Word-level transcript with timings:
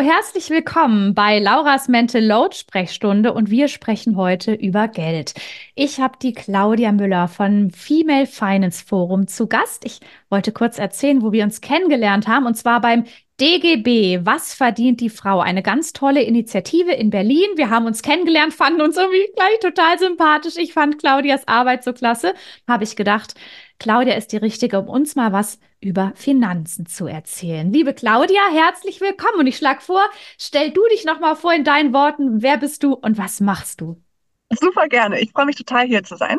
Herzlich 0.00 0.48
willkommen 0.50 1.12
bei 1.12 1.40
Lauras 1.40 1.88
Mental 1.88 2.24
Load 2.24 2.54
Sprechstunde 2.54 3.32
und 3.32 3.50
wir 3.50 3.66
sprechen 3.66 4.16
heute 4.16 4.52
über 4.54 4.86
Geld. 4.86 5.34
Ich 5.74 5.98
habe 5.98 6.16
die 6.22 6.32
Claudia 6.32 6.92
Müller 6.92 7.26
von 7.26 7.72
Female 7.72 8.26
Finance 8.26 8.84
Forum 8.86 9.26
zu 9.26 9.48
Gast. 9.48 9.84
Ich 9.84 9.98
wollte 10.30 10.52
kurz 10.52 10.78
erzählen, 10.78 11.20
wo 11.20 11.32
wir 11.32 11.42
uns 11.42 11.60
kennengelernt 11.60 12.28
haben 12.28 12.46
und 12.46 12.54
zwar 12.54 12.80
beim 12.80 13.04
DGB, 13.40 14.20
was 14.24 14.54
verdient 14.54 15.00
die 15.00 15.10
Frau? 15.10 15.40
Eine 15.40 15.62
ganz 15.62 15.92
tolle 15.92 16.22
Initiative 16.22 16.92
in 16.92 17.10
Berlin. 17.10 17.48
Wir 17.56 17.68
haben 17.70 17.86
uns 17.86 18.02
kennengelernt, 18.02 18.54
fanden 18.54 18.82
uns 18.82 18.96
irgendwie 18.96 19.28
gleich 19.34 19.58
total 19.60 19.98
sympathisch. 19.98 20.56
Ich 20.58 20.72
fand 20.72 20.98
Claudias 21.00 21.48
Arbeit 21.48 21.82
so 21.82 21.92
klasse. 21.92 22.34
Habe 22.68 22.84
ich 22.84 22.94
gedacht, 22.94 23.34
Claudia 23.80 24.14
ist 24.14 24.30
die 24.32 24.38
Richtige, 24.38 24.78
um 24.78 24.88
uns 24.88 25.16
mal 25.16 25.32
was 25.32 25.58
über 25.80 26.12
Finanzen 26.16 26.86
zu 26.86 27.06
erzählen. 27.06 27.72
Liebe 27.72 27.94
Claudia, 27.94 28.40
herzlich 28.50 29.00
willkommen 29.00 29.38
und 29.38 29.46
ich 29.46 29.56
schlage 29.56 29.80
vor, 29.80 30.02
stell 30.38 30.70
du 30.70 30.80
dich 30.90 31.04
noch 31.04 31.20
mal 31.20 31.36
vor 31.36 31.52
in 31.52 31.64
deinen 31.64 31.92
Worten, 31.92 32.42
wer 32.42 32.56
bist 32.56 32.82
du 32.82 32.94
und 32.94 33.18
was 33.18 33.40
machst 33.40 33.80
du? 33.80 34.02
Super 34.50 34.88
gerne. 34.88 35.20
Ich 35.20 35.30
freue 35.32 35.46
mich 35.46 35.56
total 35.56 35.86
hier 35.86 36.02
zu 36.02 36.16
sein. 36.16 36.38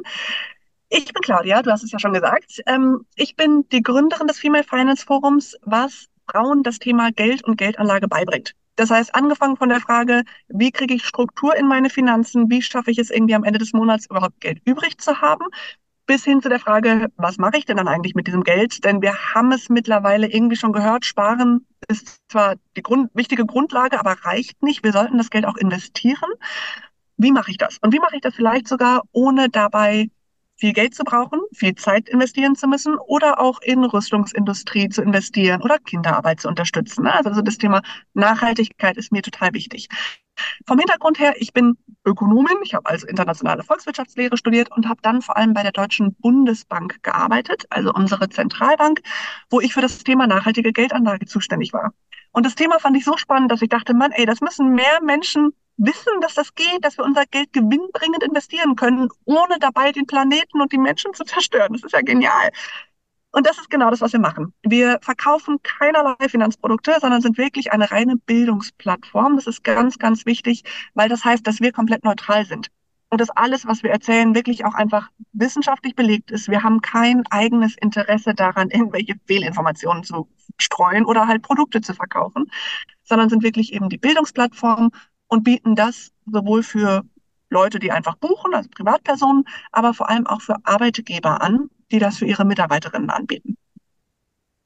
Ich 0.90 1.06
bin 1.06 1.22
Claudia, 1.22 1.62
du 1.62 1.72
hast 1.72 1.84
es 1.84 1.92
ja 1.92 2.00
schon 2.00 2.14
gesagt. 2.14 2.62
Ähm, 2.66 3.06
ich 3.16 3.36
bin 3.36 3.68
die 3.72 3.84
Gründerin 3.84 4.28
des 4.28 4.40
Female 4.40 4.64
Finance 4.64 5.06
Forums, 5.06 5.56
was 5.62 6.08
Frauen 6.30 6.64
das 6.64 6.80
Thema 6.80 7.12
Geld 7.12 7.44
und 7.44 7.58
Geldanlage 7.58 8.08
beibringt. 8.08 8.56
Das 8.76 8.90
heißt, 8.90 9.14
angefangen 9.14 9.58
von 9.58 9.70
der 9.70 9.82
Frage, 9.82 10.24
wie 10.48 10.72
kriege 10.72 10.96
ich 10.96 11.06
Struktur 11.06 11.56
in 11.56 11.68
meine 11.68 11.90
Finanzen, 11.90 12.50
wie 12.50 12.62
schaffe 12.62 12.92
ich 12.92 12.98
es 12.98 13.12
irgendwie 13.12 13.36
am 13.36 13.44
Ende 13.44 13.60
des 13.60 13.74
Monats 13.74 14.08
überhaupt 14.10 14.40
Geld 14.42 14.62
übrig 14.66 14.98
zu 14.98 15.22
haben, 15.22 15.46
bis 16.10 16.24
hin 16.24 16.42
zu 16.42 16.50
der 16.50 16.60
Frage, 16.60 17.12
was 17.18 17.38
mache 17.38 17.58
ich 17.58 17.66
denn 17.68 17.78
dann 17.78 17.88
eigentlich 17.88 18.16
mit 18.16 18.26
diesem 18.26 18.44
Geld? 18.44 18.84
Denn 18.84 19.04
wir 19.04 19.14
haben 19.36 19.52
es 19.52 19.70
mittlerweile 19.70 20.26
irgendwie 20.26 20.56
schon 20.56 20.74
gehört, 20.74 21.06
sparen 21.06 21.68
ist 21.88 22.20
zwar 22.30 22.56
die 22.76 22.82
Grund, 22.82 23.12
wichtige 23.14 23.46
Grundlage, 23.46 24.00
aber 24.00 24.14
reicht 24.24 24.64
nicht. 24.64 24.84
Wir 24.84 24.92
sollten 24.92 25.20
das 25.20 25.30
Geld 25.30 25.46
auch 25.46 25.56
investieren. 25.56 26.32
Wie 27.18 27.32
mache 27.32 27.52
ich 27.52 27.60
das? 27.60 27.78
Und 27.78 27.94
wie 27.94 28.00
mache 28.00 28.16
ich 28.16 28.22
das 28.22 28.34
vielleicht 28.34 28.68
sogar, 28.68 29.04
ohne 29.12 29.50
dabei 29.50 30.10
viel 30.60 30.74
Geld 30.74 30.94
zu 30.94 31.04
brauchen, 31.04 31.40
viel 31.54 31.76
Zeit 31.76 32.10
investieren 32.10 32.56
zu 32.56 32.68
müssen 32.68 32.96
oder 32.96 33.40
auch 33.40 33.62
in 33.62 33.84
Rüstungsindustrie 33.84 34.90
zu 34.90 35.02
investieren 35.02 35.62
oder 35.62 35.80
Kinderarbeit 35.80 36.42
zu 36.42 36.50
unterstützen. 36.50 37.08
Also 37.08 37.42
das 37.42 37.58
Thema 37.58 37.82
Nachhaltigkeit 38.14 38.98
ist 38.98 39.12
mir 39.12 39.22
total 39.22 39.54
wichtig. 39.54 39.88
Vom 40.66 40.80
Hintergrund 40.80 41.20
her, 41.20 41.34
ich 41.38 41.54
bin 41.54 41.78
Ökonomin, 42.06 42.58
ich 42.64 42.74
habe 42.74 42.90
also 42.90 43.08
internationale 43.08 43.64
Volkswirtschaftslehre 43.64 44.38
studiert 44.38 44.72
und 44.72 44.88
habe 44.88 45.02
dann 45.02 45.22
vor 45.22 45.38
allem 45.38 45.54
bei 45.54 45.64
der 45.64 45.72
Deutschen 45.72 46.16
Bundesbank 46.16 47.04
gearbeitet, 47.04 47.66
also 47.70 47.94
unsere 47.94 48.30
Zentralbank, 48.30 49.02
wo 49.50 49.60
ich 49.60 49.74
für 49.74 49.82
das 49.82 50.04
Thema 50.04 50.28
nachhaltige 50.28 50.72
Geldanlage 50.72 51.26
zuständig 51.26 51.74
war. 51.74 51.94
Und 52.32 52.46
das 52.46 52.56
Thema 52.56 52.80
fand 52.80 52.96
ich 52.96 53.06
so 53.06 53.18
spannend, 53.18 53.52
dass 53.52 53.62
ich 53.62 53.70
dachte, 53.70 53.94
Mann, 53.94 54.12
ey, 54.12 54.26
das 54.26 54.40
müssen 54.42 54.74
mehr 54.76 55.02
Menschen 55.04 55.54
wissen, 55.80 56.22
dass 56.22 56.36
das 56.36 56.54
geht, 56.54 56.84
dass 56.84 56.98
wir 56.98 57.06
unser 57.06 57.26
Geld 57.26 57.54
gewinnbringend 57.54 58.24
investieren 58.24 58.76
können, 58.76 59.10
ohne 59.26 59.58
dabei 59.60 59.92
den 59.92 60.06
Planeten 60.06 60.62
und 60.62 60.72
die 60.72 60.78
Menschen 60.78 61.14
zu 61.14 61.24
zerstören. 61.24 61.74
Das 61.74 61.84
ist 61.84 61.94
ja 61.94 62.02
genial. 62.02 62.52
Und 63.32 63.46
das 63.46 63.60
ist 63.60 63.70
genau 63.70 63.90
das, 63.92 64.02
was 64.02 64.12
wir 64.12 64.20
machen. 64.20 64.54
Wir 64.64 65.00
verkaufen 65.02 65.62
keinerlei 65.62 66.16
Finanzprodukte, 66.28 66.98
sondern 67.00 67.22
sind 67.22 67.38
wirklich 67.38 67.72
eine 67.72 67.92
reine 67.92 68.16
Bildungsplattform. 68.18 69.36
Das 69.36 69.46
ist 69.48 69.64
ganz, 69.64 70.00
ganz 70.00 70.26
wichtig, 70.26 70.64
weil 70.96 71.10
das 71.10 71.24
heißt, 71.24 71.46
dass 71.46 71.60
wir 71.60 71.72
komplett 71.72 72.04
neutral 72.04 72.46
sind. 72.46 72.68
Und 73.12 73.22
dass 73.22 73.30
alles, 73.32 73.66
was 73.66 73.82
wir 73.82 73.92
erzählen, 73.92 74.36
wirklich 74.36 74.66
auch 74.66 74.76
einfach 74.76 75.10
wissenschaftlich 75.34 75.96
belegt 75.96 76.30
ist. 76.32 76.48
Wir 76.48 76.64
haben 76.64 76.82
kein 76.82 77.24
eigenes 77.30 77.76
Interesse 77.78 78.36
daran, 78.36 78.70
irgendwelche 78.70 79.16
Fehlinformationen 79.26 80.04
zu 80.04 80.28
streuen 80.60 81.06
oder 81.06 81.28
halt 81.28 81.42
Produkte 81.42 81.82
zu 81.82 81.94
verkaufen, 81.94 82.52
sondern 83.04 83.30
sind 83.30 83.44
wirklich 83.44 83.74
eben 83.74 83.90
die 83.90 83.98
Bildungsplattform 83.98 84.92
und 85.30 85.44
bieten 85.44 85.76
das 85.76 86.12
sowohl 86.26 86.64
für 86.64 87.04
Leute, 87.50 87.80
die 87.80 87.92
einfach 87.92 88.16
buchen, 88.16 88.54
also 88.54 88.70
Privatpersonen, 88.70 89.46
aber 89.72 89.94
vor 89.94 90.10
allem 90.10 90.28
auch 90.28 90.42
für 90.42 90.58
Arbeitgeber 90.64 91.42
an, 91.42 91.70
die 91.92 92.00
das 92.00 92.18
für 92.18 92.26
ihre 92.26 92.46
Mitarbeiterinnen 92.46 93.10
anbieten. 93.10 93.56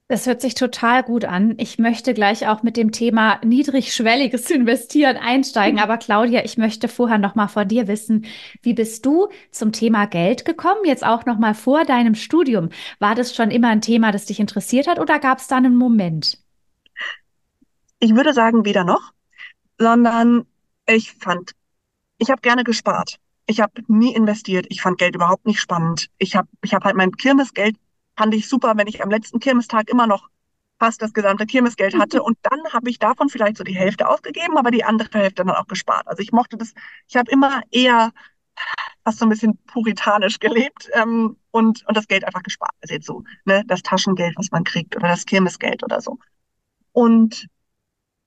Das 0.10 0.28
hört 0.28 0.42
sich 0.42 0.54
total 0.54 1.02
gut 1.02 1.24
an. 1.24 1.56
Ich 1.58 1.80
möchte 1.80 2.14
gleich 2.14 2.48
auch 2.48 2.62
mit 2.62 2.76
dem 2.76 2.92
Thema 2.92 3.40
niedrigschwelliges 3.44 4.52
Investieren 4.52 5.16
einsteigen. 5.16 5.80
Aber 5.80 5.98
Claudia, 5.98 6.44
ich 6.44 6.58
möchte 6.58 6.88
vorher 6.88 7.18
noch 7.18 7.36
mal 7.36 7.48
vor 7.48 7.64
dir 7.64 7.88
wissen, 7.88 8.26
wie 8.62 8.74
bist 8.74 9.06
du 9.06 9.30
zum 9.50 9.72
Thema 9.72 10.06
Geld 10.06 10.44
gekommen? 10.44 10.82
Jetzt 10.84 11.06
auch 11.06 11.26
noch 11.26 11.40
mal 11.40 11.56
vor 11.56 11.86
deinem 11.86 12.16
Studium. 12.16 12.70
War 13.00 13.16
das 13.16 13.34
schon 13.34 13.50
immer 13.50 13.70
ein 13.70 13.82
Thema, 13.82 14.12
das 14.12 14.26
dich 14.26 14.40
interessiert 14.42 14.88
hat 14.88 15.00
oder 15.00 15.20
gab 15.20 15.40
es 15.40 15.48
da 15.48 15.56
einen 15.56 15.78
Moment? 15.78 16.38
Ich 18.00 18.14
würde 18.14 18.34
sagen, 18.34 18.66
weder 18.66 18.84
noch, 18.84 19.14
sondern 19.80 20.46
ich 20.86 21.14
fand, 21.14 21.54
ich 22.18 22.30
habe 22.30 22.42
gerne 22.42 22.64
gespart 22.64 23.20
ich 23.46 23.60
habe 23.60 23.74
nie 23.88 24.14
investiert. 24.14 24.66
Ich 24.70 24.82
fand 24.82 24.98
Geld 24.98 25.16
überhaupt 25.16 25.46
nicht 25.46 25.60
spannend. 25.60 26.10
Ich 26.18 26.36
habe 26.36 26.48
ich 26.62 26.74
hab 26.74 26.84
halt 26.84 26.96
mein 26.96 27.12
Kirmesgeld, 27.12 27.76
fand 28.16 28.34
ich 28.34 28.48
super, 28.48 28.74
wenn 28.78 28.88
ich 28.88 29.04
am 29.04 29.10
letzten 29.10 29.40
Kirmestag 29.40 29.90
immer 29.90 30.08
noch 30.08 30.30
fast 30.80 31.02
das 31.02 31.14
gesamte 31.14 31.46
Kirmesgeld 31.46 31.98
hatte. 31.98 32.24
Und 32.24 32.38
dann 32.44 32.62
habe 32.72 32.90
ich 32.90 33.00
davon 33.00 33.30
vielleicht 33.30 33.58
so 33.58 33.64
die 33.64 33.76
Hälfte 33.76 34.08
ausgegeben, 34.08 34.58
aber 34.58 34.72
die 34.72 34.84
andere 34.84 35.10
Hälfte 35.18 35.44
dann 35.44 35.56
auch 35.56 35.68
gespart. 35.68 36.08
Also 36.08 36.22
ich 36.22 36.32
mochte 36.32 36.58
das, 36.58 36.74
ich 37.08 37.16
habe 37.16 37.32
immer 37.32 37.62
eher 37.72 38.12
fast 39.04 39.20
so 39.20 39.26
ein 39.26 39.30
bisschen 39.30 39.58
puritanisch 39.66 40.40
gelebt 40.40 40.90
ähm, 40.94 41.38
und, 41.52 41.86
und 41.88 41.98
das 41.98 42.08
Geld 42.08 42.24
einfach 42.24 42.44
gespart. 42.44 42.74
Also 42.82 42.94
jetzt 42.94 43.06
so, 43.06 43.24
ne, 43.46 43.64
das 43.68 43.82
Taschengeld, 43.82 44.36
was 44.38 44.52
man 44.52 44.64
kriegt 44.64 44.96
oder 44.96 45.10
das 45.10 45.26
Kirmesgeld 45.26 45.84
oder 45.84 46.00
so. 46.02 46.20
Und 46.94 47.48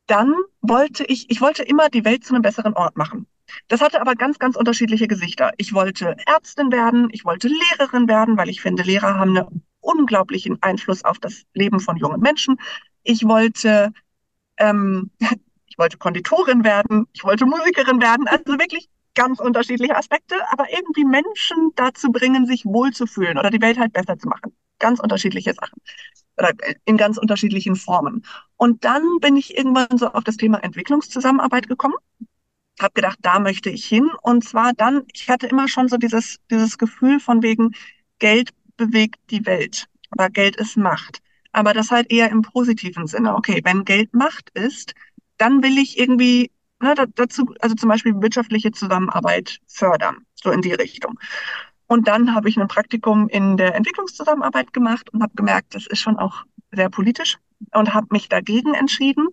dann 0.06 0.34
wollte 0.61 1.05
ich, 1.05 1.31
ich 1.31 1.41
wollte 1.41 1.62
immer 1.62 1.89
die 1.89 2.05
Welt 2.05 2.25
zu 2.25 2.34
einem 2.34 2.43
besseren 2.43 2.75
Ort 2.75 2.97
machen. 2.97 3.27
Das 3.69 3.81
hatte 3.81 4.00
aber 4.00 4.15
ganz, 4.15 4.39
ganz 4.39 4.56
unterschiedliche 4.56 5.09
Gesichter. 5.09 5.53
Ich 5.56 5.72
wollte 5.72 6.17
Ärztin 6.27 6.72
werden, 6.72 7.09
ich 7.12 7.25
wollte 7.25 7.49
Lehrerin 7.49 8.09
werden, 8.09 8.37
weil 8.37 8.49
ich 8.49 8.61
finde, 8.61 8.83
Lehrer 8.83 9.19
haben 9.19 9.37
einen 9.37 9.62
unglaublichen 9.81 10.61
Einfluss 10.62 11.05
auf 11.05 11.19
das 11.19 11.43
Leben 11.55 11.81
von 11.81 11.97
jungen 11.97 12.21
Menschen. 12.21 12.56
Ich 13.03 13.25
wollte, 13.25 13.93
ähm, 14.59 15.11
ich 15.66 15.78
wollte 15.78 15.99
Konditorin 15.99 16.65
werden, 16.65 17.06
ich 17.12 17.25
wollte 17.25 17.47
Musikerin 17.47 18.01
werden, 18.01 18.27
also 18.27 18.59
wirklich 18.59 18.89
ganz 19.15 19.41
unterschiedliche 19.41 19.97
Aspekte, 19.97 20.36
aber 20.51 20.66
irgendwie 20.71 21.04
Menschen 21.04 21.71
dazu 21.75 22.10
bringen, 22.10 22.47
sich 22.47 22.65
wohlzufühlen 22.66 23.39
oder 23.39 23.51
die 23.51 23.63
Welt 23.63 23.78
halt 23.78 23.92
besser 23.92 24.19
zu 24.19 24.28
machen. 24.28 24.54
Ganz 24.78 25.01
unterschiedliche 25.01 25.54
Sachen 25.54 25.81
oder 26.38 26.53
in 26.84 26.97
ganz 26.97 27.18
unterschiedlichen 27.18 27.77
Formen. 27.77 28.24
Und 28.56 28.84
dann 28.84 29.03
bin 29.21 29.36
ich 29.36 29.56
irgendwann 29.56 29.98
so 29.98 30.09
auf 30.09 30.24
das 30.24 30.36
Thema 30.36 30.62
Entwicklungszusammenarbeit 30.62 31.68
gekommen 31.68 31.94
habe 32.80 32.94
gedacht, 32.94 33.18
da 33.22 33.38
möchte 33.38 33.71
ich 33.71 33.84
hin. 33.84 34.10
Und 34.22 34.44
zwar 34.44 34.72
dann, 34.72 35.03
ich 35.12 35.28
hatte 35.30 35.47
immer 35.47 35.68
schon 35.68 35.88
so 35.88 35.97
dieses, 35.97 36.38
dieses 36.50 36.78
Gefühl 36.78 37.21
von 37.21 37.42
wegen, 37.42 37.72
Geld 38.18 38.50
bewegt 38.77 39.16
die 39.30 39.44
Welt 39.47 39.86
oder 40.12 40.30
Geld 40.30 40.56
ist 40.56 40.77
Macht. 40.77 41.21
Aber 41.53 41.72
das 41.72 41.91
halt 41.91 42.10
eher 42.12 42.30
im 42.30 42.42
positiven 42.42 43.06
Sinne. 43.06 43.34
Okay, 43.34 43.60
wenn 43.65 43.84
Geld 43.84 44.12
Macht 44.15 44.50
ist, 44.50 44.94
dann 45.38 45.62
will 45.62 45.78
ich 45.78 45.98
irgendwie 45.98 46.50
ne, 46.80 46.94
dazu, 47.15 47.54
also 47.60 47.74
zum 47.74 47.88
Beispiel 47.88 48.21
wirtschaftliche 48.21 48.72
Zusammenarbeit 48.72 49.59
fördern, 49.66 50.27
so 50.34 50.50
in 50.50 50.62
die 50.62 50.72
Richtung. 50.72 51.18
Und 51.86 52.09
dann 52.09 52.34
habe 52.34 52.48
ich 52.48 52.56
ein 52.59 52.68
Praktikum 52.68 53.28
in 53.28 53.56
der 53.56 53.74
Entwicklungszusammenarbeit 53.74 54.72
gemacht 54.72 55.12
und 55.12 55.22
habe 55.22 55.34
gemerkt, 55.36 55.74
das 55.74 55.86
ist 55.86 56.00
schon 56.00 56.18
auch 56.18 56.44
sehr 56.72 56.91
politisch 56.91 57.38
und 57.72 57.94
habe 57.94 58.09
mich 58.10 58.28
dagegen 58.28 58.74
entschieden 58.74 59.28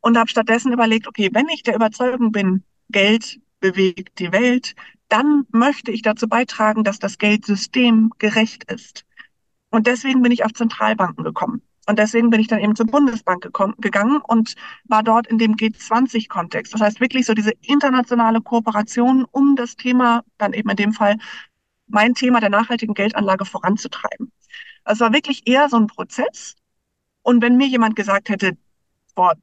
und 0.00 0.16
habe 0.16 0.30
stattdessen 0.30 0.72
überlegt, 0.72 1.06
okay, 1.06 1.28
wenn 1.32 1.48
ich 1.48 1.62
der 1.62 1.74
Überzeugung 1.74 2.32
bin, 2.32 2.64
Geld 2.90 3.40
bewegt 3.60 4.18
die 4.18 4.32
Welt, 4.32 4.74
dann 5.08 5.46
möchte 5.52 5.90
ich 5.90 6.02
dazu 6.02 6.28
beitragen, 6.28 6.84
dass 6.84 6.98
das 6.98 7.18
Geldsystem 7.18 8.12
gerecht 8.18 8.70
ist. 8.70 9.04
Und 9.70 9.86
deswegen 9.86 10.22
bin 10.22 10.32
ich 10.32 10.44
auf 10.44 10.52
Zentralbanken 10.52 11.24
gekommen. 11.24 11.62
Und 11.88 11.98
deswegen 11.98 12.28
bin 12.28 12.40
ich 12.40 12.48
dann 12.48 12.60
eben 12.60 12.76
zur 12.76 12.86
Bundesbank 12.86 13.42
gekommen, 13.42 13.74
gegangen 13.78 14.20
und 14.26 14.54
war 14.84 15.02
dort 15.02 15.26
in 15.26 15.38
dem 15.38 15.54
G20-Kontext. 15.54 16.74
Das 16.74 16.82
heißt 16.82 17.00
wirklich 17.00 17.24
so 17.24 17.32
diese 17.32 17.52
internationale 17.62 18.42
Kooperation, 18.42 19.24
um 19.30 19.56
das 19.56 19.74
Thema, 19.76 20.22
dann 20.36 20.52
eben 20.52 20.68
in 20.68 20.76
dem 20.76 20.92
Fall 20.92 21.16
mein 21.88 22.14
Thema 22.14 22.40
der 22.40 22.50
nachhaltigen 22.50 22.94
Geldanlage 22.94 23.44
voranzutreiben. 23.44 24.32
Also 24.84 25.04
war 25.04 25.12
wirklich 25.12 25.46
eher 25.46 25.68
so 25.68 25.76
ein 25.76 25.86
Prozess. 25.86 26.56
Und 27.22 27.42
wenn 27.42 27.56
mir 27.56 27.66
jemand 27.66 27.96
gesagt 27.96 28.28
hätte, 28.28 28.56
vor 29.14 29.34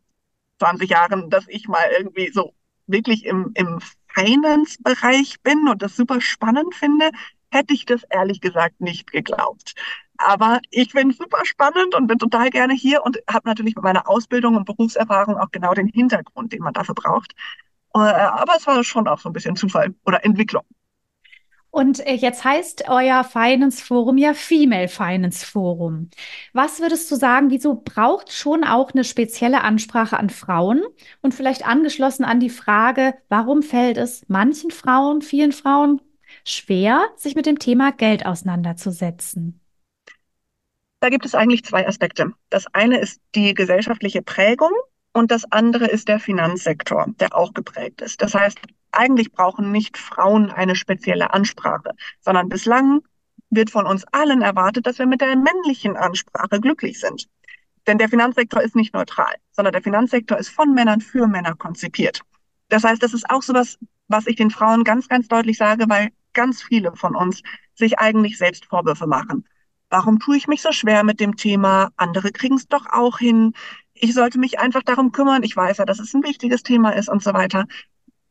20 0.60 0.90
Jahren, 0.90 1.30
dass 1.30 1.48
ich 1.48 1.68
mal 1.68 1.86
irgendwie 1.98 2.32
so 2.32 2.54
wirklich 2.88 3.26
im, 3.26 3.52
im 3.56 3.80
Finance-Bereich 4.08 5.42
bin 5.42 5.68
und 5.68 5.82
das 5.82 5.96
super 5.96 6.22
spannend 6.22 6.74
finde, 6.76 7.12
hätte 7.52 7.74
ich 7.74 7.86
das 7.86 8.04
ehrlich 8.10 8.42
gesagt 8.42 8.82
nicht 8.82 9.12
geglaubt. 9.12 9.74
Aber 10.18 10.60
ich 10.70 10.96
es 10.96 11.18
super 11.18 11.44
spannend 11.44 11.94
und 11.94 12.08
bin 12.08 12.20
total 12.20 12.50
gerne 12.50 12.74
hier 12.74 13.04
und 13.04 13.18
habe 13.30 13.50
natürlich 13.50 13.76
mit 13.76 13.84
meiner 13.84 14.08
Ausbildung 14.10 14.56
und 14.56 14.66
Berufserfahrung 14.66 15.38
auch 15.38 15.52
genau 15.52 15.74
den 15.74 15.88
Hintergrund, 15.88 16.54
den 16.54 16.62
man 16.62 16.74
dafür 16.74 16.96
braucht. 16.96 17.34
Äh, 17.94 18.00
aber 18.00 18.56
es 18.56 18.66
war 18.68 18.84
schon 18.84 19.08
auch 19.08 19.20
so 19.20 19.30
ein 19.30 19.34
bisschen 19.34 19.56
Zufall 19.56 19.94
oder 20.06 20.24
Entwicklung. 20.24 20.64
Und 21.76 22.00
äh, 22.08 22.14
jetzt 22.14 22.46
heißt 22.46 22.86
euer 22.88 23.26
Finance 23.26 23.84
Forum 23.84 24.18
ja 24.18 24.34
Female 24.34 24.88
Finance 24.88 25.46
Forum. 25.46 26.10
Was 26.54 26.80
würdest 26.80 27.12
du 27.12 27.18
sagen, 27.18 27.50
wieso 27.50 27.76
braucht 27.76 28.32
schon 28.32 28.64
auch 28.64 28.94
eine 28.94 29.04
spezielle 29.04 29.62
Ansprache 29.62 30.18
an 30.18 30.30
Frauen? 30.30 30.84
Und 31.22 31.34
vielleicht 31.34 31.68
angeschlossen 31.68 32.24
an 32.24 32.40
die 32.40 32.50
Frage, 32.50 33.16
warum 33.28 33.62
fällt 33.62 33.98
es 33.98 34.24
manchen 34.30 34.72
Frauen, 34.72 35.22
vielen 35.22 35.52
Frauen 35.52 36.00
schwer, 36.46 37.10
sich 37.18 37.36
mit 37.36 37.46
dem 37.46 37.60
Thema 37.60 37.92
Geld 37.92 38.26
auseinanderzusetzen? 38.26 39.60
Da 41.02 41.10
gibt 41.10 41.26
es 41.26 41.36
eigentlich 41.36 41.66
zwei 41.66 41.86
Aspekte. 41.86 42.32
Das 42.50 42.68
eine 42.74 43.00
ist 43.00 43.20
die 43.36 43.54
gesellschaftliche 43.54 44.22
Prägung 44.22 44.72
und 45.16 45.32
das 45.32 45.50
andere 45.52 45.88
ist 45.88 46.10
der 46.10 46.20
Finanzsektor, 46.20 47.06
der 47.22 47.34
auch 47.34 47.54
geprägt 47.54 48.02
ist. 48.02 48.22
Das 48.22 48.36
heißt, 48.36 48.60
eigentlich 48.92 49.32
brauchen 49.32 49.72
nicht 49.72 49.98
Frauen 49.98 50.52
eine 50.52 50.76
spezielle 50.76 51.34
Ansprache, 51.34 51.92
sondern 52.20 52.50
bislang 52.50 53.02
wird 53.50 53.70
von 53.70 53.86
uns 53.86 54.04
allen 54.12 54.42
erwartet, 54.42 54.86
dass 54.86 55.00
wir 55.00 55.06
mit 55.06 55.22
der 55.22 55.38
männlichen 55.38 55.96
Ansprache 55.96 56.60
glücklich 56.60 57.00
sind. 57.00 57.28
Denn 57.88 57.98
der 57.98 58.10
Finanzsektor 58.10 58.62
ist 58.62 58.76
nicht 58.76 58.94
neutral, 58.94 59.34
sondern 59.52 59.72
der 59.72 59.82
Finanzsektor 59.82 60.38
ist 60.38 60.50
von 60.50 60.74
Männern 60.74 61.00
für 61.00 61.28
Männer 61.28 61.56
konzipiert. 61.56 62.20
Das 62.68 62.84
heißt, 62.84 63.02
das 63.02 63.14
ist 63.14 63.30
auch 63.30 63.42
so 63.42 63.54
was, 63.54 63.78
was 64.10 64.28
ich 64.28 64.36
den 64.36 64.52
Frauen 64.52 64.84
ganz, 64.84 65.08
ganz 65.08 65.30
deutlich 65.30 65.58
sage, 65.58 65.86
weil 65.88 66.10
ganz 66.34 66.62
viele 66.62 66.94
von 66.94 67.16
uns 67.16 67.42
sich 67.74 68.00
eigentlich 68.00 68.38
selbst 68.38 68.66
Vorwürfe 68.66 69.08
machen. 69.08 69.48
Warum 69.90 70.20
tue 70.20 70.36
ich 70.36 70.48
mich 70.48 70.62
so 70.62 70.74
schwer 70.74 71.04
mit 71.06 71.22
dem 71.22 71.38
Thema? 71.38 71.92
Andere 71.96 72.32
kriegen 72.32 72.56
es 72.56 72.68
doch 72.68 72.86
auch 72.92 73.20
hin. 73.20 73.54
Ich 73.98 74.14
sollte 74.14 74.38
mich 74.40 74.60
einfach 74.60 74.84
darum 74.84 75.12
kümmern. 75.12 75.44
Ich 75.44 75.56
weiß 75.56 75.78
ja, 75.78 75.86
dass 75.86 76.00
es 76.00 76.14
ein 76.14 76.24
wichtiges 76.24 76.64
Thema 76.64 76.92
ist 76.92 77.10
und 77.10 77.24
so 77.24 77.34
weiter. 77.34 77.66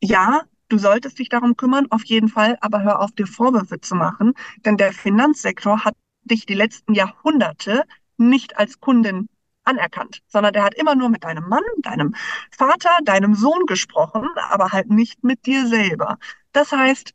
Ja, 0.02 0.42
du 0.68 0.78
solltest 0.78 1.18
dich 1.18 1.30
darum 1.30 1.56
kümmern, 1.56 1.86
auf 1.90 2.04
jeden 2.04 2.28
Fall, 2.28 2.58
aber 2.60 2.82
hör 2.82 3.00
auf, 3.00 3.12
dir 3.12 3.26
Vorwürfe 3.26 3.80
zu 3.80 3.94
machen, 3.94 4.34
denn 4.64 4.76
der 4.76 4.92
Finanzsektor 4.92 5.84
hat 5.84 5.94
dich 6.24 6.46
die 6.46 6.54
letzten 6.54 6.94
Jahrhunderte 6.94 7.84
nicht 8.18 8.58
als 8.58 8.80
Kundin 8.80 9.28
anerkannt, 9.64 10.22
sondern 10.28 10.52
der 10.52 10.64
hat 10.64 10.74
immer 10.74 10.94
nur 10.94 11.08
mit 11.08 11.24
deinem 11.24 11.48
Mann, 11.48 11.62
deinem 11.78 12.14
Vater, 12.50 12.90
deinem 13.02 13.34
Sohn 13.34 13.64
gesprochen, 13.66 14.28
aber 14.50 14.72
halt 14.72 14.90
nicht 14.90 15.24
mit 15.24 15.46
dir 15.46 15.66
selber. 15.66 16.18
Das 16.52 16.72
heißt, 16.72 17.14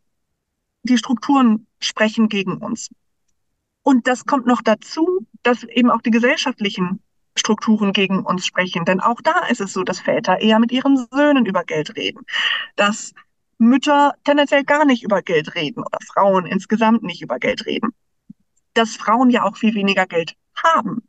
die 0.84 0.98
Strukturen 0.98 1.68
sprechen 1.80 2.30
gegen 2.30 2.58
uns. 2.58 2.90
Und 3.84 4.08
das 4.08 4.26
kommt 4.26 4.48
noch 4.48 4.62
dazu, 4.64 5.28
dass 5.44 5.64
eben 5.64 5.92
auch 5.92 6.02
die 6.02 6.12
gesellschaftlichen 6.12 7.02
Strukturen 7.40 7.94
gegen 7.94 8.26
uns 8.26 8.46
sprechen. 8.46 8.86
Denn 8.86 9.00
auch 9.00 9.22
da 9.22 9.48
ist 9.50 9.62
es 9.62 9.74
so, 9.74 9.84
dass 9.84 10.00
Väter 10.00 10.40
eher 10.40 10.60
mit 10.60 10.72
ihren 10.72 11.08
Söhnen 11.12 11.46
über 11.46 11.64
Geld 11.64 11.96
reden, 11.96 12.26
dass 12.76 13.14
Mütter 13.58 14.14
tendenziell 14.24 14.64
gar 14.64 14.86
nicht 14.86 15.04
über 15.04 15.22
Geld 15.22 15.56
reden 15.56 15.82
oder 15.82 16.00
Frauen 16.14 16.46
insgesamt 16.46 17.04
nicht 17.04 17.22
über 17.22 17.40
Geld 17.40 17.66
reden, 17.66 17.90
dass 18.74 18.96
Frauen 18.96 19.30
ja 19.30 19.44
auch 19.44 19.58
viel 19.58 19.76
weniger 19.76 20.06
Geld 20.06 20.36
haben. 20.64 21.04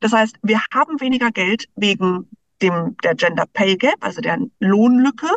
Das 0.00 0.12
heißt, 0.12 0.36
wir 0.42 0.60
haben 0.74 1.00
weniger 1.00 1.30
Geld 1.30 1.68
wegen 1.76 2.28
dem, 2.60 2.96
der 3.02 3.14
Gender 3.14 3.46
Pay 3.52 3.76
Gap, 3.76 3.96
also 4.00 4.20
der 4.20 4.38
Lohnlücke, 4.58 5.28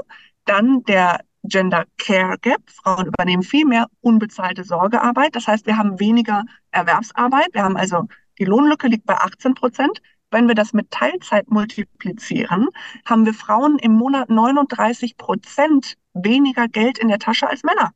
dann 0.46 0.84
der 0.84 1.20
Gender 1.44 1.86
Care 1.98 2.38
Gap. 2.40 2.62
Frauen 2.70 3.08
übernehmen 3.08 3.44
viel 3.44 3.66
mehr 3.66 3.88
unbezahlte 4.02 4.64
Sorgearbeit. 4.64 5.36
Das 5.36 5.48
heißt, 5.48 5.66
wir 5.66 5.78
haben 5.78 6.00
weniger 6.00 6.44
Erwerbsarbeit. 6.72 7.50
Wir 7.54 7.64
haben 7.64 7.78
also, 7.78 8.08
die 8.40 8.46
Lohnlücke 8.46 8.88
liegt 8.88 9.06
bei 9.06 9.16
18 9.16 9.54
Prozent. 9.54 10.02
Wenn 10.32 10.48
wir 10.48 10.56
das 10.56 10.74
mit 10.74 10.92
Teilzeit 10.92 11.50
multiplizieren, 11.50 12.68
haben 13.06 13.26
wir 13.26 13.34
Frauen 13.34 13.80
im 13.80 13.94
Monat 13.94 14.30
39 14.30 15.18
Prozent 15.18 15.98
weniger 16.14 16.68
Geld 16.68 17.00
in 17.00 17.08
der 17.08 17.20
Tasche 17.20 17.48
als 17.48 17.64
Männer. 17.64 17.92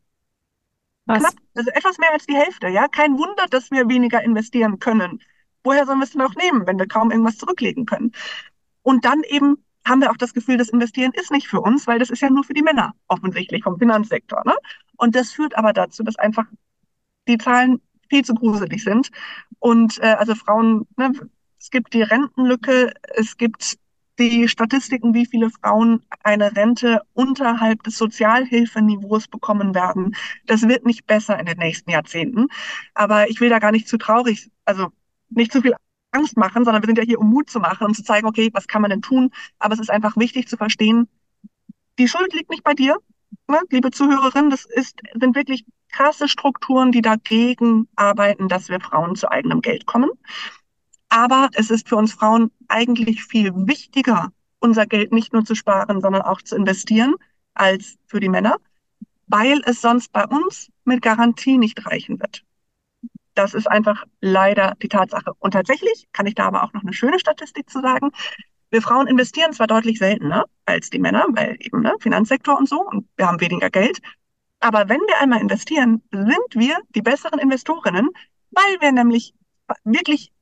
Was? 1.06 1.20
Knapp, 1.20 1.36
also 1.56 1.70
etwas 1.72 1.98
mehr 1.98 2.12
als 2.12 2.26
die 2.26 2.36
Hälfte, 2.36 2.70
ja. 2.70 2.88
Kein 2.88 3.18
Wunder, 3.18 3.46
dass 3.50 3.72
wir 3.72 3.88
weniger 3.90 4.24
investieren 4.24 4.80
können. 4.80 5.22
Woher 5.64 5.86
sollen 5.86 6.00
wir 6.00 6.06
es 6.06 6.12
denn 6.12 6.22
auch 6.22 6.36
nehmen, 6.36 6.66
wenn 6.66 6.80
wir 6.80 6.88
kaum 6.88 7.12
irgendwas 7.12 7.38
zurücklegen 7.38 7.86
können? 7.86 8.12
Und 8.82 9.06
dann 9.06 9.22
eben 9.24 9.64
haben 9.86 10.02
wir 10.02 10.12
auch 10.12 10.18
das 10.18 10.34
Gefühl, 10.34 10.58
das 10.58 10.70
Investieren 10.70 11.12
ist 11.14 11.32
nicht 11.32 11.48
für 11.48 11.60
uns, 11.60 11.88
weil 11.88 12.00
das 12.00 12.10
ist 12.10 12.22
ja 12.22 12.30
nur 12.30 12.44
für 12.44 12.54
die 12.54 12.62
Männer 12.62 12.94
offensichtlich 13.08 13.64
vom 13.64 13.78
Finanzsektor. 13.78 14.42
Ne? 14.46 14.56
Und 14.98 15.16
das 15.16 15.32
führt 15.32 15.58
aber 15.58 15.74
dazu, 15.74 16.04
dass 16.04 16.16
einfach 16.16 16.46
die 17.28 17.38
Zahlen 17.38 17.82
viel 18.10 18.24
zu 18.24 18.34
gruselig 18.34 18.84
sind. 18.84 19.10
Und 19.60 20.00
äh, 20.00 20.16
also 20.18 20.36
Frauen, 20.36 20.88
ne, 20.98 21.12
es 21.64 21.70
gibt 21.70 21.94
die 21.94 22.02
Rentenlücke, 22.02 22.92
es 23.16 23.38
gibt 23.38 23.78
die 24.20 24.50
Statistiken, 24.50 25.14
wie 25.14 25.26
viele 25.26 25.50
Frauen 25.50 26.04
eine 26.22 26.54
Rente 26.58 27.02
unterhalb 27.14 27.84
des 27.84 27.98
Sozialhilfeniveaus 27.98 29.30
bekommen 29.30 29.74
werden. 29.74 30.14
Das 30.46 30.64
wird 30.68 30.86
nicht 30.86 31.08
besser 31.08 31.40
in 31.40 31.46
den 31.46 31.58
nächsten 31.58 31.90
Jahrzehnten. 31.90 32.48
Aber 32.94 33.30
ich 33.30 33.40
will 33.40 33.48
da 33.48 33.60
gar 33.60 33.72
nicht 33.72 33.88
zu 33.88 33.98
traurig, 33.98 34.52
also 34.66 34.90
nicht 35.30 35.54
zu 35.54 35.62
viel 35.62 35.74
Angst 36.12 36.36
machen, 36.36 36.66
sondern 36.66 36.84
wir 36.84 36.88
sind 36.88 36.98
ja 36.98 37.06
hier, 37.06 37.20
um 37.20 37.30
Mut 37.30 37.50
zu 37.50 37.62
machen 37.62 37.88
und 37.88 37.96
zu 37.96 38.04
zeigen, 38.04 38.28
okay, 38.28 38.50
was 38.52 38.68
kann 38.68 38.82
man 38.82 38.92
denn 38.92 39.02
tun? 39.02 39.32
Aber 39.58 39.74
es 39.74 39.80
ist 39.80 39.90
einfach 39.90 40.18
wichtig 40.18 40.50
zu 40.50 40.58
verstehen, 40.58 41.08
die 41.98 42.10
Schuld 42.10 42.34
liegt 42.34 42.50
nicht 42.50 42.66
bei 42.66 42.74
dir, 42.74 42.98
ne, 43.48 43.62
liebe 43.70 43.90
Zuhörerin. 43.90 44.50
Das 44.50 44.66
ist, 44.66 45.00
sind 45.18 45.34
wirklich 45.34 45.64
krasse 45.94 46.28
Strukturen, 46.28 46.92
die 46.92 47.02
dagegen 47.02 47.88
arbeiten, 47.96 48.50
dass 48.50 48.68
wir 48.68 48.82
Frauen 48.82 49.16
zu 49.16 49.32
eigenem 49.32 49.62
Geld 49.62 49.86
kommen. 49.86 50.10
Aber 51.14 51.50
es 51.54 51.70
ist 51.70 51.88
für 51.88 51.96
uns 51.96 52.12
Frauen 52.12 52.50
eigentlich 52.70 53.24
viel 53.24 53.54
wichtiger, 53.56 54.34
unser 54.60 54.88
Geld 54.88 55.12
nicht 55.12 55.32
nur 55.32 55.46
zu 55.46 55.54
sparen, 55.54 56.02
sondern 56.02 56.24
auch 56.24 56.42
zu 56.42 56.56
investieren, 56.56 57.14
als 57.54 58.00
für 58.08 58.20
die 58.20 58.30
Männer, 58.30 58.56
weil 59.28 59.62
es 59.66 59.80
sonst 59.80 60.12
bei 60.12 60.26
uns 60.26 60.72
mit 60.86 61.04
Garantie 61.04 61.60
nicht 61.60 61.86
reichen 61.86 62.20
wird. 62.20 62.44
Das 63.36 63.54
ist 63.54 63.68
einfach 63.70 64.06
leider 64.22 64.74
die 64.82 64.88
Tatsache. 64.88 65.34
Und 65.38 65.52
tatsächlich 65.52 66.08
kann 66.14 66.26
ich 66.26 66.34
da 66.34 66.48
aber 66.48 66.64
auch 66.64 66.74
noch 66.74 66.82
eine 66.82 66.94
schöne 66.94 67.20
Statistik 67.20 67.70
zu 67.70 67.80
sagen. 67.80 68.10
Wir 68.72 68.82
Frauen 68.82 69.06
investieren 69.06 69.54
zwar 69.54 69.68
deutlich 69.68 70.00
seltener 70.00 70.46
als 70.66 70.90
die 70.90 70.98
Männer, 70.98 71.28
weil 71.30 71.58
eben 71.60 71.82
ne, 71.82 71.94
Finanzsektor 72.00 72.58
und 72.58 72.68
so 72.68 72.82
und 72.90 73.08
wir 73.18 73.28
haben 73.28 73.40
weniger 73.40 73.70
Geld. 73.70 74.00
Aber 74.62 74.90
wenn 74.90 75.02
wir 75.02 75.22
einmal 75.22 75.42
investieren, 75.42 76.02
sind 76.10 76.56
wir 76.56 76.80
die 76.96 77.04
besseren 77.04 77.38
Investorinnen, 77.38 78.10
weil 78.50 78.82
wir 78.82 78.92
nämlich 78.92 79.36
wirklich, 79.84 80.33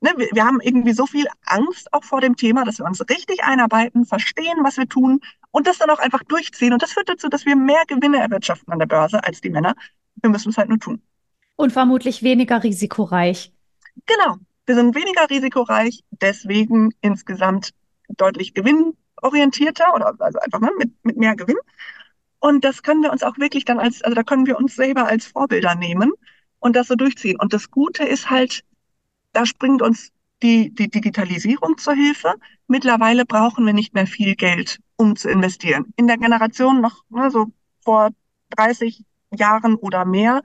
ne, 0.00 0.12
wir, 0.16 0.28
wir 0.32 0.44
haben 0.44 0.60
irgendwie 0.60 0.92
so 0.92 1.06
viel 1.06 1.26
Angst 1.46 1.92
auch 1.92 2.04
vor 2.04 2.20
dem 2.20 2.36
Thema, 2.36 2.64
dass 2.64 2.78
wir 2.78 2.86
uns 2.86 3.00
richtig 3.08 3.44
einarbeiten, 3.44 4.04
verstehen, 4.04 4.58
was 4.62 4.76
wir 4.76 4.88
tun 4.88 5.20
und 5.50 5.66
das 5.66 5.78
dann 5.78 5.90
auch 5.90 5.98
einfach 5.98 6.22
durchziehen. 6.24 6.72
Und 6.72 6.82
das 6.82 6.92
führt 6.92 7.08
dazu, 7.08 7.28
dass 7.28 7.46
wir 7.46 7.56
mehr 7.56 7.82
Gewinne 7.86 8.18
erwirtschaften 8.18 8.72
an 8.72 8.78
der 8.78 8.86
Börse 8.86 9.22
als 9.24 9.40
die 9.40 9.50
Männer. 9.50 9.74
Wir 10.16 10.30
müssen 10.30 10.50
es 10.50 10.58
halt 10.58 10.68
nur 10.68 10.78
tun. 10.78 11.02
Und 11.56 11.72
vermutlich 11.72 12.22
weniger 12.22 12.62
risikoreich. 12.62 13.52
Genau. 14.06 14.36
Wir 14.66 14.74
sind 14.74 14.94
weniger 14.94 15.28
risikoreich, 15.28 16.04
deswegen 16.10 16.94
insgesamt 17.00 17.70
deutlich 18.16 18.54
gewinnorientierter 18.54 19.94
oder 19.94 20.14
also 20.18 20.38
einfach 20.38 20.60
ne, 20.60 20.70
mit, 20.78 20.92
mit 21.02 21.16
mehr 21.16 21.34
Gewinn. 21.34 21.56
Und 22.38 22.64
das 22.64 22.82
können 22.82 23.02
wir 23.02 23.12
uns 23.12 23.22
auch 23.22 23.36
wirklich 23.38 23.64
dann 23.64 23.78
als, 23.78 24.02
also 24.02 24.14
da 24.14 24.22
können 24.22 24.46
wir 24.46 24.56
uns 24.56 24.74
selber 24.74 25.06
als 25.06 25.26
Vorbilder 25.26 25.74
nehmen 25.74 26.12
und 26.58 26.76
das 26.76 26.88
so 26.88 26.94
durchziehen. 26.94 27.38
Und 27.38 27.52
das 27.52 27.70
Gute 27.70 28.04
ist 28.04 28.30
halt, 28.30 28.64
da 29.32 29.46
springt 29.46 29.82
uns 29.82 30.12
die, 30.42 30.74
die 30.74 30.88
Digitalisierung 30.88 31.78
zur 31.78 31.94
Hilfe. 31.94 32.34
Mittlerweile 32.66 33.24
brauchen 33.26 33.66
wir 33.66 33.72
nicht 33.72 33.94
mehr 33.94 34.06
viel 34.06 34.34
Geld, 34.34 34.80
um 34.96 35.16
zu 35.16 35.28
investieren. 35.28 35.92
In 35.96 36.06
der 36.06 36.18
Generation 36.18 36.80
noch 36.80 37.04
ne, 37.10 37.30
so 37.30 37.46
vor 37.84 38.10
30 38.50 39.04
Jahren 39.32 39.76
oder 39.76 40.04
mehr 40.04 40.42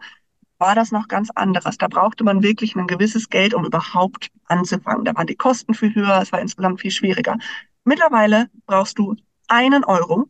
war 0.58 0.75
das 0.75 0.92
noch 0.92 1.08
ganz 1.08 1.30
anderes. 1.32 1.77
Da 1.77 1.88
brauchte 1.88 2.24
man 2.24 2.44
wirklich 2.44 2.75
ein 2.75 2.88
gewisses 2.88 3.30
Geld, 3.30 3.54
um 3.54 3.65
überhaupt 3.65 4.30
anzufangen. 4.46 5.06
Da 5.06 5.15
waren 5.15 5.27
die 5.27 5.36
Kosten 5.36 5.74
viel 5.74 5.94
höher, 5.94 6.22
es 6.22 6.32
war 6.32 6.39
insgesamt 6.39 6.82
viel 6.82 6.92
schwieriger. 6.92 7.38
Mittlerweile 7.84 8.50
brauchst 8.65 8.98
du 8.98 9.15
einen 9.48 9.84
Euro, 9.84 10.30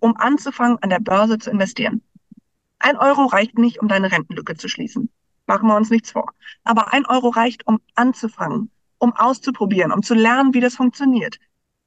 um 0.00 0.16
anzufangen, 0.16 0.78
an 0.80 0.90
der 0.90 1.00
Börse 1.00 1.38
zu 1.38 1.50
investieren. 1.50 2.02
Ein 2.78 2.96
Euro 2.96 3.26
reicht 3.26 3.58
nicht, 3.58 3.80
um 3.80 3.88
deine 3.88 4.10
Rentenlücke 4.10 4.56
zu 4.56 4.68
schließen. 4.68 5.10
Machen 5.50 5.66
wir 5.66 5.74
uns 5.74 5.90
nichts 5.90 6.12
vor. 6.12 6.32
Aber 6.62 6.92
ein 6.92 7.04
Euro 7.06 7.30
reicht, 7.30 7.66
um 7.66 7.80
anzufangen, 7.96 8.70
um 8.98 9.12
auszuprobieren, 9.16 9.90
um 9.90 10.00
zu 10.00 10.14
lernen, 10.14 10.54
wie 10.54 10.60
das 10.60 10.76
funktioniert. 10.76 11.40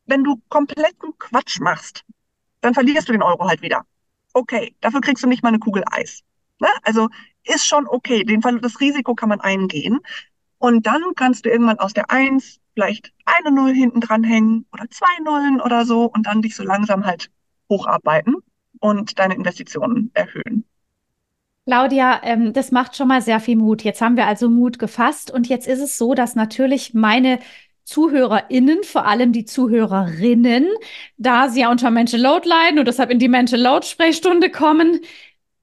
Wenn 0.06 0.26
du 0.26 0.42
kompletten 0.50 1.18
Quatsch 1.18 1.62
machst, 1.62 2.04
dann 2.60 2.74
verlierst 2.74 3.08
du 3.08 3.14
den 3.14 3.22
Euro 3.24 3.48
halt 3.48 3.62
wieder. 3.62 3.86
Okay, 4.34 4.76
dafür 4.82 5.00
kriegst 5.00 5.24
du 5.24 5.30
nicht 5.30 5.44
mal 5.44 5.48
eine 5.48 5.60
Kugel 5.60 5.86
Eis. 5.90 6.24
Ne? 6.60 6.68
Also 6.82 7.08
ist 7.46 7.66
schon 7.66 7.88
okay. 7.88 8.26
Den 8.26 8.42
das 8.42 8.82
Risiko 8.82 9.16
kann 9.16 9.30
man 9.30 9.40
eingehen. 9.40 10.02
Und 10.58 10.86
dann 10.86 11.02
kannst 11.16 11.46
du 11.46 11.50
irgendwann 11.50 11.80
aus 11.80 11.94
der 11.94 12.12
Eins 12.12 12.60
vielleicht 12.74 13.14
eine 13.24 13.56
Null 13.56 13.74
hinten 13.74 14.02
dran 14.02 14.26
hängen 14.26 14.66
oder 14.74 14.90
zwei 14.90 15.24
Nullen 15.24 15.62
oder 15.62 15.86
so 15.86 16.04
und 16.04 16.28
dann 16.28 16.42
dich 16.42 16.58
so 16.58 16.64
langsam 16.64 17.06
halt 17.06 17.32
hocharbeiten 17.70 18.36
und 18.82 19.20
deine 19.20 19.36
Investitionen 19.36 20.12
erhöhen. 20.14 20.66
Claudia, 21.66 22.22
ähm, 22.24 22.52
das 22.52 22.72
macht 22.72 22.96
schon 22.98 23.08
mal 23.08 23.22
sehr 23.22 23.40
viel 23.40 23.56
Mut. 23.56 23.84
Jetzt 23.84 24.02
haben 24.02 24.18
wir 24.18 24.28
also 24.28 24.50
Mut 24.50 24.80
gefasst 24.80 25.32
und 25.32 25.48
jetzt 25.48 25.68
ist 25.68 25.80
es 25.80 25.98
so, 25.98 26.14
dass 26.14 26.36
natürlich 26.36 26.94
meine 26.94 27.40
ZuhörerInnen, 27.86 28.84
vor 28.84 29.06
allem 29.06 29.32
die 29.32 29.46
Zuhörerinnen, 29.46 30.68
da 31.18 31.50
sie 31.50 31.62
ja 31.62 31.72
unter 31.72 31.92
Mental 31.92 32.20
Load 32.20 32.48
leiden 32.48 32.80
und 32.80 32.88
deshalb 32.88 33.10
in 33.10 33.20
die 33.20 33.28
Mental 33.28 33.60
Load 33.60 33.86
Sprechstunde 33.86 34.50
kommen, 34.50 35.02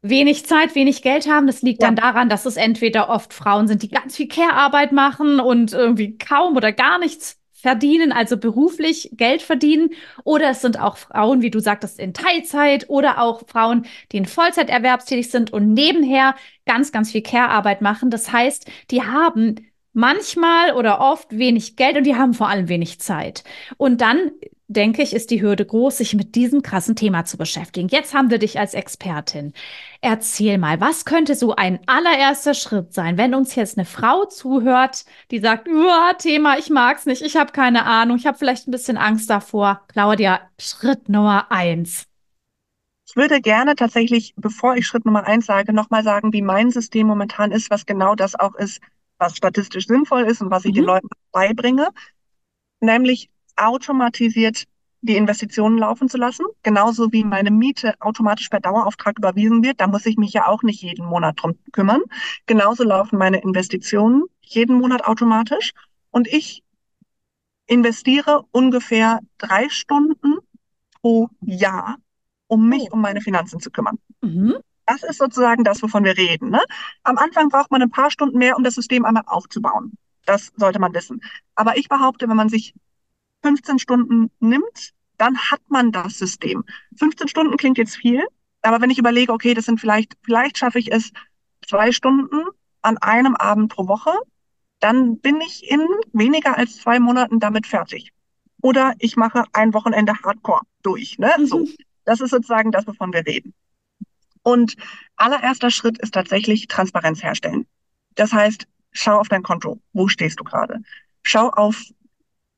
wenig 0.03 0.47
Zeit, 0.47 0.75
wenig 0.75 1.03
Geld 1.03 1.29
haben. 1.29 1.47
Das 1.47 1.63
liegt 1.63 1.83
ja. 1.83 1.89
dann 1.89 1.97
daran, 1.97 2.29
dass 2.29 2.47
es 2.47 2.57
entweder 2.57 3.09
oft 3.11 3.35
Frauen 3.35 3.69
sind, 3.69 3.83
die 3.83 3.89
ganz 3.89 4.17
viel 4.17 4.29
Care-Arbeit 4.29 4.93
machen 4.93 5.41
und 5.41 5.73
irgendwie 5.73 6.17
kaum 6.17 6.57
oder 6.57 6.73
gar 6.73 6.99
nichts 6.99 7.40
verdienen, 7.61 8.13
also 8.13 8.37
beruflich 8.37 9.11
Geld 9.13 9.43
verdienen. 9.43 9.91
Oder 10.25 10.51
es 10.51 10.61
sind 10.63 10.81
auch 10.81 10.97
Frauen, 10.97 11.43
wie 11.43 11.51
du 11.51 11.61
sagtest, 11.61 11.99
in 11.99 12.15
Teilzeit 12.15 12.89
oder 12.89 13.21
auch 13.21 13.43
Frauen, 13.47 13.87
die 14.13 14.19
in 14.19 14.27
Vollzeit 14.27 14.71
erwerbstätig 14.71 15.31
sind 15.31 15.53
und 15.53 15.73
nebenher 15.73 16.35
ganz, 16.67 16.93
ganz 16.93 17.13
viel 17.13 17.23
Care-Arbeit 17.23 17.81
machen. 17.83 18.11
Das 18.11 18.33
heißt, 18.33 18.71
die 18.91 19.03
haben 19.03 19.57
manchmal 19.93 20.73
oder 20.75 21.01
oft 21.01 21.37
wenig 21.37 21.77
Geld 21.77 21.97
und 21.97 22.05
die 22.05 22.17
haben 22.17 22.35
vor 22.35 22.49
allem 22.49 22.69
wenig 22.69 23.01
Zeit. 23.01 23.45
Und 23.77 24.01
dann 24.01 24.33
denke 24.71 25.03
ich, 25.03 25.15
ist 25.15 25.31
die 25.31 25.43
Hürde 25.43 25.67
groß, 25.67 25.99
sich 25.99 26.15
mit 26.15 26.37
diesem 26.37 26.63
krassen 26.63 26.95
Thema 26.95 27.25
zu 27.25 27.37
beschäftigen. 27.37 27.89
Jetzt 27.89 28.15
haben 28.15 28.31
wir 28.31 28.39
dich 28.39 28.59
als 28.59 28.73
Expertin. 28.75 29.53
Erzähl 30.01 30.59
mal, 30.59 30.81
was 30.81 31.05
könnte 31.05 31.35
so 31.35 31.57
ein 31.57 31.81
allererster 31.87 32.55
Schritt 32.55 32.95
sein, 32.95 33.19
wenn 33.19 33.35
uns 33.35 33.57
jetzt 33.57 33.77
eine 33.77 33.85
Frau 33.85 34.27
zuhört, 34.27 35.05
die 35.31 35.41
sagt, 35.41 35.69
Thema, 36.19 36.57
ich 36.59 36.71
mag's 36.71 37.05
nicht, 37.05 37.23
ich 37.23 37.37
habe 37.37 37.53
keine 37.53 37.85
Ahnung, 37.85 38.17
ich 38.17 38.27
habe 38.27 38.39
vielleicht 38.39 38.69
ein 38.69 38.71
bisschen 38.71 38.97
Angst 38.97 39.29
davor. 39.29 39.83
Claudia, 39.89 40.41
Schritt 40.61 41.09
Nummer 41.09 41.51
eins. 41.51 42.07
Ich 43.09 43.17
würde 43.17 43.41
gerne 43.41 43.75
tatsächlich, 43.75 44.35
bevor 44.37 44.77
ich 44.77 44.87
Schritt 44.87 45.05
Nummer 45.05 45.27
eins 45.27 45.47
sage, 45.47 45.73
nochmal 45.73 46.05
sagen, 46.05 46.33
wie 46.33 46.43
mein 46.43 46.71
System 46.71 47.09
momentan 47.09 47.51
ist, 47.51 47.69
was 47.71 47.87
genau 47.87 48.15
das 48.15 48.39
auch 48.39 48.55
ist, 48.55 48.81
was 49.19 49.37
statistisch 49.37 49.89
sinnvoll 49.89 50.23
ist 50.23 50.41
und 50.41 50.53
was 50.53 50.65
ich 50.65 50.71
mhm. 50.71 50.77
den 50.77 50.85
Leuten 50.85 51.09
beibringe. 51.33 51.89
Nämlich 52.79 53.29
automatisiert 53.61 54.65
die 55.03 55.17
Investitionen 55.17 55.79
laufen 55.79 56.09
zu 56.09 56.19
lassen, 56.19 56.45
genauso 56.63 57.11
wie 57.13 57.25
meine 57.25 57.51
Miete 57.51 57.95
automatisch 58.01 58.49
per 58.49 58.61
Dauerauftrag 58.61 59.19
überwiesen 59.19 59.63
wird. 59.63 59.81
Da 59.81 59.87
muss 59.87 60.05
ich 60.07 60.17
mich 60.17 60.33
ja 60.33 60.47
auch 60.47 60.63
nicht 60.63 60.83
jeden 60.83 61.07
Monat 61.07 61.43
drum 61.43 61.55
kümmern. 61.73 62.03
Genauso 62.47 62.85
laufen 62.85 63.19
meine 63.19 63.41
Investitionen 63.41 64.25
jeden 64.43 64.79
Monat 64.79 65.05
automatisch 65.05 65.73
und 66.11 66.29
ich 66.29 66.63
investiere 67.67 68.45
ungefähr 68.51 69.21
drei 69.39 69.69
Stunden 69.69 70.39
pro 71.01 71.29
Jahr, 71.41 71.97
um 72.49 72.69
mich 72.69 72.89
oh. 72.91 72.95
um 72.95 73.01
meine 73.01 73.21
Finanzen 73.21 73.61
zu 73.61 73.71
kümmern. 73.71 73.99
Mhm. 74.21 74.57
Das 74.87 75.05
ist 75.05 75.19
sozusagen 75.19 75.63
das, 75.63 75.83
wovon 75.83 76.05
wir 76.05 76.17
reden. 76.17 76.51
Ne? 76.51 76.61
Am 77.05 77.17
Anfang 77.17 77.49
braucht 77.49 77.71
man 77.71 77.81
ein 77.81 77.91
paar 77.91 78.11
Stunden 78.11 78.39
mehr, 78.39 78.57
um 78.57 78.65
das 78.65 78.75
System 78.75 79.05
einmal 79.05 79.23
aufzubauen. 79.27 79.93
Das 80.27 80.53
sollte 80.57 80.81
man 80.81 80.93
wissen. 80.93 81.21
Aber 81.55 81.77
ich 81.77 81.89
behaupte, 81.89 82.29
wenn 82.29 82.37
man 82.37 82.49
sich 82.49 82.75
15 83.43 83.79
Stunden 83.79 84.31
nimmt, 84.41 84.93
dann 85.17 85.37
hat 85.39 85.61
man 85.69 85.93
das 85.93 86.19
System. 86.19 86.65
15 86.97 87.29
Stunden 87.29 87.57
klingt 87.57 87.79
jetzt 87.79 87.97
viel, 87.97 88.23
aber 88.63 88.81
wenn 88.81 88.91
ich 88.91 88.99
überlege, 88.99 89.33
okay, 89.33 89.55
das 89.55 89.67
sind 89.67 89.81
vielleicht, 89.81 90.17
vielleicht 90.23 90.59
schaffe 90.59 90.79
ich 90.79 90.93
es 90.93 91.13
zwei 91.67 91.93
Stunden 91.93 92.43
an 92.83 92.99
einem 92.99 93.37
Abend 93.37 93.73
pro 93.73 93.87
Woche, 93.89 94.13
dann 94.81 95.19
bin 95.19 95.41
ich 95.41 95.71
in 95.71 95.87
weniger 96.13 96.57
als 96.57 96.79
zwei 96.79 96.99
Monaten 96.99 97.39
damit 97.39 97.67
fertig. 97.67 98.13
Oder 98.63 98.95
ich 98.99 99.17
mache 99.17 99.45
ein 99.53 99.75
Wochenende 99.75 100.15
Hardcore 100.23 100.63
durch. 100.83 101.19
Ne? 101.19 101.31
Mhm. 101.39 101.47
So, 101.47 101.69
das 102.05 102.21
ist 102.21 102.31
sozusagen 102.31 102.73
das, 102.73 102.87
wovon 102.87 103.13
wir 103.13 103.27
reden. 103.27 103.55
Und 104.43 104.77
allererster 105.17 105.71
Schritt 105.71 105.99
ist 105.99 106.15
tatsächlich 106.15 106.67
Transparenz 106.67 107.23
herstellen. 107.23 107.67
Das 108.15 108.33
heißt, 108.33 108.67
schau 108.93 109.19
auf 109.19 109.29
dein 109.29 109.43
Konto. 109.43 109.81
Wo 109.93 110.09
stehst 110.09 110.41
du 110.41 110.45
gerade? 110.45 110.81
Schau 111.23 111.51
auf 111.51 111.83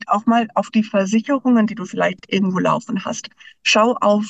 auch 0.08 0.26
mal 0.26 0.48
auf 0.54 0.70
die 0.70 0.84
Versicherungen, 0.84 1.66
die 1.66 1.74
du 1.74 1.84
vielleicht 1.84 2.32
irgendwo 2.32 2.58
laufen 2.58 3.04
hast. 3.04 3.28
Schau 3.62 3.94
auf, 4.00 4.24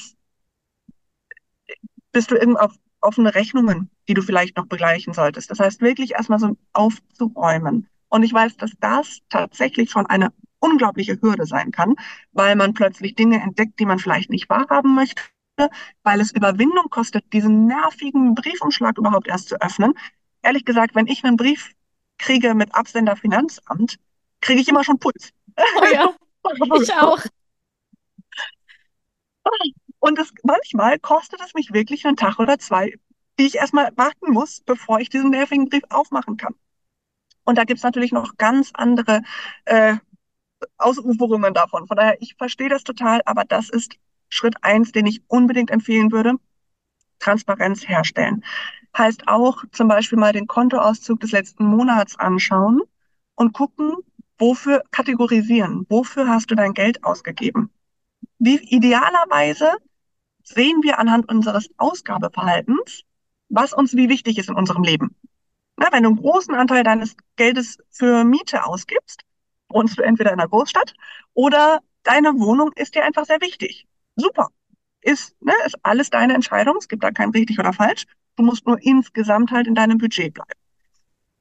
bist 2.13 2.31
du 2.31 2.37
irgendwo 2.37 2.61
auf 2.61 2.73
offene 3.01 3.35
Rechnungen, 3.35 3.91
die 4.09 4.15
du 4.15 4.23
vielleicht 4.23 4.57
noch 4.57 4.67
begleichen 4.67 5.13
solltest. 5.13 5.51
Das 5.51 5.61
heißt, 5.61 5.81
wirklich 5.81 6.13
erstmal 6.13 6.39
so 6.39 6.57
aufzuräumen. 6.73 7.89
Und 8.09 8.23
ich 8.23 8.33
weiß, 8.33 8.57
dass 8.57 8.73
das 8.81 9.21
tatsächlich 9.29 9.91
schon 9.91 10.07
eine 10.07 10.33
unglaubliche 10.61 11.21
Hürde 11.21 11.47
sein 11.47 11.73
kann, 11.73 11.95
weil 12.33 12.57
man 12.57 12.75
plötzlich 12.75 13.15
Dinge 13.15 13.43
entdeckt, 13.43 13.79
die 13.81 13.87
man 13.87 13.99
vielleicht 13.99 14.31
nicht 14.31 14.49
wahrhaben 14.49 14.95
möchte, 14.95 15.23
weil 16.03 16.21
es 16.21 16.33
Überwindung 16.33 16.89
kostet, 16.89 17.33
diesen 17.33 17.67
nervigen 17.67 18.35
Briefumschlag 18.35 18.97
überhaupt 18.99 19.29
erst 19.29 19.49
zu 19.49 19.61
öffnen. 19.61 19.95
Ehrlich 20.43 20.65
gesagt, 20.65 20.95
wenn 20.95 21.07
ich 21.07 21.25
einen 21.25 21.37
Brief 21.37 21.73
kriege 22.19 22.55
mit 22.55 22.75
Absender 22.75 23.17
Finanzamt, 23.17 23.99
kriege 24.41 24.61
ich 24.61 24.69
immer 24.69 24.85
schon 24.85 24.99
Puls. 24.99 25.31
Oh 25.57 25.85
ja, 25.93 26.15
ich 26.83 26.93
auch. 26.95 27.21
Und 29.99 30.19
es, 30.19 30.33
manchmal 30.43 30.99
kostet 30.99 31.41
es 31.41 31.55
mich 31.55 31.73
wirklich 31.73 32.07
einen 32.07 32.17
Tag 32.17 32.39
oder 32.39 32.59
zwei, 32.59 32.95
die 33.39 33.47
ich 33.47 33.57
erstmal 33.57 33.91
warten 33.97 34.33
muss, 34.33 34.61
bevor 34.61 35.01
ich 35.01 35.09
diesen 35.09 35.31
nervigen 35.31 35.69
Brief 35.69 35.85
aufmachen 35.91 36.37
kann. 36.37 36.55
Und 37.45 37.59
da 37.59 37.65
gibt's 37.65 37.83
natürlich 37.83 38.13
noch 38.13 38.37
ganz 38.37 38.71
andere 38.75 39.23
äh, 39.65 39.97
Ausuferungen 40.79 41.55
davon. 41.55 41.87
Von 41.87 41.97
daher, 41.97 42.21
ich 42.21 42.35
verstehe 42.37 42.69
das 42.69 42.85
total, 42.85 43.21
aber 43.27 43.45
das 43.45 43.69
ist 43.69 43.97
Schritt 44.29 44.57
eins, 44.63 44.93
den 44.93 45.07
ich 45.07 45.23
unbedingt 45.29 45.71
empfehlen 45.71 46.13
würde. 46.13 46.35
Transparenz 47.19 47.89
herstellen. 47.89 48.45
Heißt 48.97 49.29
auch 49.29 49.65
zum 49.73 49.89
Beispiel 49.89 50.19
mal 50.19 50.33
den 50.33 50.47
Kontoauszug 50.47 51.21
des 51.21 51.33
letzten 51.33 51.65
Monats 51.65 52.19
anschauen 52.19 52.83
und 53.35 53.53
gucken, 53.53 53.95
wofür 54.43 54.83
kategorisieren, 54.91 55.87
wofür 55.89 56.27
hast 56.27 56.51
du 56.51 56.57
dein 56.57 56.75
Geld 56.75 57.05
ausgegeben. 57.05 57.71
Wie 58.41 58.57
idealerweise 58.57 59.71
sehen 60.43 60.83
wir 60.83 60.99
anhand 60.99 61.29
unseres 61.29 61.71
Ausgabeverhaltens, 61.77 63.03
was 63.51 63.73
uns 63.73 63.95
wie 63.95 64.09
wichtig 64.09 64.39
ist 64.39 64.49
in 64.49 64.57
unserem 64.57 64.83
Leben. 64.83 65.15
Na, 65.77 65.93
wenn 65.93 66.03
du 66.03 66.09
einen 66.09 66.19
großen 66.19 66.57
Anteil 66.57 66.83
deines 66.83 67.15
Geldes 67.37 67.79
für 67.91 68.25
Miete 68.25 68.67
ausgibst, 68.67 69.21
wohnst 69.69 69.97
du 69.97 70.03
entweder 70.03 70.33
in 70.33 70.41
einer 70.41 70.49
Großstadt 70.49 70.93
oder 71.35 71.79
deine 72.03 72.33
Wohnung 72.41 72.73
ist 72.75 72.97
dir 72.97 73.05
einfach 73.05 73.27
sehr 73.27 73.41
wichtig. 73.41 73.87
Super. 74.17 74.49
Ist, 75.03 75.41
ne, 75.41 75.55
ist 75.67 75.77
alles 75.85 76.11
deine 76.11 76.35
Entscheidung. 76.35 76.79
Es 76.79 76.89
gibt 76.89 77.05
da 77.05 77.13
kein 77.13 77.31
richtig 77.31 77.61
oder 77.61 77.73
falsch. 77.73 78.07
Du 78.35 78.43
musst 78.43 78.67
nur 78.67 78.83
insgesamt 78.83 79.53
halt 79.53 79.69
in 79.69 79.77
deinem 79.77 79.99
Budget 79.99 80.35
bleiben. 80.35 80.61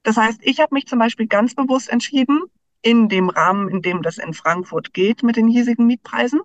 Das 0.04 0.16
heißt, 0.16 0.38
ich 0.44 0.60
habe 0.60 0.72
mich 0.72 0.86
zum 0.86 1.00
Beispiel 1.00 1.26
ganz 1.26 1.56
bewusst 1.56 1.88
entschieden, 1.88 2.42
in 2.82 3.08
dem 3.08 3.28
Rahmen, 3.28 3.68
in 3.68 3.82
dem 3.82 4.02
das 4.02 4.18
in 4.18 4.34
Frankfurt 4.34 4.92
geht 4.92 5.22
mit 5.22 5.36
den 5.36 5.48
hiesigen 5.48 5.86
Mietpreisen, 5.86 6.40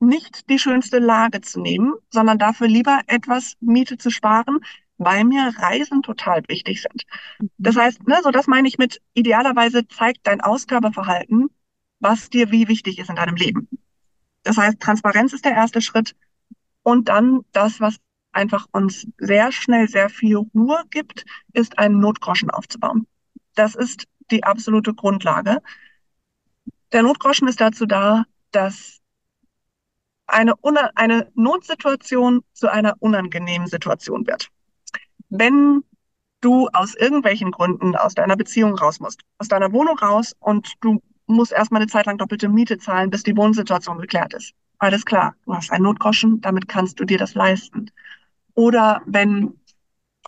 nicht 0.00 0.50
die 0.50 0.58
schönste 0.58 0.98
Lage 0.98 1.40
zu 1.40 1.60
nehmen, 1.60 1.94
sondern 2.10 2.38
dafür 2.38 2.66
lieber 2.66 3.00
etwas 3.06 3.54
Miete 3.60 3.96
zu 3.96 4.10
sparen, 4.10 4.60
weil 4.98 5.24
mir 5.24 5.52
Reisen 5.58 6.02
total 6.02 6.42
wichtig 6.48 6.82
sind. 6.82 7.04
Mhm. 7.38 7.50
Das 7.58 7.76
heißt, 7.76 8.06
ne, 8.06 8.18
so 8.22 8.30
das 8.30 8.46
meine 8.46 8.68
ich 8.68 8.78
mit 8.78 9.00
idealerweise 9.14 9.86
zeigt 9.88 10.26
dein 10.26 10.40
Ausgabeverhalten, 10.40 11.48
was 12.00 12.30
dir 12.30 12.50
wie 12.50 12.68
wichtig 12.68 12.98
ist 12.98 13.10
in 13.10 13.16
deinem 13.16 13.36
Leben. 13.36 13.68
Das 14.42 14.56
heißt, 14.56 14.80
Transparenz 14.80 15.32
ist 15.32 15.44
der 15.44 15.52
erste 15.52 15.80
Schritt 15.80 16.16
und 16.82 17.08
dann 17.08 17.44
das, 17.52 17.80
was 17.80 17.96
einfach 18.32 18.66
uns 18.72 19.06
sehr 19.18 19.52
schnell 19.52 19.88
sehr 19.88 20.08
viel 20.08 20.36
Ruhe 20.36 20.82
gibt, 20.90 21.24
ist 21.52 21.78
einen 21.78 22.00
Notgroschen 22.00 22.50
aufzubauen. 22.50 23.06
Das 23.54 23.74
ist 23.74 24.06
die 24.32 24.44
absolute 24.44 24.94
Grundlage. 24.94 25.58
Der 26.92 27.02
Notgroschen 27.02 27.48
ist 27.48 27.60
dazu 27.60 27.86
da, 27.86 28.24
dass 28.50 29.00
eine, 30.26 30.54
eine 30.94 31.30
Notsituation 31.34 32.42
zu 32.52 32.70
einer 32.70 32.94
unangenehmen 33.00 33.66
Situation 33.66 34.26
wird. 34.26 34.48
Wenn 35.28 35.84
du 36.40 36.68
aus 36.72 36.94
irgendwelchen 36.94 37.50
Gründen 37.50 37.96
aus 37.96 38.14
deiner 38.14 38.36
Beziehung 38.36 38.74
raus 38.74 39.00
musst, 39.00 39.20
aus 39.38 39.48
deiner 39.48 39.72
Wohnung 39.72 39.98
raus 39.98 40.34
und 40.40 40.72
du 40.80 41.00
musst 41.26 41.52
erstmal 41.52 41.80
eine 41.80 41.90
Zeit 41.90 42.06
lang 42.06 42.18
doppelte 42.18 42.48
Miete 42.48 42.78
zahlen, 42.78 43.10
bis 43.10 43.22
die 43.22 43.36
Wohnsituation 43.36 43.98
geklärt 43.98 44.34
ist. 44.34 44.52
Alles 44.78 45.04
klar, 45.04 45.36
du 45.44 45.54
hast 45.54 45.70
einen 45.70 45.84
Notgroschen, 45.84 46.40
damit 46.40 46.68
kannst 46.68 46.98
du 46.98 47.04
dir 47.04 47.18
das 47.18 47.34
leisten. 47.34 47.90
Oder 48.54 49.02
wenn 49.06 49.60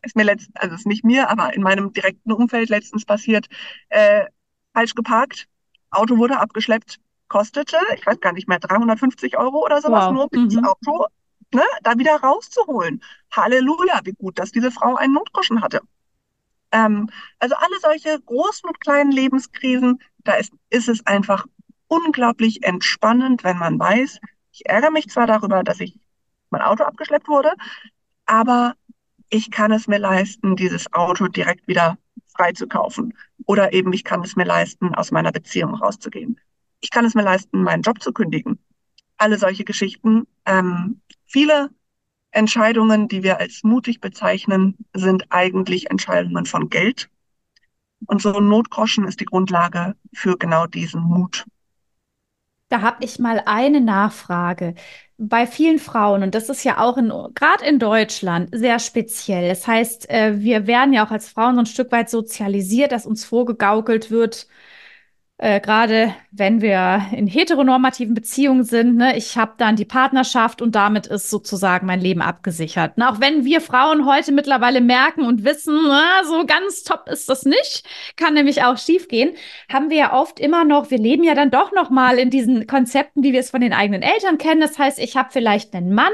ist 0.04 0.16
mir 0.16 0.24
letztens, 0.24 0.56
also 0.56 0.74
ist 0.74 0.86
nicht 0.86 1.04
mir, 1.04 1.30
aber 1.30 1.54
in 1.54 1.62
meinem 1.62 1.92
direkten 1.92 2.32
Umfeld 2.32 2.68
letztens 2.68 3.04
passiert, 3.04 3.46
äh, 3.88 4.24
falsch 4.72 4.94
geparkt, 4.94 5.48
Auto 5.90 6.18
wurde 6.18 6.38
abgeschleppt, 6.38 6.98
kostete, 7.28 7.76
ich 7.96 8.06
weiß 8.06 8.20
gar 8.20 8.32
nicht 8.32 8.48
mehr, 8.48 8.58
350 8.58 9.38
Euro 9.38 9.64
oder 9.64 9.80
sowas, 9.80 10.06
wow. 10.06 10.12
nur 10.12 10.28
um 10.32 10.44
mhm. 10.44 10.48
das 10.50 10.64
Auto 10.64 11.06
ne, 11.54 11.62
da 11.82 11.98
wieder 11.98 12.16
rauszuholen. 12.16 13.02
Halleluja, 13.32 14.00
wie 14.04 14.12
gut, 14.12 14.38
dass 14.38 14.52
diese 14.52 14.70
Frau 14.70 14.96
einen 14.96 15.14
Notgroschen 15.14 15.62
hatte. 15.62 15.80
Ähm, 16.72 17.08
also 17.38 17.54
alle 17.54 17.78
solche 17.80 18.20
großen 18.20 18.68
und 18.68 18.80
kleinen 18.80 19.12
Lebenskrisen, 19.12 20.00
da 20.24 20.34
ist, 20.34 20.52
ist 20.70 20.88
es 20.88 21.06
einfach 21.06 21.46
unglaublich 21.86 22.64
entspannend, 22.64 23.44
wenn 23.44 23.58
man 23.58 23.78
weiß, 23.78 24.18
ich 24.52 24.66
ärgere 24.66 24.90
mich 24.90 25.08
zwar 25.08 25.26
darüber, 25.26 25.62
dass 25.62 25.80
ich 25.80 25.98
mein 26.50 26.62
Auto 26.62 26.84
abgeschleppt 26.84 27.28
wurde, 27.28 27.52
aber 28.26 28.74
ich 29.30 29.50
kann 29.50 29.72
es 29.72 29.88
mir 29.88 29.98
leisten, 29.98 30.56
dieses 30.56 30.92
Auto 30.92 31.28
direkt 31.28 31.66
wieder 31.68 31.98
frei 32.36 32.52
zu 32.52 32.66
kaufen. 32.66 33.14
Oder 33.46 33.72
eben, 33.72 33.92
ich 33.92 34.04
kann 34.04 34.22
es 34.22 34.36
mir 34.36 34.44
leisten, 34.44 34.94
aus 34.94 35.10
meiner 35.10 35.32
Beziehung 35.32 35.74
rauszugehen. 35.74 36.38
Ich 36.80 36.90
kann 36.90 37.04
es 37.04 37.14
mir 37.14 37.22
leisten, 37.22 37.62
meinen 37.62 37.82
Job 37.82 38.02
zu 38.02 38.12
kündigen. 38.12 38.58
Alle 39.16 39.38
solche 39.38 39.64
Geschichten. 39.64 40.26
Ähm, 40.44 41.00
viele 41.24 41.70
Entscheidungen, 42.30 43.08
die 43.08 43.22
wir 43.22 43.38
als 43.38 43.62
mutig 43.62 44.00
bezeichnen, 44.00 44.76
sind 44.92 45.26
eigentlich 45.30 45.90
Entscheidungen 45.90 46.46
von 46.46 46.68
Geld. 46.68 47.08
Und 48.06 48.20
so 48.20 48.34
ein 48.34 48.48
Notgroschen 48.48 49.06
ist 49.06 49.20
die 49.20 49.24
Grundlage 49.24 49.96
für 50.12 50.36
genau 50.36 50.66
diesen 50.66 51.00
Mut. 51.00 51.46
Da 52.68 52.80
habe 52.80 53.04
ich 53.04 53.18
mal 53.18 53.42
eine 53.46 53.80
Nachfrage. 53.80 54.74
Bei 55.16 55.46
vielen 55.46 55.78
Frauen, 55.78 56.24
und 56.24 56.34
das 56.34 56.48
ist 56.48 56.64
ja 56.64 56.78
auch 56.78 56.96
gerade 56.96 57.64
in 57.64 57.78
Deutschland 57.78 58.48
sehr 58.52 58.80
speziell. 58.80 59.48
Das 59.48 59.66
heißt, 59.66 60.10
äh, 60.10 60.40
wir 60.40 60.66
werden 60.66 60.92
ja 60.92 61.06
auch 61.06 61.12
als 61.12 61.28
Frauen 61.28 61.54
so 61.54 61.60
ein 61.60 61.66
Stück 61.66 61.92
weit 61.92 62.10
sozialisiert, 62.10 62.90
dass 62.90 63.06
uns 63.06 63.24
vorgegaukelt 63.24 64.10
wird, 64.10 64.48
äh, 65.38 65.60
gerade 65.60 66.14
wenn 66.30 66.60
wir 66.60 67.06
in 67.12 67.26
heteronormativen 67.26 68.14
Beziehungen 68.14 68.62
sind, 68.62 68.96
ne, 68.96 69.16
ich 69.16 69.36
habe 69.36 69.54
dann 69.58 69.74
die 69.74 69.84
Partnerschaft 69.84 70.62
und 70.62 70.76
damit 70.76 71.08
ist 71.08 71.28
sozusagen 71.28 71.86
mein 71.86 72.00
Leben 72.00 72.22
abgesichert. 72.22 72.98
Ne, 72.98 73.10
auch 73.10 73.20
wenn 73.20 73.44
wir 73.44 73.60
Frauen 73.60 74.06
heute 74.06 74.30
mittlerweile 74.30 74.80
merken 74.80 75.26
und 75.26 75.44
wissen, 75.44 75.76
na, 75.88 76.22
so 76.24 76.46
ganz 76.46 76.84
top 76.84 77.08
ist 77.08 77.28
das 77.28 77.44
nicht, 77.44 77.84
kann 78.16 78.34
nämlich 78.34 78.62
auch 78.62 78.78
schiefgehen, 78.78 79.34
haben 79.72 79.90
wir 79.90 79.96
ja 79.96 80.12
oft 80.12 80.38
immer 80.38 80.64
noch, 80.64 80.92
wir 80.92 80.98
leben 80.98 81.24
ja 81.24 81.34
dann 81.34 81.50
doch 81.50 81.72
noch 81.72 81.90
mal 81.90 82.18
in 82.18 82.30
diesen 82.30 82.68
Konzepten, 82.68 83.24
wie 83.24 83.32
wir 83.32 83.40
es 83.40 83.50
von 83.50 83.60
den 83.60 83.72
eigenen 83.72 84.02
Eltern 84.02 84.38
kennen. 84.38 84.60
Das 84.60 84.78
heißt, 84.78 85.00
ich 85.00 85.16
habe 85.16 85.30
vielleicht 85.32 85.74
einen 85.74 85.94
Mann, 85.94 86.12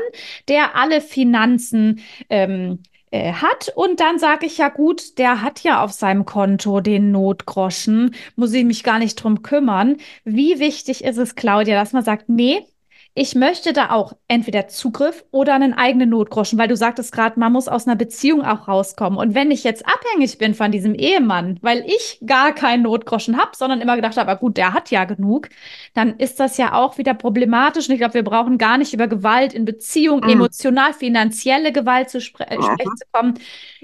der 0.49 0.77
alle 0.77 1.03
Finanzen 1.03 2.00
ähm, 2.31 2.83
äh, 3.11 3.33
hat. 3.33 3.73
Und 3.75 4.00
dann 4.00 4.19
sage 4.19 4.47
ich 4.47 4.59
ja 4.59 4.69
gut, 4.69 5.19
der 5.19 5.43
hat 5.43 5.62
ja 5.62 5.83
auf 5.83 5.93
seinem 5.93 6.25
Konto 6.25 6.81
den 6.81 7.11
Notgroschen, 7.11 8.14
muss 8.37 8.52
ich 8.52 8.64
mich 8.64 8.83
gar 8.83 8.99
nicht 8.99 9.17
drum 9.17 9.43
kümmern. 9.43 9.97
Wie 10.25 10.59
wichtig 10.61 11.05
ist 11.05 11.19
es, 11.19 11.35
Claudia, 11.35 11.79
dass 11.79 11.93
man 11.93 12.05
sagt, 12.05 12.29
nee, 12.29 12.67
ich 13.14 13.35
möchte 13.35 13.73
da 13.73 13.90
auch 13.90 14.12
entweder 14.29 14.69
Zugriff 14.69 15.25
oder 15.33 15.55
einen 15.55 15.75
eigenen 15.75 16.11
Notgroschen, 16.11 16.59
weil 16.59 16.69
du 16.69 16.76
sagtest 16.76 17.11
gerade, 17.11 17.40
man 17.40 17.52
muss 17.52 17.67
aus 17.67 17.87
einer 17.87 17.97
Beziehung 17.97 18.43
auch 18.43 18.69
rauskommen. 18.69 19.19
Und 19.19 19.35
wenn 19.35 19.50
ich 19.50 19.64
jetzt 19.64 19.85
abhängig 19.85 20.38
bin 20.38 20.55
von 20.55 20.71
diesem 20.71 20.95
Ehemann, 20.95 21.59
weil 21.61 21.85
ich 21.87 22.23
gar 22.25 22.55
keinen 22.55 22.85
Notgroschen 22.85 23.37
habe, 23.37 23.50
sondern 23.57 23.81
immer 23.81 23.97
gedacht 23.97 24.17
habe, 24.17 24.37
gut, 24.37 24.57
der 24.57 24.75
hat 24.75 24.93
ja 24.93 25.05
genug, 25.07 25.49
dann 25.93 26.17
ist 26.19 26.38
das 26.38 26.57
ja 26.57 26.75
auch 26.75 26.99
wieder 26.99 27.14
problematisch. 27.14 27.88
Und 27.88 27.95
ich 27.95 28.00
glaube, 28.00 28.14
wir 28.14 28.25
brauchen 28.25 28.59
gar 28.59 28.79
nicht 28.79 28.95
über 28.95 29.09
Gewalt 29.09 29.55
in 29.55 29.64
Beziehung, 29.64 30.21
mhm. 30.21 30.31
emotional, 30.31 30.95
finanzielle 30.95 31.73
Gewalt 31.73 32.11
zu 32.11 32.21
spre 32.21 32.47
mhm. 32.49 32.62
sprechen 32.62 32.97
zu 32.97 33.05
kommen. 33.11 33.35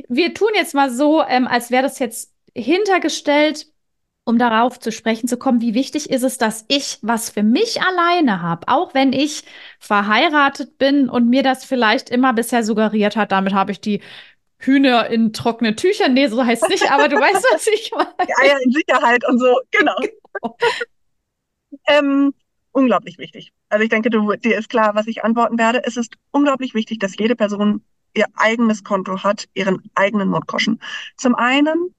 Wir 0.09 0.35
tun 0.35 0.51
jetzt 0.55 0.75
mal 0.75 0.91
so, 0.91 1.25
ähm, 1.27 1.49
als 1.49 1.73
wäre 1.73 1.83
das 1.83 1.99
jetzt 1.99 2.33
hintergestellt 2.55 3.67
um 4.27 4.39
darauf 4.39 4.81
zu 4.81 4.91
sprechen 4.91 5.29
zu 5.29 5.37
kommen, 5.37 5.61
wie 5.61 5.73
wichtig 5.73 6.11
ist 6.11 6.25
es, 6.25 6.37
dass 6.37 6.65
ich 6.67 6.99
was 7.01 7.31
für 7.31 7.45
mich 7.45 7.81
alleine 7.81 8.43
habe, 8.43 8.67
auch 8.67 8.93
wenn 8.93 9.12
ich 9.12 9.45
verheiratet 9.79 10.79
bin 10.79 11.09
und 11.09 11.31
mir 11.31 11.45
das 11.45 11.65
vielleicht 11.65 12.11
immer 12.11 12.33
bisher 12.35 12.65
suggeriert 12.65 13.17
hat, 13.17 13.31
damit 13.31 13.55
habe 13.55 13.71
ich 13.71 13.81
die 13.81 14.03
Hühner 14.59 15.09
in 15.09 15.33
trockene 15.33 15.77
Tücher. 15.77 16.09
Nee, 16.09 16.27
so 16.27 16.45
heißt 16.45 16.65
es 16.65 16.69
nicht, 16.69 16.91
aber 16.91 17.09
du 17.09 17.17
weißt, 17.17 17.47
was 17.53 17.67
ich 17.69 17.93
meine. 17.97 18.09
Die 18.27 18.35
Eier 18.43 18.59
in 18.65 18.73
Sicherheit 18.73 19.27
und 19.29 19.39
so, 19.39 19.61
genau. 19.71 19.95
genau. 19.97 20.57
ähm, 21.87 22.35
unglaublich 22.73 23.19
wichtig. 23.19 23.53
Also 23.69 23.85
ich 23.85 23.91
denke, 23.91 24.11
du, 24.11 24.35
dir 24.35 24.59
ist 24.59 24.69
klar, 24.69 24.97
was 24.97 25.07
ich 25.07 25.23
antworten 25.23 25.57
werde. 25.57 25.83
Es 25.85 25.97
ist 25.97 26.17
unglaublich 26.33 26.75
wichtig, 26.75 26.99
dass 26.99 27.17
jede 27.17 27.37
Person 27.37 27.85
ihr 28.15 28.27
eigenes 28.35 28.83
Konto 28.83 29.23
hat, 29.23 29.47
ihren 29.55 29.89
eigenen 29.95 30.31
Notgroschen. 30.31 30.81
Zum 31.17 31.37
einen, 31.37 31.95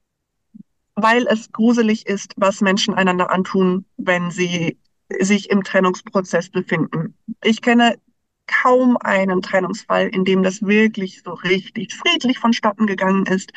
weil 1.00 1.26
es 1.28 1.52
gruselig 1.52 2.06
ist, 2.06 2.34
was 2.36 2.60
Menschen 2.60 2.94
einander 2.94 3.30
antun, 3.30 3.84
wenn 3.96 4.30
sie 4.30 4.78
sich 5.20 5.48
im 5.50 5.62
Trennungsprozess 5.62 6.50
befinden. 6.50 7.14
Ich 7.42 7.62
kenne 7.62 7.98
kaum 8.46 8.96
einen 8.96 9.42
Trennungsfall, 9.42 10.08
in 10.08 10.24
dem 10.24 10.42
das 10.42 10.62
wirklich 10.62 11.22
so 11.22 11.34
richtig 11.34 11.94
friedlich 11.94 12.38
vonstatten 12.38 12.86
gegangen 12.86 13.26
ist, 13.26 13.52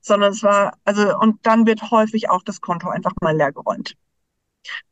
sondern 0.00 0.32
es 0.32 0.42
war, 0.42 0.78
also, 0.84 1.18
und 1.18 1.44
dann 1.44 1.66
wird 1.66 1.90
häufig 1.90 2.30
auch 2.30 2.42
das 2.42 2.60
Konto 2.60 2.88
einfach 2.88 3.12
mal 3.20 3.36
leer 3.36 3.52
geräumt. 3.52 3.94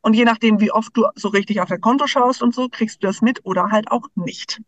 Und 0.01 0.13
je 0.13 0.25
nachdem, 0.25 0.59
wie 0.59 0.71
oft 0.71 0.95
du 0.95 1.05
so 1.15 1.29
richtig 1.29 1.61
auf 1.61 1.69
dein 1.69 1.81
Konto 1.81 2.05
schaust 2.07 2.43
und 2.43 2.53
so, 2.53 2.69
kriegst 2.69 3.01
du 3.01 3.07
das 3.07 3.21
mit 3.21 3.43
oder 3.45 3.71
halt 3.71 3.89
auch 3.91 4.07
nicht. 4.15 4.61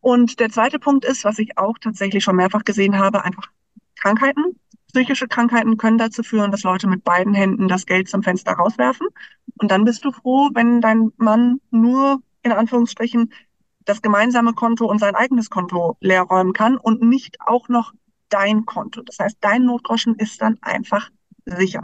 Und 0.00 0.40
der 0.40 0.50
zweite 0.50 0.78
Punkt 0.78 1.04
ist, 1.04 1.24
was 1.24 1.38
ich 1.38 1.58
auch 1.58 1.76
tatsächlich 1.78 2.24
schon 2.24 2.36
mehrfach 2.36 2.64
gesehen 2.64 2.98
habe, 2.98 3.24
einfach 3.24 3.48
Krankheiten. 3.96 4.58
Psychische 4.92 5.28
Krankheiten 5.28 5.76
können 5.76 5.98
dazu 5.98 6.22
führen, 6.22 6.50
dass 6.50 6.62
Leute 6.62 6.88
mit 6.88 7.04
beiden 7.04 7.34
Händen 7.34 7.68
das 7.68 7.86
Geld 7.86 8.08
zum 8.08 8.22
Fenster 8.22 8.52
rauswerfen. 8.52 9.06
Und 9.58 9.70
dann 9.70 9.84
bist 9.84 10.04
du 10.04 10.12
froh, 10.12 10.50
wenn 10.54 10.80
dein 10.80 11.12
Mann 11.16 11.60
nur 11.70 12.22
in 12.42 12.52
Anführungsstrichen 12.52 13.32
das 13.84 14.02
gemeinsame 14.02 14.52
Konto 14.52 14.86
und 14.86 14.98
sein 14.98 15.14
eigenes 15.14 15.50
Konto 15.50 15.96
leer 16.00 16.22
räumen 16.22 16.52
kann 16.52 16.76
und 16.76 17.02
nicht 17.02 17.40
auch 17.40 17.68
noch 17.68 17.92
dein 18.28 18.66
Konto. 18.66 19.02
Das 19.02 19.18
heißt, 19.18 19.38
dein 19.40 19.64
Notgroschen 19.64 20.14
ist 20.16 20.40
dann 20.42 20.58
einfach 20.60 21.10
sicher. 21.44 21.82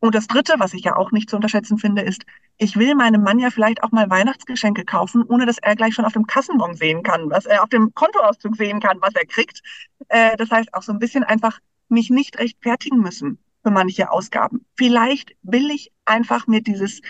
Und 0.00 0.14
das 0.14 0.26
Dritte, 0.26 0.54
was 0.58 0.74
ich 0.74 0.84
ja 0.84 0.96
auch 0.96 1.12
nicht 1.12 1.30
zu 1.30 1.36
unterschätzen 1.36 1.78
finde, 1.78 2.02
ist, 2.02 2.26
ich 2.58 2.76
will 2.76 2.94
meinem 2.94 3.22
Mann 3.22 3.38
ja 3.38 3.50
vielleicht 3.50 3.82
auch 3.82 3.90
mal 3.90 4.10
Weihnachtsgeschenke 4.10 4.84
kaufen, 4.84 5.24
ohne 5.26 5.46
dass 5.46 5.58
er 5.58 5.76
gleich 5.76 5.94
schon 5.94 6.04
auf 6.04 6.12
dem 6.12 6.26
Kassenbon 6.26 6.74
sehen 6.74 7.02
kann, 7.02 7.30
was 7.30 7.46
er 7.46 7.62
auf 7.62 7.68
dem 7.70 7.94
Kontoauszug 7.94 8.54
sehen 8.56 8.80
kann, 8.80 8.98
was 9.00 9.14
er 9.14 9.24
kriegt. 9.26 9.62
Äh, 10.08 10.36
das 10.36 10.50
heißt 10.50 10.74
auch 10.74 10.82
so 10.82 10.92
ein 10.92 10.98
bisschen 10.98 11.24
einfach 11.24 11.58
mich 11.88 12.10
nicht 12.10 12.38
rechtfertigen 12.38 12.98
müssen 12.98 13.38
für 13.62 13.70
manche 13.70 14.10
Ausgaben. 14.10 14.64
Vielleicht 14.76 15.36
will 15.42 15.70
ich 15.70 15.92
einfach 16.04 16.46
mir 16.46 16.62
dieses 16.62 17.00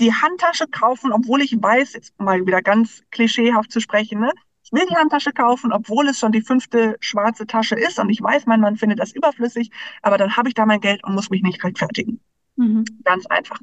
die 0.00 0.12
Handtasche 0.12 0.66
kaufen, 0.66 1.12
obwohl 1.12 1.40
ich 1.40 1.56
weiß, 1.60 1.92
jetzt 1.92 2.18
mal 2.20 2.44
wieder 2.44 2.62
ganz 2.62 3.02
klischeehaft 3.10 3.70
zu 3.70 3.80
sprechen, 3.80 4.20
ne? 4.20 4.32
Ich 4.64 4.72
will 4.72 4.86
die 4.90 4.96
Handtasche 4.96 5.32
kaufen, 5.32 5.72
obwohl 5.72 6.08
es 6.08 6.18
schon 6.18 6.32
die 6.32 6.40
fünfte 6.40 6.96
schwarze 6.98 7.46
Tasche 7.46 7.74
ist 7.74 7.98
und 7.98 8.08
ich 8.08 8.20
weiß, 8.20 8.46
mein 8.46 8.60
Mann 8.60 8.76
findet 8.76 8.98
das 8.98 9.12
überflüssig, 9.12 9.70
aber 10.00 10.16
dann 10.16 10.36
habe 10.36 10.48
ich 10.48 10.54
da 10.54 10.64
mein 10.64 10.80
Geld 10.80 11.04
und 11.04 11.14
muss 11.14 11.30
mich 11.30 11.42
nicht 11.42 11.62
rechtfertigen. 11.62 12.20
Mhm. 12.56 12.84
Ganz 13.04 13.26
einfach. 13.26 13.60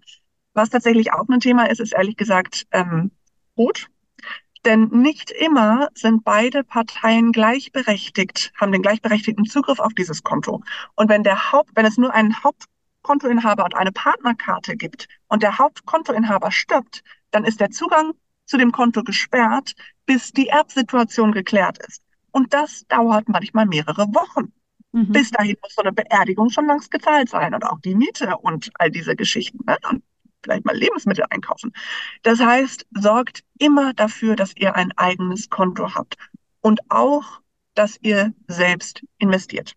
Was 0.53 0.69
tatsächlich 0.69 1.11
auch 1.11 1.27
ein 1.27 1.39
Thema 1.39 1.65
ist, 1.69 1.79
ist 1.79 1.93
ehrlich 1.93 2.17
gesagt 2.17 2.67
ähm, 2.71 3.11
Rot. 3.57 3.87
Denn 4.65 4.89
nicht 4.89 5.31
immer 5.31 5.89
sind 5.95 6.23
beide 6.23 6.63
Parteien 6.63 7.31
gleichberechtigt, 7.31 8.51
haben 8.59 8.71
den 8.71 8.83
gleichberechtigten 8.83 9.45
Zugriff 9.45 9.79
auf 9.79 9.93
dieses 9.93 10.23
Konto. 10.23 10.63
Und 10.95 11.09
wenn 11.09 11.23
der 11.23 11.51
Haupt, 11.51 11.71
wenn 11.75 11.85
es 11.85 11.97
nur 11.97 12.13
einen 12.13 12.43
Hauptkontoinhaber 12.43 13.63
und 13.65 13.75
eine 13.75 13.91
Partnerkarte 13.91 14.75
gibt 14.75 15.07
und 15.27 15.41
der 15.41 15.57
Hauptkontoinhaber 15.57 16.51
stirbt, 16.51 17.03
dann 17.31 17.43
ist 17.43 17.59
der 17.59 17.71
Zugang 17.71 18.11
zu 18.45 18.57
dem 18.57 18.71
Konto 18.71 19.03
gesperrt, 19.03 19.73
bis 20.05 20.31
die 20.31 20.49
Erbsituation 20.49 21.31
geklärt 21.31 21.79
ist. 21.87 22.03
Und 22.31 22.53
das 22.53 22.85
dauert 22.87 23.29
manchmal 23.29 23.65
mehrere 23.65 24.05
Wochen. 24.13 24.53
Mhm. 24.91 25.11
Bis 25.11 25.31
dahin 25.31 25.55
muss 25.61 25.73
so 25.73 25.81
eine 25.81 25.93
Beerdigung 25.93 26.49
schon 26.49 26.67
längst 26.67 26.91
gezahlt 26.91 27.29
sein 27.29 27.53
und 27.53 27.65
auch 27.65 27.79
die 27.79 27.95
Miete 27.95 28.37
und 28.37 28.69
all 28.75 28.91
diese 28.91 29.15
Geschichten. 29.15 29.59
Ne? 29.65 29.77
Und 29.89 30.03
vielleicht 30.43 30.65
mal 30.65 30.75
Lebensmittel 30.75 31.25
einkaufen. 31.29 31.73
Das 32.23 32.39
heißt, 32.39 32.85
sorgt 32.91 33.43
immer 33.59 33.93
dafür, 33.93 34.35
dass 34.35 34.55
ihr 34.55 34.75
ein 34.75 34.91
eigenes 34.97 35.49
Konto 35.49 35.93
habt 35.93 36.17
und 36.61 36.79
auch, 36.89 37.41
dass 37.73 37.97
ihr 38.01 38.33
selbst 38.47 39.03
investiert. 39.17 39.73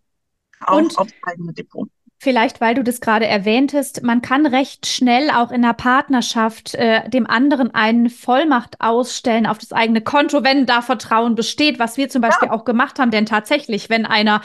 Auch 0.60 0.78
und 0.78 0.98
aufs 0.98 1.12
eigene 1.22 1.52
Depot. 1.52 1.88
Vielleicht, 2.24 2.62
weil 2.62 2.74
du 2.74 2.82
das 2.82 3.02
gerade 3.02 3.26
erwähntest, 3.26 4.02
man 4.02 4.22
kann 4.22 4.46
recht 4.46 4.86
schnell 4.86 5.28
auch 5.28 5.50
in 5.50 5.60
der 5.60 5.74
Partnerschaft 5.74 6.74
äh, 6.74 7.06
dem 7.10 7.26
anderen 7.26 7.74
eine 7.74 8.08
Vollmacht 8.08 8.80
ausstellen 8.80 9.46
auf 9.46 9.58
das 9.58 9.72
eigene 9.72 10.00
Konto, 10.00 10.42
wenn 10.42 10.64
da 10.64 10.80
Vertrauen 10.80 11.34
besteht, 11.34 11.78
was 11.78 11.98
wir 11.98 12.08
zum 12.08 12.22
Beispiel 12.22 12.48
ja. 12.48 12.54
auch 12.54 12.64
gemacht 12.64 12.98
haben. 12.98 13.10
Denn 13.10 13.26
tatsächlich, 13.26 13.90
wenn 13.90 14.06
einer 14.06 14.40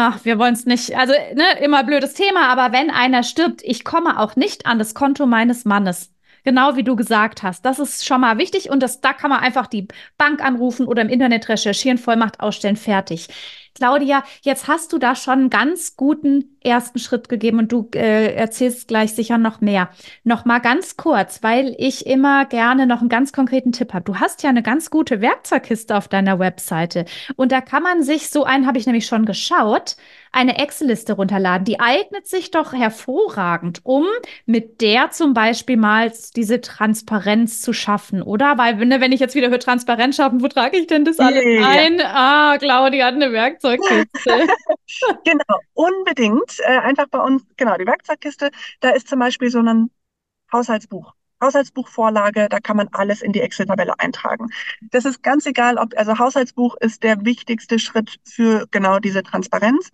Ach, 0.00 0.24
wir 0.24 0.38
wollen 0.38 0.54
es 0.54 0.64
nicht. 0.64 0.96
Also, 0.96 1.12
ne, 1.34 1.58
immer 1.60 1.82
blödes 1.82 2.14
Thema, 2.14 2.48
aber 2.52 2.72
wenn 2.72 2.88
einer 2.88 3.24
stirbt, 3.24 3.62
ich 3.64 3.82
komme 3.82 4.20
auch 4.20 4.36
nicht 4.36 4.64
an 4.64 4.78
das 4.78 4.94
Konto 4.94 5.26
meines 5.26 5.64
Mannes. 5.64 6.14
Genau 6.44 6.76
wie 6.76 6.84
du 6.84 6.94
gesagt 6.94 7.42
hast. 7.42 7.64
Das 7.64 7.80
ist 7.80 8.06
schon 8.06 8.20
mal 8.20 8.38
wichtig 8.38 8.70
und 8.70 8.80
das, 8.80 9.00
da 9.00 9.12
kann 9.12 9.28
man 9.28 9.40
einfach 9.40 9.66
die 9.66 9.88
Bank 10.16 10.40
anrufen 10.40 10.86
oder 10.86 11.02
im 11.02 11.08
Internet 11.08 11.48
recherchieren, 11.48 11.98
Vollmacht 11.98 12.38
ausstellen, 12.38 12.76
fertig. 12.76 13.26
Claudia, 13.78 14.24
jetzt 14.42 14.66
hast 14.66 14.92
du 14.92 14.98
da 14.98 15.14
schon 15.14 15.34
einen 15.34 15.50
ganz 15.50 15.96
guten 15.96 16.58
ersten 16.64 16.98
Schritt 16.98 17.28
gegeben 17.28 17.60
und 17.60 17.70
du 17.70 17.88
äh, 17.94 18.34
erzählst 18.34 18.88
gleich 18.88 19.14
sicher 19.14 19.38
noch 19.38 19.60
mehr. 19.60 19.90
Noch 20.24 20.44
mal 20.44 20.58
ganz 20.58 20.96
kurz, 20.96 21.42
weil 21.42 21.76
ich 21.78 22.06
immer 22.06 22.44
gerne 22.44 22.86
noch 22.86 23.00
einen 23.00 23.08
ganz 23.08 23.32
konkreten 23.32 23.70
Tipp 23.70 23.94
habe. 23.94 24.04
Du 24.04 24.16
hast 24.16 24.42
ja 24.42 24.50
eine 24.50 24.64
ganz 24.64 24.90
gute 24.90 25.20
Werkzeugkiste 25.20 25.96
auf 25.96 26.08
deiner 26.08 26.40
Webseite 26.40 27.04
und 27.36 27.52
da 27.52 27.60
kann 27.60 27.84
man 27.84 28.02
sich 28.02 28.28
so 28.30 28.44
einen 28.44 28.66
habe 28.66 28.78
ich 28.78 28.86
nämlich 28.86 29.06
schon 29.06 29.24
geschaut, 29.24 29.96
eine 30.32 30.58
Excel-Liste 30.58 31.14
runterladen. 31.14 31.64
Die 31.64 31.80
eignet 31.80 32.26
sich 32.26 32.50
doch 32.50 32.72
hervorragend, 32.72 33.80
um 33.84 34.04
mit 34.44 34.80
der 34.80 35.10
zum 35.10 35.32
Beispiel 35.32 35.76
mal 35.76 36.12
diese 36.36 36.60
Transparenz 36.60 37.62
zu 37.62 37.72
schaffen, 37.72 38.22
oder? 38.22 38.58
Weil, 38.58 38.74
ne, 38.76 39.00
wenn 39.00 39.12
ich 39.12 39.20
jetzt 39.20 39.34
wieder 39.34 39.50
für 39.50 39.58
Transparenz 39.58 40.16
schaffen, 40.16 40.42
wo 40.42 40.48
trage 40.48 40.76
ich 40.76 40.86
denn 40.86 41.04
das 41.04 41.18
alles 41.18 41.44
yeah. 41.44 41.68
ein? 41.68 42.00
Ah, 42.02 42.58
Claudia 42.58 43.06
hat 43.06 43.14
eine 43.14 43.32
Werkzeugkiste. 43.32 43.67
genau, 45.24 45.60
unbedingt. 45.74 46.58
Äh, 46.60 46.78
einfach 46.78 47.08
bei 47.08 47.20
uns, 47.20 47.42
genau, 47.56 47.76
die 47.76 47.86
Werkzeugkiste, 47.86 48.50
da 48.80 48.90
ist 48.90 49.08
zum 49.08 49.18
Beispiel 49.18 49.50
so 49.50 49.60
ein 49.60 49.90
Haushaltsbuch. 50.52 51.14
Haushaltsbuchvorlage, 51.40 52.48
da 52.48 52.58
kann 52.58 52.76
man 52.76 52.88
alles 52.92 53.22
in 53.22 53.32
die 53.32 53.40
Excel-Tabelle 53.40 53.98
eintragen. 53.98 54.48
Das 54.90 55.04
ist 55.04 55.22
ganz 55.22 55.46
egal, 55.46 55.78
ob, 55.78 55.96
also 55.96 56.18
Haushaltsbuch 56.18 56.76
ist 56.80 57.02
der 57.02 57.24
wichtigste 57.24 57.78
Schritt 57.78 58.18
für 58.24 58.66
genau 58.70 58.98
diese 58.98 59.22
Transparenz. 59.22 59.90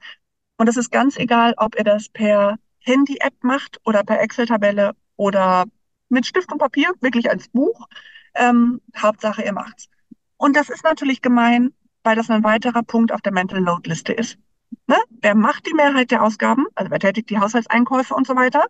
Und 0.56 0.68
es 0.68 0.76
ist 0.76 0.90
ganz 0.90 1.16
egal, 1.18 1.54
ob 1.58 1.76
ihr 1.76 1.84
das 1.84 2.08
per 2.08 2.56
Handy-App 2.80 3.34
macht 3.42 3.78
oder 3.84 4.04
per 4.04 4.20
Excel-Tabelle 4.20 4.92
oder 5.16 5.64
mit 6.08 6.26
Stift 6.26 6.52
und 6.52 6.58
Papier, 6.58 6.92
wirklich 7.00 7.30
als 7.30 7.48
Buch. 7.48 7.88
Ähm, 8.34 8.80
Hauptsache, 8.96 9.42
ihr 9.42 9.52
macht's. 9.52 9.88
Und 10.36 10.56
das 10.56 10.68
ist 10.70 10.84
natürlich 10.84 11.22
gemein, 11.22 11.72
weil 12.04 12.16
das 12.16 12.30
ein 12.30 12.44
weiterer 12.44 12.82
Punkt 12.82 13.10
auf 13.10 13.22
der 13.22 13.32
Mental 13.32 13.60
Load 13.60 13.88
Liste 13.88 14.12
ist. 14.12 14.38
Ne? 14.86 14.96
Wer 15.22 15.34
macht 15.34 15.66
die 15.66 15.74
Mehrheit 15.74 16.10
der 16.10 16.22
Ausgaben? 16.22 16.66
Also 16.74 16.90
wer 16.90 16.98
tätigt 16.98 17.30
die 17.30 17.38
Haushaltseinkäufe 17.38 18.14
und 18.14 18.26
so 18.26 18.36
weiter? 18.36 18.66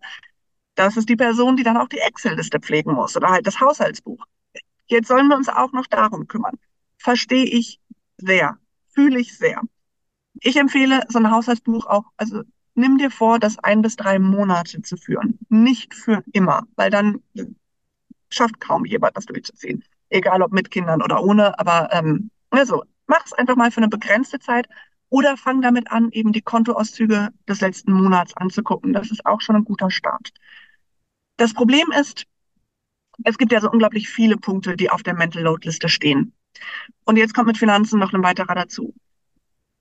Das 0.77 0.97
ist 0.97 1.09
die 1.09 1.17
Person, 1.17 1.57
die 1.57 1.63
dann 1.63 1.77
auch 1.77 1.89
die 1.89 1.99
Excel-Liste 1.99 2.61
pflegen 2.61 2.93
muss 2.93 3.17
oder 3.17 3.29
halt 3.29 3.47
das 3.47 3.61
Haushaltsbuch. 3.61 4.25
Jetzt 4.87 5.09
sollen 5.09 5.29
wir 5.29 5.37
uns 5.37 5.49
auch 5.49 5.73
noch 5.73 5.87
darum 5.87 6.27
kümmern. 6.27 6.59
Verstehe 6.99 7.45
ich 7.45 7.81
sehr, 8.19 8.59
fühle 8.89 9.19
ich 9.19 9.37
sehr. 9.37 9.61
Ich 10.41 10.57
empfehle 10.57 11.05
so 11.09 11.19
ein 11.19 11.31
Haushaltsbuch 11.31 11.87
auch, 11.87 12.05
also 12.17 12.43
nimm 12.75 12.99
dir 12.99 13.11
vor, 13.11 13.39
das 13.39 13.59
ein 13.59 13.83
bis 13.83 13.97
drei 13.97 14.19
Monate 14.19 14.83
zu 14.83 14.97
führen. 14.97 15.39
Nicht 15.49 15.95
für 15.95 16.23
immer, 16.33 16.67
weil 16.77 16.91
dann 16.91 17.23
schafft 18.31 18.61
kaum 18.61 18.85
jemand, 18.85 19.17
das 19.17 19.27
durchzuziehen. 19.27 19.85
Egal 20.09 20.43
ob 20.43 20.53
mit 20.53 20.71
Kindern 20.71 21.03
oder 21.03 21.23
ohne, 21.23 21.59
aber 21.59 21.89
ähm, 21.93 22.31
also 22.51 22.85
mach 23.07 23.25
es 23.25 23.33
einfach 23.33 23.57
mal 23.57 23.71
für 23.71 23.79
eine 23.79 23.89
begrenzte 23.89 24.39
Zeit 24.39 24.69
oder 25.09 25.37
fang 25.37 25.63
damit 25.63 25.91
an, 25.91 26.11
eben 26.11 26.33
die 26.33 26.43
Kontoauszüge 26.43 27.31
des 27.49 27.61
letzten 27.61 27.93
Monats 27.93 28.37
anzugucken. 28.37 28.93
Das 28.93 29.11
ist 29.11 29.25
auch 29.27 29.41
schon 29.41 29.57
ein 29.57 29.65
guter 29.65 29.91
Start. 29.91 30.33
Das 31.37 31.55
Problem 31.55 31.93
ist, 31.99 32.25
es 33.25 33.39
gibt 33.39 33.53
ja 33.53 33.61
so 33.61 33.71
unglaublich 33.71 34.09
viele 34.09 34.37
Punkte, 34.37 34.77
die 34.77 34.91
auf 34.91 35.03
der 35.03 35.15
Mental 35.15 35.43
Load 35.43 35.67
Liste 35.67 35.89
stehen. 35.89 36.33
Und 37.05 37.17
jetzt 37.17 37.35
kommt 37.35 37.47
mit 37.47 37.59
Finanzen 37.59 37.99
noch 37.99 38.13
ein 38.13 38.23
weiterer 38.23 38.55
dazu 38.55 38.95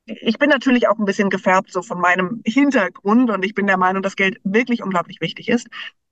ich 0.05 0.38
bin 0.38 0.49
natürlich 0.49 0.88
auch 0.88 0.99
ein 0.99 1.05
bisschen 1.05 1.29
gefärbt 1.29 1.71
so 1.71 1.81
von 1.81 1.99
meinem 1.99 2.41
Hintergrund 2.45 3.29
und 3.29 3.43
ich 3.45 3.53
bin 3.53 3.67
der 3.67 3.77
Meinung, 3.77 4.03
dass 4.03 4.15
Geld 4.15 4.39
wirklich 4.43 4.83
unglaublich 4.83 5.21
wichtig 5.21 5.49
ist. 5.49 5.67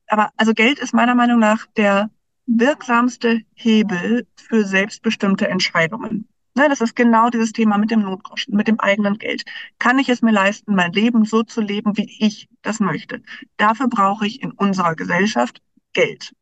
Aber 0.07 0.29
also 0.37 0.53
Geld 0.53 0.79
ist 0.79 0.93
meiner 0.93 1.15
Meinung 1.15 1.39
nach 1.39 1.65
der 1.77 2.09
wirksamste 2.45 3.41
Hebel 3.53 4.27
für 4.35 4.65
selbstbestimmte 4.65 5.47
Entscheidungen. 5.47 6.27
Ne, 6.53 6.67
das 6.67 6.81
ist 6.81 6.95
genau 6.95 7.29
dieses 7.29 7.53
Thema 7.53 7.77
mit 7.77 7.91
dem 7.91 8.01
Notgroschen, 8.01 8.55
mit 8.55 8.67
dem 8.67 8.79
eigenen 8.79 9.17
Geld. 9.17 9.45
Kann 9.79 9.99
ich 9.99 10.09
es 10.09 10.21
mir 10.21 10.31
leisten, 10.31 10.75
mein 10.75 10.91
Leben 10.91 11.23
so 11.23 11.43
zu 11.43 11.61
leben, 11.61 11.95
wie 11.95 12.09
ich 12.19 12.49
das 12.61 12.79
möchte? 12.81 13.21
Dafür 13.55 13.87
brauche 13.87 14.27
ich 14.27 14.41
in 14.41 14.51
unserer 14.51 14.95
Gesellschaft 14.95 15.61
Geld. 15.93 16.33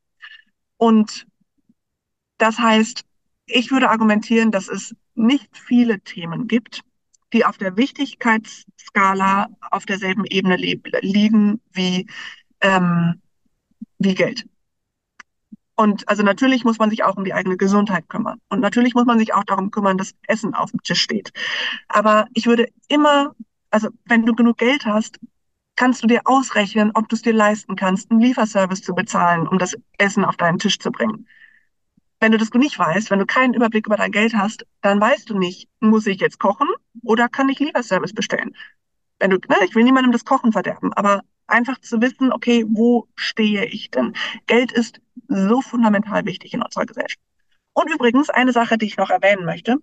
Und 0.78 1.28
das 2.38 2.58
heißt, 2.58 3.04
ich 3.46 3.72
würde 3.72 3.90
argumentieren, 3.90 4.52
dass 4.52 4.68
es 4.68 4.96
nicht 5.14 5.56
viele 5.56 6.00
Themen 6.00 6.48
gibt, 6.48 6.82
die 7.34 7.46
auf 7.46 7.58
der 7.58 7.78
Wichtigkeitsskala 7.78 9.48
auf 9.70 9.86
derselben 9.86 10.26
Ebene 10.26 10.56
liegen 10.56 11.62
wie, 11.72 12.08
ähm, 12.62 13.22
wie 14.00 14.16
Geld. 14.16 14.46
Und 15.80 16.10
also 16.10 16.24
natürlich 16.24 16.66
muss 16.66 16.78
man 16.78 16.90
sich 16.90 17.06
auch 17.06 17.16
um 17.16 17.24
die 17.24 17.34
eigene 17.34 17.56
Gesundheit 17.56 18.10
kümmern. 18.10 18.42
Und 18.50 18.60
natürlich 18.60 18.96
muss 18.96 19.06
man 19.06 19.18
sich 19.18 19.34
auch 19.34 19.46
darum 19.46 19.72
kümmern, 19.72 19.98
dass 19.98 20.14
Essen 20.28 20.54
auf 20.54 20.72
dem 20.72 20.84
Tisch 20.84 21.02
steht. 21.02 21.32
Aber 21.88 22.28
ich 22.34 22.48
würde 22.48 22.68
immer, 22.90 23.34
also 23.72 23.88
wenn 24.04 24.26
du 24.26 24.36
genug 24.36 24.58
Geld 24.58 24.86
hast, 24.86 25.22
kannst 25.78 26.04
du 26.04 26.08
dir 26.08 26.20
ausrechnen, 26.26 26.92
ob 26.96 27.08
du 27.08 27.16
es 27.16 27.22
dir 27.22 27.32
leisten 27.32 27.78
kannst, 27.78 28.12
einen 28.12 28.20
Lieferservice 28.20 28.82
zu 28.82 28.94
bezahlen, 28.94 29.48
um 29.48 29.58
das 29.58 29.74
Essen 29.98 30.26
auf 30.26 30.36
deinen 30.36 30.60
Tisch 30.60 30.80
zu 30.80 30.92
bringen. 30.92 31.30
Wenn 32.20 32.34
du 32.34 32.38
das 32.38 32.50
nicht 32.50 32.78
weißt, 32.78 33.10
wenn 33.10 33.20
du 33.20 33.26
keinen 33.26 33.54
Überblick 33.54 33.88
über 33.88 33.96
dein 33.96 34.12
Geld 34.12 34.34
hast, 34.34 34.66
dann 34.82 35.00
weißt 35.00 35.30
du 35.30 35.40
nicht, 35.40 35.70
muss 35.80 36.08
ich 36.08 36.20
jetzt 36.20 36.40
kochen 36.40 36.68
oder 37.04 37.30
kann 37.30 37.48
ich 37.48 37.60
Lieferservice 37.60 38.12
bestellen? 38.12 38.54
Wenn 39.18 39.30
du, 39.30 39.38
ne, 39.48 39.56
ich 39.64 39.76
will 39.76 39.86
niemandem 39.86 40.12
das 40.12 40.26
Kochen 40.26 40.52
verderben, 40.52 40.92
aber 40.92 41.22
einfach 41.50 41.80
zu 41.80 42.02
wissen, 42.02 42.32
okay, 42.32 42.66
wo 42.68 43.08
stehe 43.16 43.66
ich 43.66 43.92
denn? 43.92 44.16
Geld 44.48 44.72
ist 44.72 45.02
so 45.28 45.62
fundamental 45.62 46.26
wichtig 46.26 46.54
in 46.54 46.64
unserer 46.64 46.86
Gesellschaft. 46.86 47.22
Und 47.74 47.92
übrigens 47.92 48.30
eine 48.30 48.52
Sache, 48.52 48.78
die 48.78 48.88
ich 48.88 48.98
noch 48.98 49.10
erwähnen 49.10 49.46
möchte, 49.46 49.78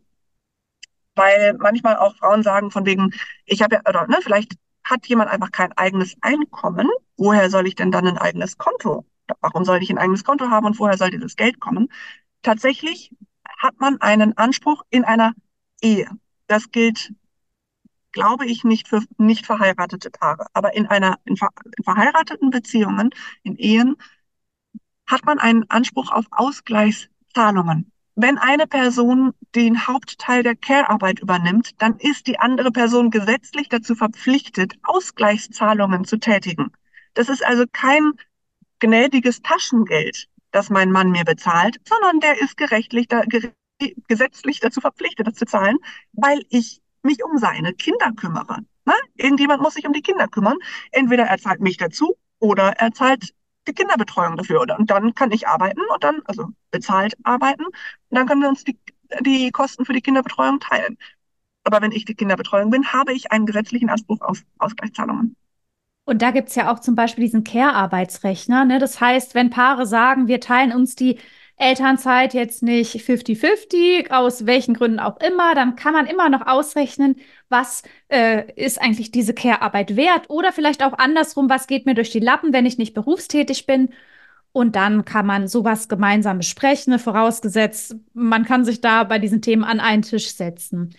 weil 1.14 1.54
manchmal 1.58 1.96
auch 1.96 2.16
Frauen 2.16 2.42
sagen 2.42 2.70
von 2.70 2.86
wegen, 2.86 3.12
ich 3.46 3.62
habe 3.62 3.76
ja, 3.76 3.82
oder 3.88 4.06
ne, 4.06 4.18
vielleicht 4.22 4.54
hat 4.84 5.06
jemand 5.06 5.30
einfach 5.30 5.50
kein 5.50 5.72
eigenes 5.72 6.14
Einkommen. 6.20 6.88
Woher 7.16 7.50
soll 7.50 7.66
ich 7.66 7.74
denn 7.74 7.90
dann 7.90 8.06
ein 8.06 8.18
eigenes 8.18 8.58
Konto? 8.58 9.06
Warum 9.40 9.64
soll 9.64 9.82
ich 9.82 9.90
ein 9.90 9.98
eigenes 9.98 10.24
Konto 10.24 10.50
haben 10.50 10.66
und 10.66 10.78
woher 10.78 10.96
soll 10.96 11.10
dieses 11.10 11.36
Geld 11.36 11.58
kommen? 11.58 11.88
Tatsächlich 12.42 13.10
hat 13.58 13.80
man 13.80 14.00
einen 14.00 14.36
Anspruch 14.36 14.84
in 14.90 15.04
einer 15.04 15.32
Ehe. 15.80 16.08
Das 16.46 16.70
gilt, 16.70 17.12
glaube 18.16 18.46
ich, 18.46 18.64
nicht 18.64 18.88
für 18.88 19.02
nicht 19.18 19.44
verheiratete 19.44 20.10
Paare. 20.10 20.46
Aber 20.54 20.74
in 20.74 20.86
einer, 20.86 21.18
in, 21.26 21.36
ver, 21.36 21.50
in 21.76 21.84
verheirateten 21.84 22.48
Beziehungen, 22.48 23.10
in 23.42 23.56
Ehen, 23.56 23.96
hat 25.06 25.26
man 25.26 25.38
einen 25.38 25.68
Anspruch 25.68 26.10
auf 26.10 26.24
Ausgleichszahlungen. 26.30 27.92
Wenn 28.14 28.38
eine 28.38 28.66
Person 28.66 29.34
den 29.54 29.86
Hauptteil 29.86 30.42
der 30.42 30.56
Care-Arbeit 30.56 31.20
übernimmt, 31.20 31.72
dann 31.82 31.98
ist 31.98 32.26
die 32.26 32.38
andere 32.38 32.72
Person 32.72 33.10
gesetzlich 33.10 33.68
dazu 33.68 33.94
verpflichtet, 33.94 34.72
Ausgleichszahlungen 34.82 36.06
zu 36.06 36.16
tätigen. 36.16 36.72
Das 37.12 37.28
ist 37.28 37.44
also 37.44 37.64
kein 37.70 38.12
gnädiges 38.78 39.42
Taschengeld, 39.42 40.26
das 40.52 40.70
mein 40.70 40.90
Mann 40.90 41.10
mir 41.10 41.24
bezahlt, 41.24 41.76
sondern 41.86 42.20
der 42.20 42.40
ist 42.40 42.56
gerechtlich, 42.56 43.08
da, 43.08 43.24
gesetzlich 44.08 44.60
dazu 44.60 44.80
verpflichtet, 44.80 45.26
das 45.26 45.34
zu 45.34 45.44
zahlen, 45.44 45.76
weil 46.14 46.42
ich 46.48 46.80
mich 47.06 47.24
um 47.24 47.38
seine 47.38 47.72
Kinder 47.72 48.12
kümmere. 48.12 48.58
Ne? 48.84 48.94
Irgendjemand 49.16 49.62
muss 49.62 49.74
sich 49.74 49.86
um 49.86 49.92
die 49.92 50.02
Kinder 50.02 50.28
kümmern. 50.28 50.56
Entweder 50.92 51.24
er 51.24 51.38
zahlt 51.38 51.60
mich 51.60 51.76
dazu 51.76 52.16
oder 52.38 52.72
er 52.76 52.92
zahlt 52.92 53.32
die 53.66 53.72
Kinderbetreuung 53.72 54.36
dafür. 54.36 54.60
Und 54.60 54.90
dann 54.90 55.14
kann 55.14 55.32
ich 55.32 55.48
arbeiten 55.48 55.80
und 55.92 56.04
dann, 56.04 56.20
also 56.26 56.48
bezahlt 56.70 57.14
arbeiten. 57.24 57.64
Und 57.64 57.74
dann 58.10 58.26
können 58.26 58.42
wir 58.42 58.48
uns 58.48 58.64
die, 58.64 58.78
die 59.20 59.50
Kosten 59.50 59.84
für 59.84 59.92
die 59.92 60.02
Kinderbetreuung 60.02 60.60
teilen. 60.60 60.98
Aber 61.64 61.82
wenn 61.82 61.90
ich 61.90 62.04
die 62.04 62.14
Kinderbetreuung 62.14 62.70
bin, 62.70 62.92
habe 62.92 63.12
ich 63.12 63.32
einen 63.32 63.46
gesetzlichen 63.46 63.90
Anspruch 63.90 64.20
auf 64.20 64.42
Ausgleichszahlungen. 64.58 65.34
Und 66.04 66.22
da 66.22 66.30
gibt 66.30 66.50
es 66.50 66.54
ja 66.54 66.72
auch 66.72 66.78
zum 66.78 66.94
Beispiel 66.94 67.24
diesen 67.24 67.42
Care-Arbeitsrechner. 67.42 68.64
Ne? 68.64 68.78
Das 68.78 69.00
heißt, 69.00 69.34
wenn 69.34 69.50
Paare 69.50 69.86
sagen, 69.86 70.28
wir 70.28 70.40
teilen 70.40 70.72
uns 70.72 70.94
die 70.94 71.18
Elternzeit 71.58 72.34
jetzt 72.34 72.62
nicht 72.62 72.96
50-50, 72.96 74.10
aus 74.10 74.44
welchen 74.44 74.74
Gründen 74.74 75.00
auch 75.00 75.18
immer, 75.20 75.54
dann 75.54 75.74
kann 75.74 75.94
man 75.94 76.06
immer 76.06 76.28
noch 76.28 76.46
ausrechnen, 76.46 77.16
was 77.48 77.82
äh, 78.08 78.52
ist 78.56 78.80
eigentlich 78.80 79.10
diese 79.10 79.32
Care-Arbeit 79.32 79.96
wert 79.96 80.28
oder 80.28 80.52
vielleicht 80.52 80.82
auch 80.82 80.92
andersrum, 80.98 81.48
was 81.48 81.66
geht 81.66 81.86
mir 81.86 81.94
durch 81.94 82.10
die 82.10 82.20
Lappen, 82.20 82.52
wenn 82.52 82.66
ich 82.66 82.76
nicht 82.76 82.92
berufstätig 82.94 83.66
bin. 83.66 83.90
Und 84.52 84.76
dann 84.76 85.04
kann 85.04 85.26
man 85.26 85.48
sowas 85.48 85.88
gemeinsam 85.88 86.38
besprechen, 86.38 86.98
vorausgesetzt, 86.98 87.96
man 88.14 88.44
kann 88.44 88.64
sich 88.64 88.80
da 88.80 89.04
bei 89.04 89.18
diesen 89.18 89.42
Themen 89.42 89.64
an 89.64 89.80
einen 89.80 90.02
Tisch 90.02 90.28
setzen. 90.28 90.94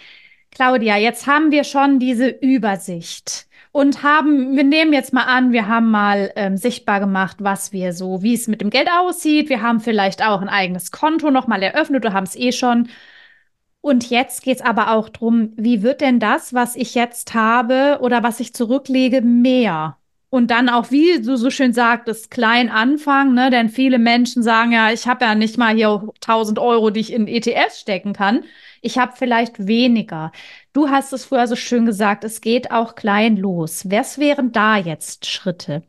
Claudia, 0.51 0.97
jetzt 0.97 1.27
haben 1.27 1.51
wir 1.51 1.63
schon 1.63 1.99
diese 1.99 2.29
Übersicht 2.29 3.47
und 3.77 4.01
haben, 4.01 4.55
wir 4.55 4.63
nehmen 4.63 4.91
jetzt 4.91 5.13
mal 5.13 5.25
an, 5.25 5.51
wir 5.51 5.67
haben 5.67 5.91
mal 5.91 6.31
ähm, 6.35 6.57
sichtbar 6.57 6.99
gemacht, 6.99 7.37
was 7.41 7.71
wir 7.71 7.93
so, 7.93 8.23
wie 8.23 8.33
es 8.33 8.47
mit 8.47 8.59
dem 8.59 8.71
Geld 8.71 8.89
aussieht. 8.91 9.49
Wir 9.49 9.61
haben 9.61 9.81
vielleicht 9.81 10.25
auch 10.25 10.41
ein 10.41 10.49
eigenes 10.49 10.91
Konto 10.91 11.29
nochmal 11.29 11.61
eröffnet, 11.61 12.03
du 12.03 12.11
haben 12.11 12.23
es 12.23 12.35
eh 12.35 12.51
schon. 12.51 12.89
Und 13.79 14.09
jetzt 14.09 14.41
geht 14.41 14.57
es 14.57 14.65
aber 14.65 14.93
auch 14.95 15.09
darum, 15.09 15.53
wie 15.57 15.83
wird 15.83 16.01
denn 16.01 16.19
das, 16.19 16.55
was 16.55 16.75
ich 16.75 16.95
jetzt 16.95 17.35
habe 17.35 17.99
oder 18.01 18.23
was 18.23 18.39
ich 18.39 18.55
zurücklege, 18.55 19.21
mehr? 19.21 19.97
Und 20.31 20.49
dann 20.49 20.69
auch, 20.69 20.89
wie 20.89 21.21
du 21.21 21.37
so 21.37 21.51
schön 21.51 21.71
sagtest, 21.71 22.31
klein 22.31 22.71
anfangen, 22.71 23.35
ne? 23.35 23.51
Denn 23.51 23.69
viele 23.69 23.99
Menschen 23.99 24.41
sagen 24.41 24.71
ja, 24.71 24.91
ich 24.91 25.07
habe 25.07 25.23
ja 25.23 25.35
nicht 25.35 25.59
mal 25.59 25.75
hier 25.75 26.01
1000 26.15 26.57
Euro, 26.57 26.89
die 26.89 27.01
ich 27.01 27.13
in 27.13 27.27
ETFs 27.27 27.79
stecken 27.79 28.13
kann. 28.13 28.43
Ich 28.81 28.97
habe 28.97 29.13
vielleicht 29.15 29.67
weniger. 29.67 30.31
Du 30.73 30.89
hast 30.89 31.13
es 31.13 31.25
vorher 31.25 31.47
so 31.47 31.55
schön 31.55 31.85
gesagt, 31.85 32.23
es 32.23 32.41
geht 32.41 32.71
auch 32.71 32.95
klein 32.95 33.37
los. 33.37 33.89
Was 33.89 34.17
wären 34.17 34.51
da 34.51 34.77
jetzt 34.77 35.25
Schritte? 35.25 35.83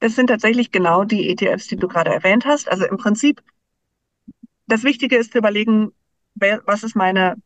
Das 0.00 0.14
sind 0.14 0.28
tatsächlich 0.28 0.72
genau 0.72 1.04
die 1.04 1.30
ETFs, 1.30 1.68
die 1.68 1.76
du 1.76 1.88
gerade 1.88 2.10
erwähnt 2.10 2.44
hast. 2.44 2.68
Also 2.68 2.84
im 2.86 2.96
Prinzip, 2.96 3.42
das 4.66 4.84
Wichtige 4.84 5.16
ist 5.16 5.32
zu 5.32 5.38
überlegen, 5.38 5.92
was 6.34 6.82
ist 6.82 6.96
meine 6.96 7.36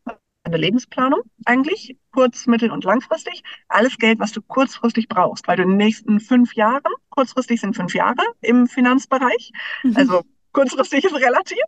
eine 0.43 0.57
Lebensplanung 0.57 1.21
eigentlich, 1.45 1.97
kurz-, 2.11 2.47
mittel- 2.47 2.71
und 2.71 2.83
langfristig. 2.83 3.43
Alles 3.67 3.97
Geld, 3.97 4.19
was 4.19 4.31
du 4.31 4.41
kurzfristig 4.41 5.07
brauchst, 5.07 5.47
weil 5.47 5.57
du 5.57 5.63
in 5.63 5.69
den 5.69 5.77
nächsten 5.77 6.19
fünf 6.19 6.55
Jahren, 6.55 6.91
kurzfristig 7.09 7.61
sind 7.61 7.75
fünf 7.75 7.93
Jahre 7.93 8.23
im 8.41 8.67
Finanzbereich, 8.67 9.51
mhm. 9.83 9.97
also 9.97 10.23
kurzfristig 10.51 11.05
ist 11.05 11.15
relativ, 11.15 11.61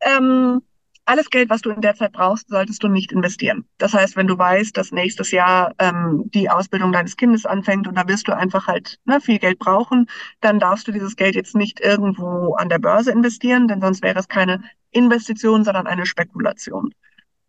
ähm, 0.00 0.62
alles 1.04 1.30
Geld, 1.30 1.50
was 1.50 1.62
du 1.62 1.70
in 1.70 1.80
der 1.80 1.94
Zeit 1.94 2.12
brauchst, 2.12 2.48
solltest 2.48 2.82
du 2.82 2.88
nicht 2.88 3.12
investieren. 3.12 3.64
Das 3.78 3.92
heißt, 3.92 4.16
wenn 4.16 4.28
du 4.28 4.38
weißt, 4.38 4.76
dass 4.76 4.92
nächstes 4.92 5.30
Jahr 5.32 5.74
ähm, 5.78 6.30
die 6.32 6.48
Ausbildung 6.48 6.92
deines 6.92 7.16
Kindes 7.16 7.44
anfängt 7.44 7.88
und 7.88 7.96
da 7.96 8.06
wirst 8.06 8.28
du 8.28 8.36
einfach 8.36 8.66
halt 8.68 8.98
ne, 9.04 9.20
viel 9.20 9.38
Geld 9.38 9.58
brauchen, 9.58 10.08
dann 10.40 10.60
darfst 10.60 10.86
du 10.86 10.92
dieses 10.92 11.16
Geld 11.16 11.34
jetzt 11.34 11.56
nicht 11.56 11.80
irgendwo 11.80 12.54
an 12.54 12.68
der 12.68 12.78
Börse 12.78 13.10
investieren, 13.10 13.68
denn 13.68 13.80
sonst 13.80 14.02
wäre 14.02 14.18
es 14.18 14.28
keine 14.28 14.62
Investition, 14.90 15.64
sondern 15.64 15.86
eine 15.86 16.06
Spekulation. 16.06 16.94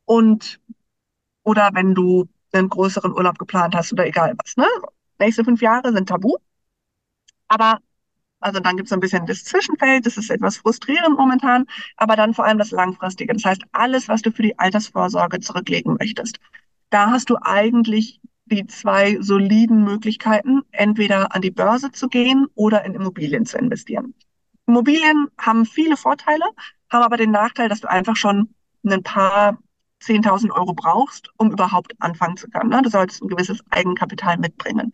Und 0.06 0.60
oder 1.44 1.70
wenn 1.74 1.94
du 1.94 2.28
einen 2.54 2.70
größeren 2.70 3.12
Urlaub 3.12 3.38
geplant 3.38 3.76
hast 3.76 3.94
oder 3.94 4.06
egal 4.06 4.36
was. 4.44 4.58
Ne? 4.58 4.68
Nächste 5.20 5.44
fünf 5.44 5.62
Jahre 5.62 5.92
sind 5.94 6.10
tabu. 6.10 6.38
Aber 7.48 7.80
also 8.44 8.60
dann 8.60 8.78
gibt 8.78 8.88
es 8.88 8.94
ein 8.94 9.00
bisschen 9.00 9.26
das 9.26 9.44
Zwischenfeld, 9.44 10.06
das 10.06 10.18
ist 10.18 10.30
etwas 10.30 10.58
frustrierend 10.58 11.18
momentan, 11.18 11.66
aber 11.98 12.16
dann 12.16 12.34
vor 12.34 12.46
allem 12.46 12.58
das 12.58 12.72
Langfristige. 12.72 13.34
Das 13.34 13.46
heißt, 13.46 13.64
alles, 13.72 14.08
was 14.08 14.22
du 14.22 14.32
für 14.32 14.44
die 14.44 14.58
Altersvorsorge 14.60 15.40
zurücklegen 15.40 15.98
möchtest. 16.00 16.40
Da 16.90 17.10
hast 17.10 17.30
du 17.30 17.38
eigentlich 17.42 18.20
die 18.46 18.68
zwei 18.68 19.18
soliden 19.22 19.84
Möglichkeiten, 19.84 20.62
entweder 20.72 21.34
an 21.34 21.42
die 21.42 21.52
Börse 21.52 21.92
zu 21.92 22.10
gehen 22.10 22.48
oder 22.56 22.84
in 22.86 22.94
Immobilien 22.94 23.46
zu 23.46 23.58
investieren. 23.58 24.14
Immobilien 24.68 25.28
haben 25.38 25.66
viele 25.66 25.98
Vorteile, 25.98 26.46
haben 26.90 27.04
aber 27.04 27.18
den 27.18 27.32
Nachteil, 27.32 27.70
dass 27.70 27.82
du 27.82 27.90
einfach 27.90 28.16
schon 28.16 28.54
ein 28.86 29.04
paar 29.04 29.58
10.000 30.02 30.52
Euro 30.52 30.74
brauchst, 30.74 31.30
um 31.38 31.52
überhaupt 31.52 31.94
anfangen 32.00 32.38
zu 32.38 32.50
können. 32.50 32.70
Ne? 32.70 32.82
Du 32.82 32.90
solltest 32.90 33.22
ein 33.22 33.30
gewisses 33.30 33.60
Eigenkapital 33.70 34.38
mitbringen. 34.38 34.92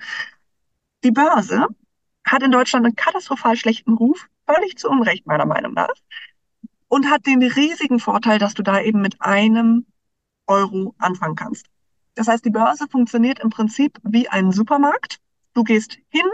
Die 1.03 1.11
Börse 1.11 1.67
hat 2.25 2.43
in 2.43 2.51
Deutschland 2.51 2.85
einen 2.85 2.95
katastrophal 2.95 3.55
schlechten 3.55 3.93
Ruf, 3.93 4.27
völlig 4.45 4.77
zu 4.77 4.89
Unrecht 4.89 5.25
meiner 5.25 5.45
Meinung 5.45 5.73
nach, 5.73 5.93
und 6.87 7.09
hat 7.09 7.25
den 7.25 7.43
riesigen 7.43 7.99
Vorteil, 7.99 8.39
dass 8.39 8.53
du 8.53 8.63
da 8.63 8.81
eben 8.81 9.01
mit 9.01 9.21
einem 9.21 9.85
Euro 10.47 10.95
anfangen 10.97 11.35
kannst. 11.35 11.67
Das 12.15 12.27
heißt, 12.27 12.43
die 12.43 12.49
Börse 12.49 12.87
funktioniert 12.89 13.39
im 13.39 13.49
Prinzip 13.49 13.97
wie 14.03 14.27
ein 14.27 14.51
Supermarkt. 14.51 15.19
Du 15.53 15.63
gehst 15.63 15.97
hin, 16.09 16.25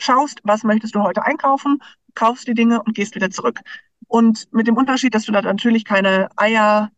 schaust, 0.00 0.40
was 0.42 0.64
möchtest 0.64 0.94
du 0.94 1.02
heute 1.02 1.24
einkaufen, 1.24 1.82
kaufst 2.14 2.48
die 2.48 2.54
Dinge 2.54 2.82
und 2.82 2.94
gehst 2.94 3.14
wieder 3.14 3.30
zurück. 3.30 3.60
Und 4.08 4.52
mit 4.52 4.66
dem 4.66 4.76
Unterschied, 4.76 5.14
dass 5.14 5.24
du 5.24 5.32
da 5.32 5.42
natürlich 5.42 5.84
keine 5.84 6.28
Eier, 6.36 6.90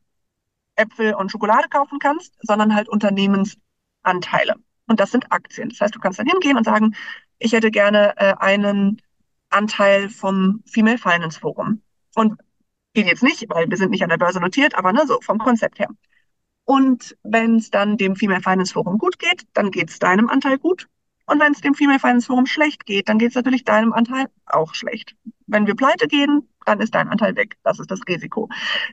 Äpfel 0.77 1.15
und 1.15 1.31
Schokolade 1.31 1.69
kaufen 1.69 1.99
kannst, 1.99 2.35
sondern 2.41 2.75
halt 2.75 2.89
Unternehmensanteile. 2.89 4.57
Und 4.87 5.01
das 5.01 5.11
sind 5.11 5.31
Aktien. 5.31 5.69
Das 5.69 5.81
heißt, 5.81 5.95
du 5.95 6.01
kannst 6.01 6.19
dann 6.19 6.27
hingehen 6.27 6.57
und 6.57 6.65
sagen, 6.65 6.95
ich 7.45 7.53
hätte 7.53 7.71
gerne 7.71 8.15
äh, 8.17 8.35
einen 8.39 9.01
Anteil 9.51 10.09
vom 10.09 10.63
Female 10.67 10.99
Finance 10.99 11.39
Forum. 11.39 11.83
Und 12.15 12.39
geht 12.95 13.07
jetzt 13.07 13.23
nicht, 13.23 13.45
weil 13.51 13.69
wir 13.69 13.77
sind 13.77 13.91
nicht 13.91 14.03
an 14.03 14.09
der 14.09 14.17
Börse 14.17 14.41
notiert, 14.41 14.75
aber 14.75 14.93
ne, 14.93 15.05
so 15.07 15.21
vom 15.21 15.39
Konzept 15.39 15.79
her. 15.79 15.89
Und 16.65 17.17
wenn 17.23 17.57
es 17.57 17.71
dann 17.71 17.99
dem 17.99 18.17
Female 18.17 18.41
Finance 18.41 18.73
Forum 18.73 18.97
gut 18.99 19.19
geht, 19.19 19.47
dann 19.53 19.71
geht 19.71 19.91
es 19.91 19.99
deinem 19.99 20.31
Anteil 20.31 20.59
gut. 20.59 20.89
Und 21.27 21.41
wenn 21.41 21.53
es 21.53 21.61
dem 21.61 21.75
Female 21.75 21.99
Finance 21.99 22.27
Forum 22.27 22.47
schlecht 22.47 22.87
geht, 22.87 23.09
dann 23.09 23.19
geht 23.19 23.31
es 23.31 23.35
natürlich 23.35 23.65
deinem 23.65 23.93
Anteil 23.93 24.27
auch 24.47 24.75
schlecht. 24.75 25.15
Wenn 25.47 25.67
wir 25.67 25.75
pleite 25.75 26.09
gehen, 26.09 26.49
dann 26.65 26.81
ist 26.81 26.95
dein 26.95 27.09
Anteil 27.09 27.37
weg. 27.37 27.57
Das 27.63 27.79
ist 27.79 27.91
das 27.91 28.01
Risiko. 28.09 28.49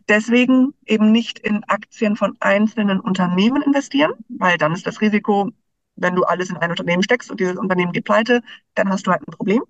Deswegen 0.10 0.74
eben 0.86 1.12
nicht 1.12 1.40
in 1.40 1.64
Aktien 1.66 2.18
von 2.18 2.36
einzelnen 2.42 3.00
Unternehmen 3.00 3.62
investieren, 3.62 4.14
weil 4.28 4.58
dann 4.58 4.74
ist 4.74 4.86
das 4.88 5.00
Risiko, 5.00 5.52
wenn 5.96 6.16
du 6.16 6.24
alles 6.24 6.50
in 6.50 6.58
ein 6.58 6.70
Unternehmen 6.70 7.04
steckst 7.04 7.30
und 7.30 7.40
dieses 7.40 7.58
Unternehmen 7.58 7.92
geht 7.92 8.06
pleite, 8.06 8.42
dann 8.76 8.90
hast 8.90 9.08
du 9.08 9.12
halt 9.12 9.22
ein 9.28 9.32
Problem. 9.32 9.64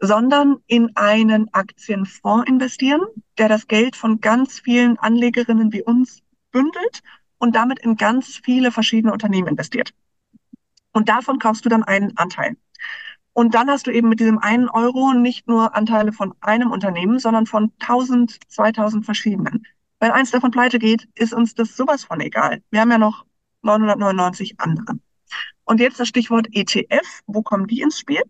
Sondern 0.00 0.58
in 0.66 0.94
einen 0.96 1.52
Aktienfonds 1.52 2.48
investieren, 2.48 3.02
der 3.36 3.48
das 3.48 3.66
Geld 3.66 3.96
von 3.96 4.20
ganz 4.20 4.60
vielen 4.60 4.98
Anlegerinnen 4.98 5.72
wie 5.72 5.82
uns 5.82 6.22
bündelt 6.52 7.02
und 7.38 7.56
damit 7.56 7.80
in 7.80 7.96
ganz 7.96 8.40
viele 8.44 8.70
verschiedene 8.70 9.12
Unternehmen 9.12 9.48
investiert. 9.48 9.92
Und 10.92 11.08
davon 11.08 11.38
kaufst 11.38 11.64
du 11.64 11.68
dann 11.68 11.84
einen 11.84 12.16
Anteil. 12.16 12.56
Und 13.32 13.54
dann 13.54 13.70
hast 13.70 13.86
du 13.86 13.92
eben 13.92 14.08
mit 14.08 14.18
diesem 14.18 14.38
einen 14.38 14.68
Euro 14.68 15.12
nicht 15.12 15.46
nur 15.46 15.76
Anteile 15.76 16.12
von 16.12 16.34
einem 16.40 16.72
Unternehmen, 16.72 17.20
sondern 17.20 17.46
von 17.46 17.72
1000, 17.78 18.38
2000 18.48 19.04
verschiedenen. 19.04 19.64
Wenn 20.00 20.10
eins 20.10 20.32
davon 20.32 20.50
pleite 20.50 20.78
geht, 20.78 21.08
ist 21.14 21.32
uns 21.32 21.54
das 21.54 21.76
sowas 21.76 22.04
von 22.04 22.20
egal. 22.20 22.62
Wir 22.70 22.80
haben 22.80 22.90
ja 22.90 22.98
noch 22.98 23.26
999 23.62 24.58
andere. 24.58 24.98
Und 25.68 25.80
jetzt 25.80 26.00
das 26.00 26.08
Stichwort 26.08 26.48
ETF. 26.52 27.20
Wo 27.26 27.42
kommen 27.42 27.66
die 27.66 27.82
ins 27.82 27.98
Spiel? 27.98 28.22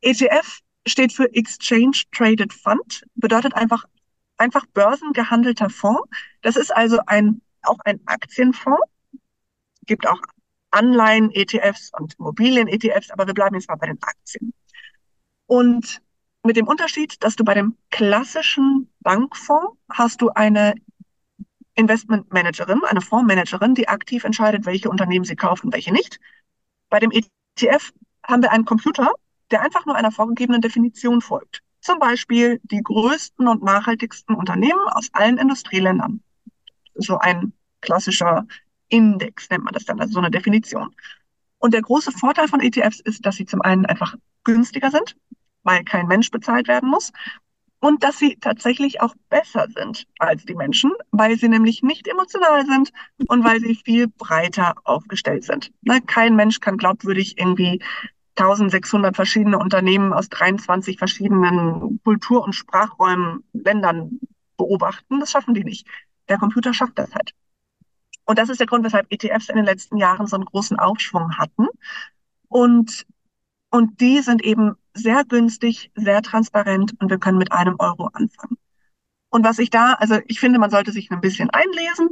ETF 0.00 0.60
steht 0.86 1.12
für 1.12 1.30
Exchange 1.34 2.04
Traded 2.10 2.54
Fund, 2.54 3.04
bedeutet 3.16 3.52
einfach, 3.54 3.84
einfach 4.38 4.64
börsengehandelter 4.72 5.68
Fonds. 5.68 6.08
Das 6.40 6.56
ist 6.56 6.74
also 6.74 7.00
ein, 7.06 7.42
auch 7.64 7.78
ein 7.84 8.00
Aktienfonds. 8.06 8.80
Gibt 9.84 10.08
auch 10.08 10.18
Anleihen-ETFs 10.70 11.92
und 11.98 12.14
Immobilien-ETFs, 12.18 13.10
aber 13.10 13.26
wir 13.26 13.34
bleiben 13.34 13.56
jetzt 13.56 13.68
mal 13.68 13.76
bei 13.76 13.88
den 13.88 14.02
Aktien. 14.02 14.54
Und 15.44 16.00
mit 16.44 16.56
dem 16.56 16.66
Unterschied, 16.66 17.22
dass 17.22 17.36
du 17.36 17.44
bei 17.44 17.52
dem 17.52 17.76
klassischen 17.90 18.90
Bankfonds 19.00 19.76
hast 19.90 20.22
du 20.22 20.30
eine 20.30 20.72
Investmentmanagerin, 21.74 22.80
eine 22.84 23.02
Fondsmanagerin, 23.02 23.74
die 23.74 23.86
aktiv 23.86 24.24
entscheidet, 24.24 24.64
welche 24.64 24.88
Unternehmen 24.88 25.26
sie 25.26 25.36
kaufen, 25.36 25.70
welche 25.74 25.92
nicht. 25.92 26.20
Bei 26.94 27.00
dem 27.00 27.10
ETF 27.10 27.92
haben 28.24 28.42
wir 28.42 28.52
einen 28.52 28.66
Computer, 28.66 29.10
der 29.50 29.62
einfach 29.62 29.84
nur 29.84 29.96
einer 29.96 30.12
vorgegebenen 30.12 30.60
Definition 30.60 31.20
folgt. 31.20 31.60
Zum 31.80 31.98
Beispiel 31.98 32.60
die 32.62 32.84
größten 32.84 33.48
und 33.48 33.64
nachhaltigsten 33.64 34.36
Unternehmen 34.36 34.78
aus 34.92 35.08
allen 35.12 35.38
Industrieländern. 35.38 36.22
So 36.94 37.18
ein 37.18 37.52
klassischer 37.80 38.46
Index 38.90 39.50
nennt 39.50 39.64
man 39.64 39.74
das 39.74 39.86
dann, 39.86 39.98
also 39.98 40.12
so 40.12 40.18
eine 40.20 40.30
Definition. 40.30 40.94
Und 41.58 41.74
der 41.74 41.82
große 41.82 42.12
Vorteil 42.12 42.46
von 42.46 42.60
ETFs 42.60 43.00
ist, 43.00 43.26
dass 43.26 43.34
sie 43.34 43.46
zum 43.46 43.60
einen 43.62 43.86
einfach 43.86 44.14
günstiger 44.44 44.92
sind, 44.92 45.16
weil 45.64 45.82
kein 45.82 46.06
Mensch 46.06 46.30
bezahlt 46.30 46.68
werden 46.68 46.88
muss. 46.88 47.10
Und 47.84 48.02
dass 48.02 48.16
sie 48.18 48.38
tatsächlich 48.40 49.02
auch 49.02 49.14
besser 49.28 49.66
sind 49.68 50.06
als 50.18 50.46
die 50.46 50.54
Menschen, 50.54 50.92
weil 51.10 51.36
sie 51.36 51.50
nämlich 51.50 51.82
nicht 51.82 52.08
emotional 52.08 52.64
sind 52.64 52.92
und 53.28 53.44
weil 53.44 53.60
sie 53.60 53.74
viel 53.74 54.08
breiter 54.08 54.72
aufgestellt 54.84 55.44
sind. 55.44 55.70
Ne, 55.82 56.00
kein 56.00 56.34
Mensch 56.34 56.60
kann 56.60 56.78
glaubwürdig 56.78 57.38
irgendwie 57.38 57.82
1600 58.36 59.14
verschiedene 59.14 59.58
Unternehmen 59.58 60.14
aus 60.14 60.30
23 60.30 60.96
verschiedenen 60.96 62.00
Kultur- 62.02 62.42
und 62.42 62.54
Sprachräumen, 62.54 63.44
Ländern 63.52 64.18
beobachten. 64.56 65.20
Das 65.20 65.32
schaffen 65.32 65.52
die 65.52 65.64
nicht. 65.64 65.86
Der 66.30 66.38
Computer 66.38 66.72
schafft 66.72 66.98
das 66.98 67.14
halt. 67.14 67.32
Und 68.24 68.38
das 68.38 68.48
ist 68.48 68.60
der 68.60 68.66
Grund, 68.66 68.86
weshalb 68.86 69.12
ETFs 69.12 69.50
in 69.50 69.56
den 69.56 69.66
letzten 69.66 69.98
Jahren 69.98 70.26
so 70.26 70.36
einen 70.36 70.46
großen 70.46 70.78
Aufschwung 70.78 71.36
hatten. 71.36 71.66
Und, 72.48 73.04
und 73.74 74.00
die 74.00 74.20
sind 74.20 74.44
eben 74.44 74.76
sehr 74.94 75.24
günstig, 75.24 75.90
sehr 75.96 76.22
transparent 76.22 76.94
und 77.00 77.10
wir 77.10 77.18
können 77.18 77.38
mit 77.38 77.50
einem 77.50 77.76
Euro 77.80 78.08
anfangen. 78.12 78.56
Und 79.30 79.44
was 79.44 79.58
ich 79.58 79.70
da, 79.70 79.94
also 79.94 80.20
ich 80.26 80.38
finde, 80.38 80.60
man 80.60 80.70
sollte 80.70 80.92
sich 80.92 81.10
ein 81.10 81.20
bisschen 81.20 81.50
einlesen, 81.50 82.10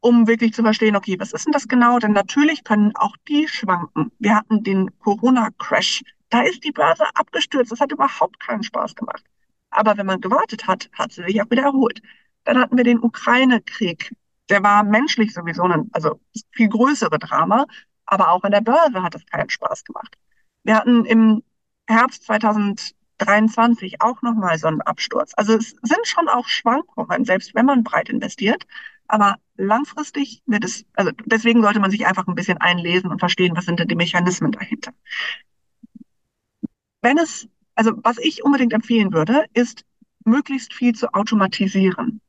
um 0.00 0.26
wirklich 0.26 0.52
zu 0.52 0.62
verstehen, 0.62 0.96
okay, 0.96 1.16
was 1.20 1.32
ist 1.32 1.46
denn 1.46 1.52
das 1.52 1.68
genau? 1.68 2.00
Denn 2.00 2.12
natürlich 2.12 2.64
können 2.64 2.90
auch 2.96 3.16
die 3.28 3.46
schwanken. 3.46 4.10
Wir 4.18 4.34
hatten 4.34 4.64
den 4.64 4.98
Corona-Crash. 4.98 6.02
Da 6.30 6.42
ist 6.42 6.64
die 6.64 6.72
Börse 6.72 7.04
abgestürzt. 7.14 7.70
Das 7.70 7.80
hat 7.80 7.92
überhaupt 7.92 8.40
keinen 8.40 8.64
Spaß 8.64 8.96
gemacht. 8.96 9.22
Aber 9.70 9.96
wenn 9.96 10.06
man 10.06 10.20
gewartet 10.20 10.66
hat, 10.66 10.90
hat 10.92 11.12
sie 11.12 11.22
sich 11.22 11.40
auch 11.40 11.50
wieder 11.50 11.62
erholt. 11.62 12.02
Dann 12.44 12.58
hatten 12.58 12.76
wir 12.76 12.84
den 12.84 13.00
Ukraine-Krieg 13.00 14.12
der 14.48 14.62
war 14.62 14.84
menschlich 14.84 15.32
sowieso 15.34 15.64
ein, 15.64 15.90
also 15.92 16.20
viel 16.52 16.68
größere 16.68 17.18
Drama, 17.18 17.66
aber 18.06 18.30
auch 18.30 18.44
an 18.44 18.52
der 18.52 18.60
Börse 18.60 19.02
hat 19.02 19.14
es 19.14 19.26
keinen 19.26 19.50
Spaß 19.50 19.84
gemacht. 19.84 20.16
Wir 20.66 20.74
hatten 20.76 21.04
im 21.04 21.44
Herbst 21.86 22.24
2023 22.24 24.02
auch 24.02 24.20
nochmal 24.22 24.58
so 24.58 24.66
einen 24.66 24.80
Absturz. 24.80 25.32
Also 25.36 25.54
es 25.54 25.76
sind 25.80 26.06
schon 26.06 26.28
auch 26.28 26.48
Schwankungen, 26.48 27.24
selbst 27.24 27.54
wenn 27.54 27.66
man 27.66 27.84
breit 27.84 28.08
investiert. 28.08 28.66
Aber 29.06 29.36
langfristig 29.56 30.42
wird 30.46 30.64
es, 30.64 30.84
also 30.94 31.12
deswegen 31.24 31.62
sollte 31.62 31.78
man 31.78 31.92
sich 31.92 32.04
einfach 32.04 32.26
ein 32.26 32.34
bisschen 32.34 32.58
einlesen 32.58 33.12
und 33.12 33.20
verstehen, 33.20 33.56
was 33.56 33.66
sind 33.66 33.78
denn 33.78 33.86
die 33.86 33.94
Mechanismen 33.94 34.50
dahinter. 34.50 34.92
wenn 37.00 37.18
es, 37.18 37.48
also 37.76 37.92
was 38.02 38.18
ich 38.18 38.42
unbedingt 38.42 38.72
empfehlen 38.72 39.12
würde, 39.12 39.44
ist 39.54 39.84
möglichst 40.24 40.74
viel 40.74 40.94
zu 40.96 41.14
automatisieren, 41.14 42.20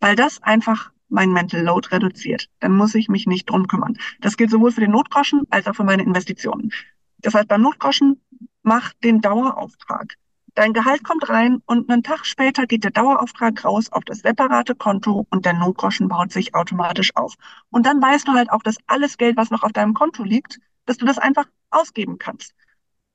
weil 0.00 0.16
das 0.16 0.42
einfach 0.42 0.90
mein 1.08 1.30
Mental 1.30 1.62
Load 1.62 1.90
reduziert. 1.92 2.48
Dann 2.58 2.76
muss 2.76 2.96
ich 2.96 3.08
mich 3.08 3.28
nicht 3.28 3.48
drum 3.48 3.68
kümmern. 3.68 3.96
Das 4.20 4.36
gilt 4.36 4.50
sowohl 4.50 4.72
für 4.72 4.80
den 4.80 4.90
Notgroschen 4.90 5.42
als 5.50 5.68
auch 5.68 5.76
für 5.76 5.84
meine 5.84 6.02
Investitionen. 6.02 6.72
Das 7.18 7.34
heißt, 7.34 7.48
beim 7.48 7.62
Notgroschen 7.62 8.20
mach 8.62 8.92
den 8.94 9.20
Dauerauftrag. 9.20 10.14
Dein 10.54 10.72
Gehalt 10.72 11.04
kommt 11.04 11.28
rein 11.28 11.62
und 11.66 11.90
einen 11.90 12.02
Tag 12.02 12.24
später 12.24 12.66
geht 12.66 12.82
der 12.82 12.90
Dauerauftrag 12.90 13.62
raus 13.62 13.92
auf 13.92 14.04
das 14.04 14.20
separate 14.20 14.74
Konto 14.74 15.26
und 15.28 15.44
der 15.44 15.52
Notgroschen 15.52 16.08
baut 16.08 16.32
sich 16.32 16.54
automatisch 16.54 17.14
auf. 17.14 17.34
Und 17.70 17.84
dann 17.84 18.00
weißt 18.00 18.26
du 18.26 18.32
halt 18.32 18.50
auch, 18.50 18.62
dass 18.62 18.78
alles 18.86 19.18
Geld, 19.18 19.36
was 19.36 19.50
noch 19.50 19.62
auf 19.62 19.72
deinem 19.72 19.92
Konto 19.92 20.24
liegt, 20.24 20.58
dass 20.86 20.96
du 20.96 21.04
das 21.04 21.18
einfach 21.18 21.44
ausgeben 21.70 22.18
kannst. 22.18 22.54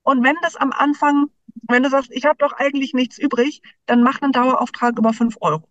Und 0.04 0.24
wenn 0.24 0.36
das 0.44 0.56
am 0.56 0.72
Anfang, 0.72 1.32
wenn 1.64 1.84
du 1.84 1.90
sagst, 1.90 2.12
ich 2.12 2.26
habe 2.26 2.38
doch 2.38 2.54
eigentlich 2.54 2.94
nichts 2.94 3.18
übrig, 3.18 3.62
dann 3.88 4.04
mach 4.04 4.22
einen 4.22 4.34
Dauerauftrag 4.34 4.98
über 5.00 5.14
fünf 5.14 5.38
Euro 5.42 5.68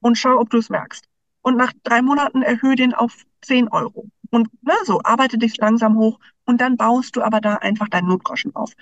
und 0.00 0.16
schau, 0.16 0.38
ob 0.38 0.50
du 0.50 0.58
es 0.58 0.70
merkst. 0.70 1.08
Und 1.42 1.56
nach 1.56 1.72
drei 1.82 2.00
Monaten 2.00 2.42
erhöhe 2.42 2.76
den 2.76 2.94
auf 2.94 3.24
zehn 3.40 3.68
Euro. 3.68 4.08
Und 4.30 4.48
ne, 4.62 4.74
so 4.84 5.00
arbeite 5.04 5.38
dich 5.38 5.56
langsam 5.56 5.96
hoch 5.96 6.18
und 6.44 6.60
dann 6.60 6.76
baust 6.76 7.16
du 7.16 7.22
aber 7.22 7.40
da 7.40 7.56
einfach 7.56 7.88
deinen 7.88 8.08
Notgroschen 8.08 8.54
auf. 8.54 8.72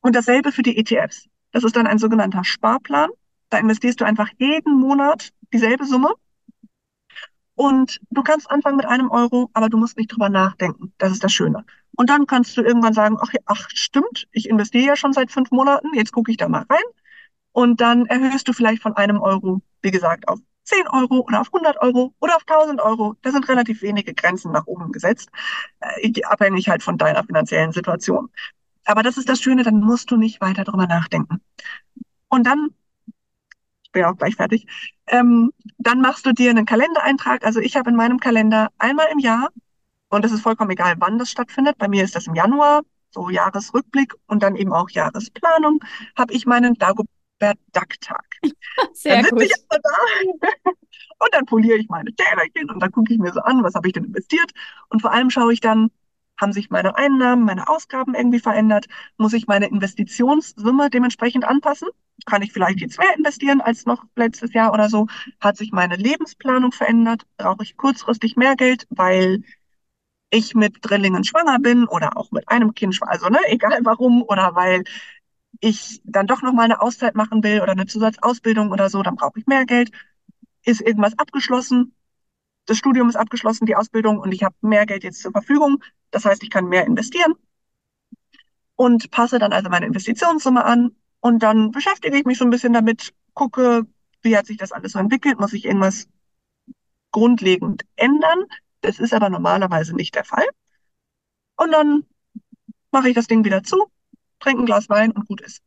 Und 0.00 0.14
dasselbe 0.14 0.52
für 0.52 0.62
die 0.62 0.76
ETFs. 0.76 1.28
Das 1.52 1.64
ist 1.64 1.76
dann 1.76 1.86
ein 1.86 1.98
sogenannter 1.98 2.44
Sparplan. 2.44 3.10
Da 3.50 3.58
investierst 3.58 4.00
du 4.00 4.04
einfach 4.04 4.28
jeden 4.38 4.78
Monat 4.78 5.32
dieselbe 5.52 5.84
Summe. 5.84 6.14
Und 7.54 8.00
du 8.10 8.22
kannst 8.22 8.50
anfangen 8.50 8.76
mit 8.76 8.86
einem 8.86 9.10
Euro, 9.10 9.50
aber 9.52 9.68
du 9.68 9.76
musst 9.76 9.96
nicht 9.96 10.12
drüber 10.12 10.28
nachdenken. 10.28 10.92
Das 10.98 11.12
ist 11.12 11.22
das 11.22 11.32
Schöne. 11.32 11.64
Und 11.96 12.10
dann 12.10 12.26
kannst 12.26 12.56
du 12.56 12.62
irgendwann 12.62 12.94
sagen, 12.94 13.16
ach, 13.20 13.32
ach 13.46 13.68
stimmt, 13.68 14.26
ich 14.32 14.48
investiere 14.48 14.86
ja 14.86 14.96
schon 14.96 15.12
seit 15.12 15.30
fünf 15.30 15.52
Monaten, 15.52 15.94
jetzt 15.94 16.12
gucke 16.12 16.32
ich 16.32 16.36
da 16.36 16.48
mal 16.48 16.66
rein. 16.68 16.82
Und 17.52 17.80
dann 17.80 18.06
erhöhst 18.06 18.48
du 18.48 18.52
vielleicht 18.52 18.82
von 18.82 18.96
einem 18.96 19.20
Euro, 19.20 19.62
wie 19.82 19.92
gesagt, 19.92 20.26
auf 20.26 20.40
10 20.64 20.86
Euro 20.88 21.20
oder 21.20 21.40
auf 21.40 21.48
100 21.52 21.80
Euro 21.80 22.14
oder 22.20 22.36
auf 22.36 22.44
1000 22.46 22.80
Euro. 22.80 23.16
Da 23.22 23.30
sind 23.30 23.48
relativ 23.48 23.82
wenige 23.82 24.14
Grenzen 24.14 24.52
nach 24.52 24.66
oben 24.66 24.92
gesetzt, 24.92 25.30
äh, 25.80 26.22
abhängig 26.24 26.68
halt 26.68 26.82
von 26.82 26.98
deiner 26.98 27.24
finanziellen 27.24 27.72
Situation. 27.72 28.30
Aber 28.84 29.02
das 29.02 29.16
ist 29.16 29.28
das 29.28 29.40
Schöne, 29.40 29.62
dann 29.62 29.80
musst 29.80 30.10
du 30.10 30.16
nicht 30.16 30.40
weiter 30.40 30.64
drüber 30.64 30.86
nachdenken. 30.86 31.40
Und 32.28 32.46
dann, 32.46 32.70
ich 33.82 33.92
bin 33.92 34.02
ja 34.02 34.10
auch 34.10 34.16
gleich 34.16 34.36
fertig, 34.36 34.66
ähm, 35.06 35.52
dann 35.78 36.00
machst 36.00 36.26
du 36.26 36.32
dir 36.32 36.50
einen 36.50 36.66
Kalendereintrag. 36.66 37.44
Also 37.44 37.60
ich 37.60 37.76
habe 37.76 37.90
in 37.90 37.96
meinem 37.96 38.18
Kalender 38.18 38.68
einmal 38.78 39.06
im 39.12 39.18
Jahr, 39.18 39.50
und 40.08 40.24
das 40.24 40.32
ist 40.32 40.42
vollkommen 40.42 40.70
egal, 40.70 40.94
wann 40.98 41.18
das 41.18 41.30
stattfindet. 41.30 41.78
Bei 41.78 41.88
mir 41.88 42.04
ist 42.04 42.14
das 42.14 42.26
im 42.26 42.34
Januar, 42.34 42.82
so 43.10 43.30
Jahresrückblick 43.30 44.14
und 44.26 44.42
dann 44.42 44.56
eben 44.56 44.72
auch 44.72 44.90
Jahresplanung, 44.90 45.80
habe 46.16 46.34
ich 46.34 46.46
meinen 46.46 46.74
Dagobert 46.74 47.08
Duck-Tag. 47.72 48.24
Sehr 48.92 49.22
dann 49.22 49.30
gut. 49.30 49.42
Ich 49.42 49.52
da 49.68 49.78
und 51.18 51.28
dann 51.32 51.46
poliere 51.46 51.78
ich 51.78 51.88
meine 51.88 52.12
Tälerchen 52.14 52.70
und 52.70 52.80
dann 52.80 52.90
gucke 52.90 53.12
ich 53.12 53.18
mir 53.18 53.32
so 53.32 53.40
an, 53.40 53.62
was 53.62 53.74
habe 53.74 53.86
ich 53.88 53.92
denn 53.92 54.04
investiert. 54.04 54.50
Und 54.88 55.02
vor 55.02 55.12
allem 55.12 55.30
schaue 55.30 55.52
ich 55.52 55.60
dann, 55.60 55.90
haben 56.40 56.52
sich 56.52 56.70
meine 56.70 56.96
Einnahmen, 56.96 57.44
meine 57.44 57.68
Ausgaben 57.68 58.14
irgendwie 58.14 58.40
verändert? 58.40 58.86
Muss 59.18 59.32
ich 59.32 59.46
meine 59.46 59.66
Investitionssumme 59.66 60.90
dementsprechend 60.90 61.44
anpassen? 61.44 61.88
Kann 62.26 62.42
ich 62.42 62.52
vielleicht 62.52 62.80
jetzt 62.80 62.98
mehr 62.98 63.14
investieren 63.16 63.60
als 63.60 63.86
noch 63.86 64.04
letztes 64.16 64.52
Jahr 64.52 64.72
oder 64.72 64.88
so? 64.88 65.06
Hat 65.40 65.56
sich 65.56 65.72
meine 65.72 65.96
Lebensplanung 65.96 66.72
verändert? 66.72 67.22
Brauche 67.36 67.62
ich 67.62 67.76
kurzfristig 67.76 68.36
mehr 68.36 68.56
Geld, 68.56 68.86
weil 68.90 69.44
ich 70.30 70.54
mit 70.54 70.78
Drillingen 70.80 71.24
schwanger 71.24 71.58
bin 71.60 71.86
oder 71.86 72.16
auch 72.16 72.30
mit 72.32 72.48
einem 72.48 72.74
Kind 72.74 72.94
schwanger, 72.94 73.12
also 73.12 73.28
ne, 73.28 73.38
egal 73.46 73.78
warum, 73.84 74.22
oder 74.22 74.54
weil 74.54 74.82
ich 75.60 76.00
dann 76.04 76.26
doch 76.26 76.42
noch 76.42 76.52
mal 76.52 76.64
eine 76.64 76.80
Auszeit 76.80 77.14
machen 77.14 77.42
will 77.42 77.60
oder 77.60 77.72
eine 77.72 77.86
Zusatzausbildung 77.86 78.70
oder 78.70 78.90
so, 78.90 79.02
dann 79.02 79.16
brauche 79.16 79.38
ich 79.38 79.46
mehr 79.46 79.64
Geld. 79.66 79.90
Ist 80.64 80.80
irgendwas 80.80 81.18
abgeschlossen? 81.18 81.94
Das 82.66 82.78
Studium 82.78 83.08
ist 83.08 83.16
abgeschlossen, 83.16 83.66
die 83.66 83.76
Ausbildung 83.76 84.18
und 84.18 84.32
ich 84.32 84.42
habe 84.42 84.54
mehr 84.62 84.86
Geld 84.86 85.04
jetzt 85.04 85.20
zur 85.20 85.32
Verfügung. 85.32 85.82
Das 86.10 86.24
heißt, 86.24 86.42
ich 86.42 86.50
kann 86.50 86.66
mehr 86.66 86.86
investieren 86.86 87.34
und 88.76 89.10
passe 89.10 89.38
dann 89.38 89.52
also 89.52 89.68
meine 89.68 89.86
Investitionssumme 89.86 90.64
an 90.64 90.96
und 91.20 91.42
dann 91.42 91.70
beschäftige 91.70 92.16
ich 92.16 92.24
mich 92.24 92.38
so 92.38 92.44
ein 92.44 92.50
bisschen 92.50 92.72
damit, 92.72 93.14
gucke, 93.34 93.86
wie 94.22 94.36
hat 94.36 94.46
sich 94.46 94.56
das 94.56 94.72
alles 94.72 94.92
so 94.92 94.98
entwickelt, 94.98 95.38
muss 95.38 95.52
ich 95.52 95.64
irgendwas 95.64 96.08
grundlegend 97.10 97.84
ändern. 97.96 98.44
Das 98.80 98.98
ist 98.98 99.14
aber 99.14 99.30
normalerweise 99.30 99.94
nicht 99.94 100.14
der 100.14 100.24
Fall. 100.24 100.44
Und 101.56 101.72
dann 101.72 102.04
mache 102.90 103.08
ich 103.08 103.14
das 103.14 103.26
Ding 103.26 103.44
wieder 103.44 103.62
zu, 103.62 103.86
trinke 104.44 104.62
ein 104.62 104.66
Glas 104.66 104.88
Wein 104.88 105.10
und 105.10 105.26
gut 105.26 105.40
ist. 105.40 105.62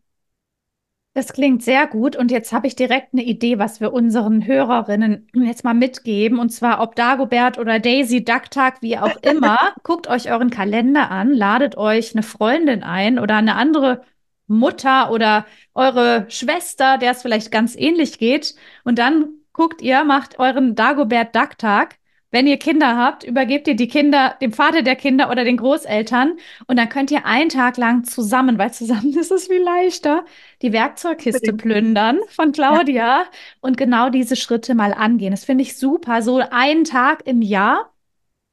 Das 1.13 1.33
klingt 1.33 1.63
sehr 1.63 1.87
gut 1.87 2.15
und 2.15 2.29
jetzt 2.29 2.53
habe 2.53 2.67
ich 2.67 2.75
direkt 2.75 3.13
eine 3.13 3.23
Idee, 3.23 3.57
was 3.57 3.81
wir 3.81 3.91
unseren 3.91 4.45
Hörerinnen 4.45 5.27
jetzt 5.33 5.63
mal 5.63 5.73
mitgeben. 5.73 6.37
Und 6.37 6.49
zwar 6.49 6.79
ob 6.79 6.95
Dagobert 6.95 7.57
oder 7.57 7.79
Daisy, 7.79 8.23
Ducktag, 8.23 8.83
wie 8.83 8.99
auch 8.99 9.15
immer. 9.23 9.57
Guckt 9.81 10.07
euch 10.07 10.29
euren 10.31 10.51
Kalender 10.51 11.09
an, 11.09 11.33
ladet 11.33 11.75
euch 11.75 12.13
eine 12.13 12.21
Freundin 12.21 12.83
ein 12.83 13.17
oder 13.17 13.37
eine 13.37 13.55
andere 13.55 14.03
Mutter 14.45 15.11
oder 15.11 15.47
eure 15.73 16.27
Schwester, 16.29 16.99
der 16.99 17.13
es 17.13 17.23
vielleicht 17.23 17.51
ganz 17.51 17.75
ähnlich 17.75 18.19
geht. 18.19 18.53
Und 18.83 18.99
dann 18.99 19.39
guckt 19.53 19.81
ihr, 19.81 20.03
macht 20.03 20.37
euren 20.37 20.75
Dagobert 20.75 21.35
Ducktag 21.35 21.95
wenn 22.31 22.47
ihr 22.47 22.57
Kinder 22.57 22.97
habt, 22.97 23.23
übergebt 23.23 23.67
ihr 23.67 23.75
die 23.75 23.87
Kinder 23.87 24.35
dem 24.41 24.51
Vater 24.51 24.81
der 24.81 24.95
Kinder 24.95 25.29
oder 25.29 25.43
den 25.43 25.57
Großeltern 25.57 26.37
und 26.67 26.77
dann 26.77 26.89
könnt 26.89 27.11
ihr 27.11 27.25
einen 27.25 27.49
Tag 27.49 27.77
lang 27.77 28.03
zusammen, 28.03 28.57
weil 28.57 28.73
zusammen 28.73 29.13
ist 29.17 29.31
es 29.31 29.47
viel 29.47 29.61
leichter, 29.61 30.25
die 30.61 30.73
Werkzeugkiste 30.73 31.53
plündern 31.53 32.19
von 32.29 32.51
Claudia 32.51 33.21
ja. 33.21 33.25
und 33.61 33.77
genau 33.77 34.09
diese 34.09 34.35
Schritte 34.35 34.75
mal 34.75 34.93
angehen. 34.93 35.31
Das 35.31 35.45
finde 35.45 35.63
ich 35.63 35.77
super. 35.77 36.21
So 36.21 36.41
einen 36.49 36.83
Tag 36.83 37.25
im 37.25 37.41
Jahr 37.41 37.91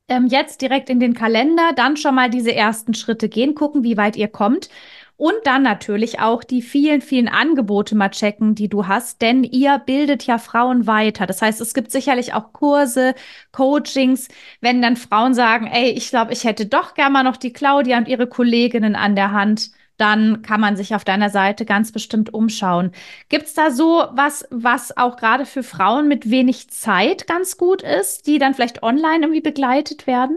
ähm, 0.08 0.26
jetzt 0.26 0.60
direkt 0.60 0.90
in 0.90 1.00
den 1.00 1.14
Kalender, 1.14 1.72
dann 1.74 1.96
schon 1.96 2.14
mal 2.14 2.30
diese 2.30 2.54
ersten 2.54 2.94
Schritte 2.94 3.28
gehen, 3.28 3.54
gucken, 3.54 3.82
wie 3.84 3.96
weit 3.96 4.16
ihr 4.16 4.28
kommt. 4.28 4.68
Und 5.16 5.34
dann 5.44 5.62
natürlich 5.62 6.18
auch 6.18 6.42
die 6.42 6.60
vielen, 6.60 7.00
vielen 7.00 7.28
Angebote 7.28 7.94
mal 7.94 8.10
checken, 8.10 8.54
die 8.54 8.68
du 8.68 8.88
hast, 8.88 9.22
denn 9.22 9.44
ihr 9.44 9.78
bildet 9.78 10.24
ja 10.24 10.38
Frauen 10.38 10.86
weiter. 10.86 11.26
Das 11.26 11.40
heißt, 11.40 11.60
es 11.60 11.72
gibt 11.72 11.92
sicherlich 11.92 12.34
auch 12.34 12.52
Kurse, 12.52 13.14
Coachings, 13.52 14.28
wenn 14.60 14.82
dann 14.82 14.96
Frauen 14.96 15.34
sagen, 15.34 15.66
ey, 15.68 15.90
ich 15.90 16.10
glaube, 16.10 16.32
ich 16.32 16.44
hätte 16.44 16.66
doch 16.66 16.94
gerne 16.94 17.12
mal 17.12 17.22
noch 17.22 17.36
die 17.36 17.52
Claudia 17.52 17.98
und 17.98 18.08
ihre 18.08 18.26
Kolleginnen 18.26 18.96
an 18.96 19.14
der 19.14 19.30
Hand 19.32 19.70
dann 19.96 20.42
kann 20.42 20.60
man 20.60 20.76
sich 20.76 20.94
auf 20.94 21.04
deiner 21.04 21.30
Seite 21.30 21.64
ganz 21.64 21.92
bestimmt 21.92 22.32
umschauen. 22.34 22.92
Gibt 23.28 23.44
es 23.44 23.54
da 23.54 23.70
so 23.70 24.04
was, 24.12 24.46
was 24.50 24.96
auch 24.96 25.16
gerade 25.16 25.46
für 25.46 25.62
Frauen 25.62 26.08
mit 26.08 26.30
wenig 26.30 26.70
Zeit 26.70 27.26
ganz 27.26 27.56
gut 27.58 27.82
ist, 27.82 28.26
die 28.26 28.38
dann 28.38 28.54
vielleicht 28.54 28.82
online 28.82 29.24
irgendwie 29.24 29.40
begleitet 29.40 30.06
werden? 30.06 30.36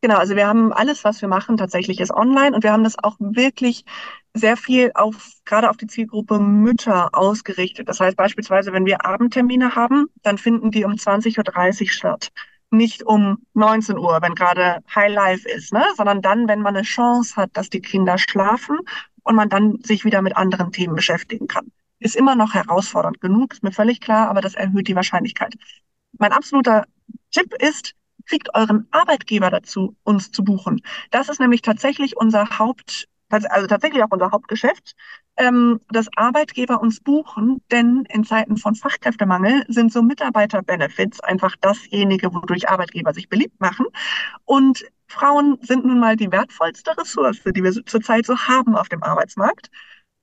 Genau, 0.00 0.16
also 0.16 0.36
wir 0.36 0.46
haben 0.46 0.72
alles, 0.72 1.02
was 1.02 1.20
wir 1.22 1.28
machen, 1.28 1.56
tatsächlich 1.56 1.98
ist 1.98 2.12
online 2.12 2.54
und 2.54 2.62
wir 2.62 2.72
haben 2.72 2.84
das 2.84 2.96
auch 3.02 3.16
wirklich 3.18 3.84
sehr 4.32 4.56
viel 4.56 4.92
auf, 4.94 5.32
gerade 5.44 5.68
auf 5.68 5.76
die 5.76 5.88
Zielgruppe 5.88 6.38
Mütter 6.38 7.08
ausgerichtet. 7.12 7.88
Das 7.88 7.98
heißt 7.98 8.16
beispielsweise, 8.16 8.72
wenn 8.72 8.86
wir 8.86 9.04
Abendtermine 9.04 9.74
haben, 9.74 10.06
dann 10.22 10.38
finden 10.38 10.70
die 10.70 10.84
um 10.84 10.92
20.30 10.92 11.82
Uhr 11.82 11.88
statt. 11.90 12.28
Nicht 12.70 13.02
um 13.04 13.38
19 13.54 13.98
Uhr, 13.98 14.18
wenn 14.22 14.34
gerade 14.34 14.80
High 14.94 15.12
Life 15.12 15.48
ist, 15.48 15.72
ne? 15.72 15.84
sondern 15.96 16.22
dann, 16.22 16.46
wenn 16.46 16.60
man 16.60 16.76
eine 16.76 16.84
Chance 16.84 17.34
hat, 17.34 17.50
dass 17.54 17.70
die 17.70 17.80
Kinder 17.80 18.18
schlafen 18.18 18.78
und 19.24 19.34
man 19.34 19.48
dann 19.48 19.78
sich 19.82 20.04
wieder 20.04 20.22
mit 20.22 20.36
anderen 20.36 20.70
Themen 20.70 20.94
beschäftigen 20.94 21.48
kann. 21.48 21.72
Ist 21.98 22.14
immer 22.14 22.36
noch 22.36 22.54
herausfordernd 22.54 23.20
genug, 23.20 23.54
ist 23.54 23.64
mir 23.64 23.72
völlig 23.72 24.00
klar, 24.00 24.28
aber 24.28 24.42
das 24.42 24.54
erhöht 24.54 24.86
die 24.86 24.94
Wahrscheinlichkeit. 24.94 25.54
Mein 26.18 26.32
absoluter 26.32 26.84
Tipp 27.32 27.52
ist, 27.60 27.94
kriegt 28.28 28.54
euren 28.54 28.86
Arbeitgeber 28.90 29.50
dazu, 29.50 29.96
uns 30.04 30.30
zu 30.30 30.44
buchen. 30.44 30.80
Das 31.10 31.28
ist 31.28 31.40
nämlich 31.40 31.62
tatsächlich 31.62 32.16
unser 32.16 32.58
Haupt, 32.58 33.08
also 33.30 33.66
tatsächlich 33.66 34.02
auch 34.02 34.10
unser 34.10 34.30
Hauptgeschäft, 34.30 34.94
ähm, 35.36 35.80
dass 35.90 36.08
Arbeitgeber 36.16 36.80
uns 36.80 37.00
buchen, 37.00 37.62
denn 37.70 38.04
in 38.08 38.24
Zeiten 38.24 38.56
von 38.56 38.74
Fachkräftemangel 38.74 39.64
sind 39.68 39.92
so 39.92 40.02
Mitarbeiterbenefits 40.02 41.20
einfach 41.20 41.54
dasjenige, 41.60 42.32
wodurch 42.34 42.68
Arbeitgeber 42.68 43.14
sich 43.14 43.28
beliebt 43.28 43.60
machen. 43.60 43.86
Und 44.44 44.84
Frauen 45.06 45.58
sind 45.62 45.84
nun 45.84 46.00
mal 46.00 46.16
die 46.16 46.30
wertvollste 46.30 46.96
Ressource, 46.98 47.42
die 47.44 47.62
wir 47.62 47.72
zurzeit 47.86 48.26
so 48.26 48.36
haben 48.36 48.76
auf 48.76 48.88
dem 48.88 49.02
Arbeitsmarkt. 49.02 49.70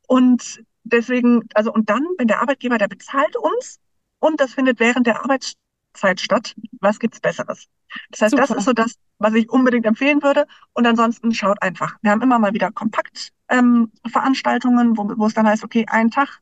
Und 0.08 0.64
deswegen, 0.84 1.48
also 1.54 1.74
und 1.74 1.90
dann, 1.90 2.06
wenn 2.18 2.28
der 2.28 2.42
Arbeitgeber, 2.42 2.78
der 2.78 2.88
bezahlt 2.88 3.36
uns 3.36 3.80
und 4.20 4.40
das 4.40 4.54
findet 4.54 4.80
während 4.80 5.08
der 5.08 5.24
Arbeits 5.24 5.56
Zeit 5.96 6.22
statt. 6.22 6.56
Was 6.82 7.00
gibt's 7.00 7.20
Besseres? 7.20 7.68
Das 8.12 8.22
heißt, 8.22 8.32
Super. 8.32 8.48
das 8.48 8.58
ist 8.58 8.66
so 8.66 8.74
das, 8.74 8.96
was 9.18 9.34
ich 9.34 9.50
unbedingt 9.50 9.86
empfehlen 9.86 10.22
würde. 10.22 10.46
Und 10.74 10.86
ansonsten 10.86 11.34
schaut 11.34 11.62
einfach. 11.62 11.96
Wir 12.02 12.12
haben 12.12 12.22
immer 12.22 12.40
mal 12.40 12.54
wieder 12.54 12.72
Kompaktveranstaltungen, 12.72 14.90
ähm, 14.90 14.98
wo, 14.98 15.10
wo 15.18 15.28
es 15.28 15.34
dann 15.34 15.48
heißt, 15.48 15.64
okay, 15.64 15.86
ein 15.90 16.12
Tag, 16.12 16.42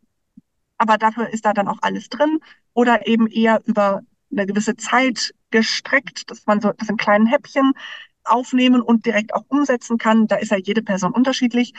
aber 0.78 0.98
dafür 0.98 1.30
ist 1.30 1.46
da 1.46 1.54
dann 1.54 1.68
auch 1.68 1.80
alles 1.82 2.10
drin. 2.10 2.40
Oder 2.74 3.08
eben 3.08 3.28
eher 3.28 3.62
über 3.66 4.02
eine 4.32 4.46
gewisse 4.46 4.76
Zeit 4.76 5.34
gestreckt, 5.52 6.30
dass 6.32 6.46
man 6.48 6.60
so 6.60 6.74
das 6.74 6.90
in 6.90 6.98
kleinen 6.98 7.28
Häppchen 7.28 7.74
aufnehmen 8.24 8.82
und 8.82 9.06
direkt 9.06 9.34
auch 9.34 9.44
umsetzen 9.48 9.98
kann. 9.98 10.28
Da 10.28 10.36
ist 10.38 10.52
ja 10.52 10.58
jede 10.58 10.82
Person 10.82 11.14
unterschiedlich. 11.14 11.74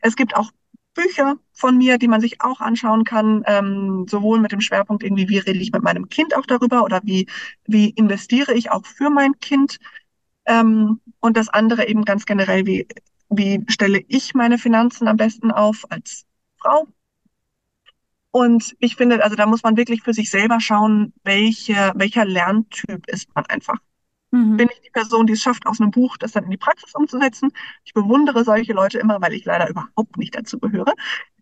Es 0.00 0.16
gibt 0.16 0.36
auch 0.36 0.50
Bücher 0.98 1.36
von 1.52 1.78
mir, 1.78 1.96
die 1.96 2.08
man 2.08 2.20
sich 2.20 2.40
auch 2.40 2.60
anschauen 2.60 3.04
kann, 3.04 3.44
ähm, 3.46 4.06
sowohl 4.08 4.40
mit 4.40 4.50
dem 4.50 4.60
Schwerpunkt 4.60 5.04
irgendwie, 5.04 5.28
wie 5.28 5.38
rede 5.38 5.60
ich 5.60 5.70
mit 5.70 5.82
meinem 5.82 6.08
Kind 6.08 6.36
auch 6.36 6.44
darüber 6.44 6.82
oder 6.82 7.00
wie, 7.04 7.28
wie 7.66 7.90
investiere 7.90 8.52
ich 8.52 8.72
auch 8.72 8.84
für 8.84 9.08
mein 9.08 9.38
Kind. 9.38 9.78
Ähm, 10.44 11.00
und 11.20 11.36
das 11.36 11.48
andere 11.48 11.86
eben 11.86 12.04
ganz 12.04 12.26
generell, 12.26 12.66
wie, 12.66 12.88
wie 13.28 13.64
stelle 13.68 14.02
ich 14.08 14.34
meine 14.34 14.58
Finanzen 14.58 15.06
am 15.06 15.16
besten 15.16 15.52
auf 15.52 15.84
als 15.88 16.26
Frau. 16.58 16.88
Und 18.32 18.74
ich 18.80 18.96
finde, 18.96 19.22
also 19.22 19.36
da 19.36 19.46
muss 19.46 19.62
man 19.62 19.76
wirklich 19.76 20.02
für 20.02 20.12
sich 20.12 20.30
selber 20.30 20.60
schauen, 20.60 21.12
welche, 21.22 21.92
welcher 21.94 22.24
Lerntyp 22.24 23.06
ist 23.06 23.32
man 23.34 23.46
einfach. 23.46 23.78
Mhm. 24.30 24.56
Bin 24.56 24.68
ich 24.70 24.80
die 24.82 24.90
Person, 24.90 25.26
die 25.26 25.32
es 25.32 25.40
schafft, 25.42 25.66
aus 25.66 25.80
einem 25.80 25.90
Buch 25.90 26.16
das 26.18 26.32
dann 26.32 26.44
in 26.44 26.50
die 26.50 26.56
Praxis 26.56 26.94
umzusetzen? 26.94 27.50
Ich 27.84 27.94
bewundere 27.94 28.44
solche 28.44 28.72
Leute 28.72 28.98
immer, 28.98 29.20
weil 29.20 29.32
ich 29.32 29.44
leider 29.44 29.68
überhaupt 29.70 30.16
nicht 30.18 30.34
dazu 30.34 30.58
gehöre. 30.58 30.92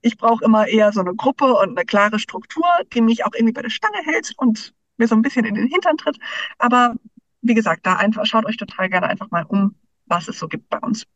Ich 0.03 0.17
brauche 0.17 0.45
immer 0.45 0.69
eher 0.69 0.93
so 0.93 1.01
eine 1.01 1.15
Gruppe 1.15 1.53
und 1.55 1.77
eine 1.77 1.85
klare 1.85 2.19
Struktur, 2.19 2.67
die 2.93 3.01
mich 3.01 3.25
auch 3.25 3.33
irgendwie 3.35 3.53
bei 3.53 3.63
der 3.63 3.71
Stange 3.71 3.99
hält 4.05 4.33
und 4.37 4.73
mir 4.99 5.09
so 5.09 5.17
ein 5.17 5.23
bisschen 5.23 5.45
in 5.45 5.55
den 5.55 5.67
Hintern 5.67 5.97
tritt. 5.97 6.19
Aber 6.59 6.95
wie 7.43 7.55
gesagt, 7.55 7.87
da 7.87 7.97
einfach 7.97 8.25
schaut 8.27 8.47
euch 8.47 8.57
total 8.57 8.89
gerne 8.89 9.09
einfach 9.09 9.31
mal 9.31 9.45
um, 9.45 9.75
was 10.07 10.29
es 10.29 10.39
so 10.39 10.49
gibt 10.49 10.69
bei 10.69 10.79
uns. 10.79 11.07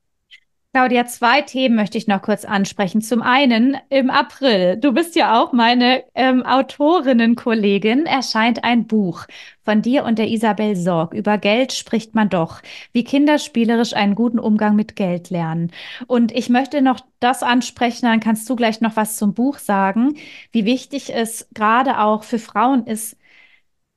Claudia, 0.72 1.04
zwei 1.04 1.42
Themen 1.42 1.74
möchte 1.74 1.98
ich 1.98 2.06
noch 2.06 2.22
kurz 2.22 2.44
ansprechen. 2.44 3.02
Zum 3.02 3.22
einen 3.22 3.76
im 3.88 4.08
April, 4.08 4.76
du 4.76 4.92
bist 4.92 5.16
ja 5.16 5.42
auch 5.42 5.52
meine 5.52 6.04
ähm, 6.14 6.46
Autorinnenkollegin, 6.46 8.06
erscheint 8.06 8.62
ein 8.62 8.86
Buch 8.86 9.26
von 9.64 9.82
dir 9.82 10.04
und 10.04 10.20
der 10.20 10.28
Isabel 10.28 10.76
Sorg. 10.76 11.12
Über 11.12 11.38
Geld 11.38 11.72
spricht 11.72 12.14
man 12.14 12.28
doch, 12.28 12.62
wie 12.92 13.02
Kinder 13.02 13.40
spielerisch 13.40 13.94
einen 13.94 14.14
guten 14.14 14.38
Umgang 14.38 14.76
mit 14.76 14.94
Geld 14.94 15.30
lernen. 15.30 15.72
Und 16.06 16.30
ich 16.30 16.48
möchte 16.48 16.82
noch 16.82 17.00
das 17.18 17.42
ansprechen, 17.42 18.06
dann 18.06 18.20
kannst 18.20 18.48
du 18.48 18.54
gleich 18.54 18.80
noch 18.80 18.94
was 18.94 19.16
zum 19.16 19.34
Buch 19.34 19.58
sagen, 19.58 20.14
wie 20.52 20.64
wichtig 20.66 21.12
es 21.12 21.48
gerade 21.52 21.98
auch 21.98 22.22
für 22.22 22.38
Frauen 22.38 22.86
ist, 22.86 23.16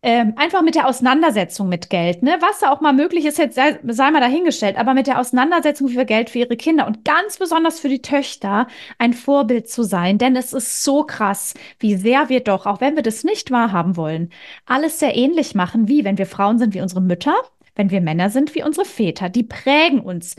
ähm, 0.03 0.33
einfach 0.35 0.61
mit 0.61 0.75
der 0.75 0.87
Auseinandersetzung 0.87 1.69
mit 1.69 1.89
Geld, 1.89 2.23
ne? 2.23 2.37
Was 2.41 2.59
da 2.59 2.71
auch 2.71 2.81
mal 2.81 2.91
möglich 2.91 3.25
ist, 3.25 3.37
jetzt 3.37 3.55
sei, 3.55 3.79
sei 3.87 4.11
mal 4.11 4.19
dahingestellt, 4.19 4.77
aber 4.77 4.93
mit 4.93 5.07
der 5.07 5.17
Auseinandersetzung 5.17 5.87
für 5.87 6.05
Geld 6.05 6.29
für 6.29 6.39
ihre 6.39 6.57
Kinder 6.57 6.85
und 6.85 7.05
ganz 7.05 7.37
besonders 7.37 7.79
für 7.79 7.87
die 7.87 8.01
Töchter 8.01 8.67
ein 8.97 9.13
Vorbild 9.13 9.69
zu 9.69 9.83
sein. 9.83 10.17
Denn 10.17 10.35
es 10.35 10.51
ist 10.51 10.83
so 10.83 11.03
krass, 11.05 11.53
wie 11.79 11.95
sehr 11.95 12.27
wir 12.27 12.41
doch, 12.41 12.65
auch 12.65 12.81
wenn 12.81 12.95
wir 12.97 13.03
das 13.03 13.23
nicht 13.23 13.49
wahrhaben 13.49 13.95
wollen, 13.95 14.29
alles 14.65 14.99
sehr 14.99 15.15
ähnlich 15.15 15.55
machen, 15.55 15.87
wie 15.87 16.03
wenn 16.03 16.17
wir 16.17 16.25
Frauen 16.25 16.59
sind 16.59 16.73
wie 16.73 16.81
unsere 16.81 17.01
Mütter, 17.01 17.35
wenn 17.75 17.89
wir 17.89 18.01
Männer 18.01 18.29
sind 18.29 18.55
wie 18.55 18.63
unsere 18.63 18.85
Väter. 18.85 19.29
Die 19.29 19.43
prägen 19.43 20.01
uns 20.01 20.35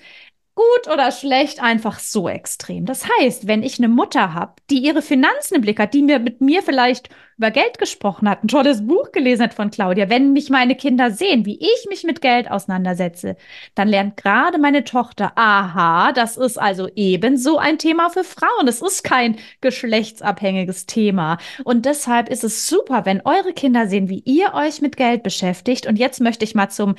gut 0.54 0.92
oder 0.92 1.10
schlecht 1.10 1.62
einfach 1.62 1.98
so 1.98 2.28
extrem. 2.28 2.86
Das 2.86 3.06
heißt, 3.18 3.46
wenn 3.46 3.62
ich 3.62 3.78
eine 3.78 3.88
Mutter 3.88 4.34
habe, 4.34 4.54
die 4.70 4.78
ihre 4.78 5.02
Finanzen 5.02 5.56
im 5.56 5.62
Blick 5.62 5.80
hat, 5.80 5.94
die 5.94 6.02
mir 6.02 6.18
mit 6.18 6.40
mir 6.40 6.62
vielleicht 6.62 7.08
über 7.36 7.50
Geld 7.50 7.78
gesprochen 7.78 8.28
hat, 8.28 8.44
ein 8.44 8.48
tolles 8.48 8.86
Buch 8.86 9.12
gelesen 9.12 9.42
hat 9.44 9.54
von 9.54 9.70
Claudia, 9.70 10.08
wenn 10.08 10.32
mich 10.32 10.50
meine 10.50 10.76
Kinder 10.76 11.10
sehen, 11.10 11.44
wie 11.46 11.58
ich 11.58 11.86
mich 11.88 12.04
mit 12.04 12.20
Geld 12.20 12.50
auseinandersetze, 12.50 13.36
dann 13.74 13.88
lernt 13.88 14.16
gerade 14.16 14.58
meine 14.58 14.84
Tochter, 14.84 15.32
aha, 15.36 16.12
das 16.12 16.36
ist 16.36 16.58
also 16.58 16.88
ebenso 16.94 17.58
ein 17.58 17.78
Thema 17.78 18.10
für 18.10 18.24
Frauen. 18.24 18.68
Es 18.68 18.82
ist 18.82 19.02
kein 19.04 19.36
geschlechtsabhängiges 19.60 20.86
Thema. 20.86 21.38
Und 21.64 21.86
deshalb 21.86 22.28
ist 22.28 22.44
es 22.44 22.68
super, 22.68 23.04
wenn 23.04 23.22
eure 23.24 23.52
Kinder 23.52 23.86
sehen, 23.88 24.08
wie 24.08 24.22
ihr 24.24 24.54
euch 24.54 24.80
mit 24.80 24.96
Geld 24.96 25.22
beschäftigt. 25.22 25.86
Und 25.86 25.96
jetzt 25.98 26.20
möchte 26.20 26.44
ich 26.44 26.54
mal 26.54 26.68
zum 26.68 26.94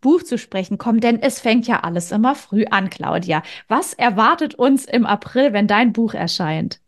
Buch 0.00 0.22
zu 0.22 0.38
sprechen 0.38 0.78
kommen, 0.78 1.00
denn 1.00 1.20
es 1.22 1.40
fängt 1.40 1.66
ja 1.66 1.80
alles 1.80 2.12
immer 2.12 2.34
früh 2.34 2.64
an, 2.66 2.90
Claudia. 2.90 3.42
Was 3.68 3.94
erwartet 3.94 4.54
uns 4.54 4.84
im 4.84 5.06
April, 5.06 5.52
wenn 5.52 5.66
dein 5.66 5.92
Buch 5.92 6.14
erscheint? 6.14 6.80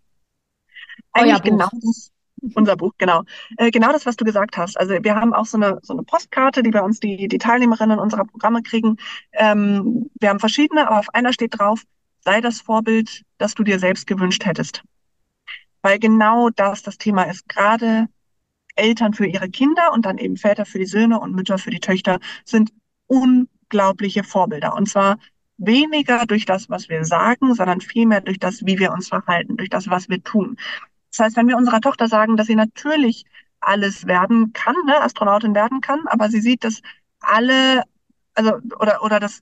Eigentlich 1.12 1.34
Euer 1.34 1.40
genau 1.40 1.68
Buch. 1.70 1.80
das, 1.82 2.12
unser 2.54 2.76
Buch, 2.76 2.92
genau. 2.98 3.22
Äh, 3.56 3.70
genau 3.70 3.92
das, 3.92 4.06
was 4.06 4.16
du 4.16 4.24
gesagt 4.24 4.56
hast. 4.56 4.78
Also 4.78 4.94
wir 5.02 5.14
haben 5.14 5.32
auch 5.34 5.46
so 5.46 5.56
eine, 5.56 5.78
so 5.82 5.92
eine 5.92 6.02
Postkarte, 6.02 6.62
die 6.62 6.70
bei 6.70 6.82
uns 6.82 7.00
die, 7.00 7.28
die 7.28 7.38
Teilnehmerinnen 7.38 7.98
unserer 7.98 8.24
Programme 8.24 8.62
kriegen. 8.62 8.96
Ähm, 9.32 10.10
wir 10.20 10.28
haben 10.28 10.40
verschiedene, 10.40 10.88
aber 10.88 10.98
auf 11.00 11.14
einer 11.14 11.32
steht 11.32 11.58
drauf, 11.58 11.82
sei 12.24 12.40
das 12.40 12.60
Vorbild, 12.60 13.22
das 13.38 13.54
du 13.54 13.62
dir 13.62 13.78
selbst 13.78 14.06
gewünscht 14.06 14.44
hättest. 14.44 14.82
Weil 15.82 15.98
genau 15.98 16.50
das 16.50 16.82
das 16.82 16.98
Thema 16.98 17.24
ist. 17.24 17.48
Gerade 17.48 18.08
Eltern 18.76 19.14
für 19.14 19.26
ihre 19.26 19.48
Kinder 19.48 19.92
und 19.92 20.06
dann 20.06 20.18
eben 20.18 20.36
Väter 20.36 20.64
für 20.64 20.78
die 20.78 20.86
Söhne 20.86 21.20
und 21.20 21.34
Mütter 21.34 21.58
für 21.58 21.70
die 21.70 21.80
Töchter 21.80 22.18
sind 22.44 22.72
unglaubliche 23.06 24.24
Vorbilder. 24.24 24.74
Und 24.74 24.88
zwar 24.88 25.18
weniger 25.60 26.26
durch 26.26 26.46
das, 26.46 26.70
was 26.70 26.88
wir 26.88 27.04
sagen, 27.04 27.54
sondern 27.54 27.80
vielmehr 27.80 28.20
durch 28.22 28.38
das, 28.38 28.64
wie 28.64 28.78
wir 28.78 28.92
uns 28.92 29.08
verhalten, 29.08 29.56
durch 29.56 29.68
das, 29.68 29.88
was 29.88 30.08
wir 30.08 30.22
tun. 30.22 30.56
Das 31.10 31.26
heißt, 31.26 31.36
wenn 31.36 31.48
wir 31.48 31.56
unserer 31.56 31.80
Tochter 31.80 32.08
sagen, 32.08 32.36
dass 32.36 32.46
sie 32.46 32.56
natürlich 32.56 33.24
alles 33.60 34.06
werden 34.06 34.52
kann, 34.52 34.76
ne, 34.86 35.00
Astronautin 35.02 35.54
werden 35.54 35.80
kann, 35.80 36.00
aber 36.06 36.28
sie 36.30 36.40
sieht, 36.40 36.64
dass 36.64 36.80
alle, 37.20 37.82
also, 38.34 38.54
oder, 38.78 39.02
oder 39.02 39.20
dass 39.20 39.40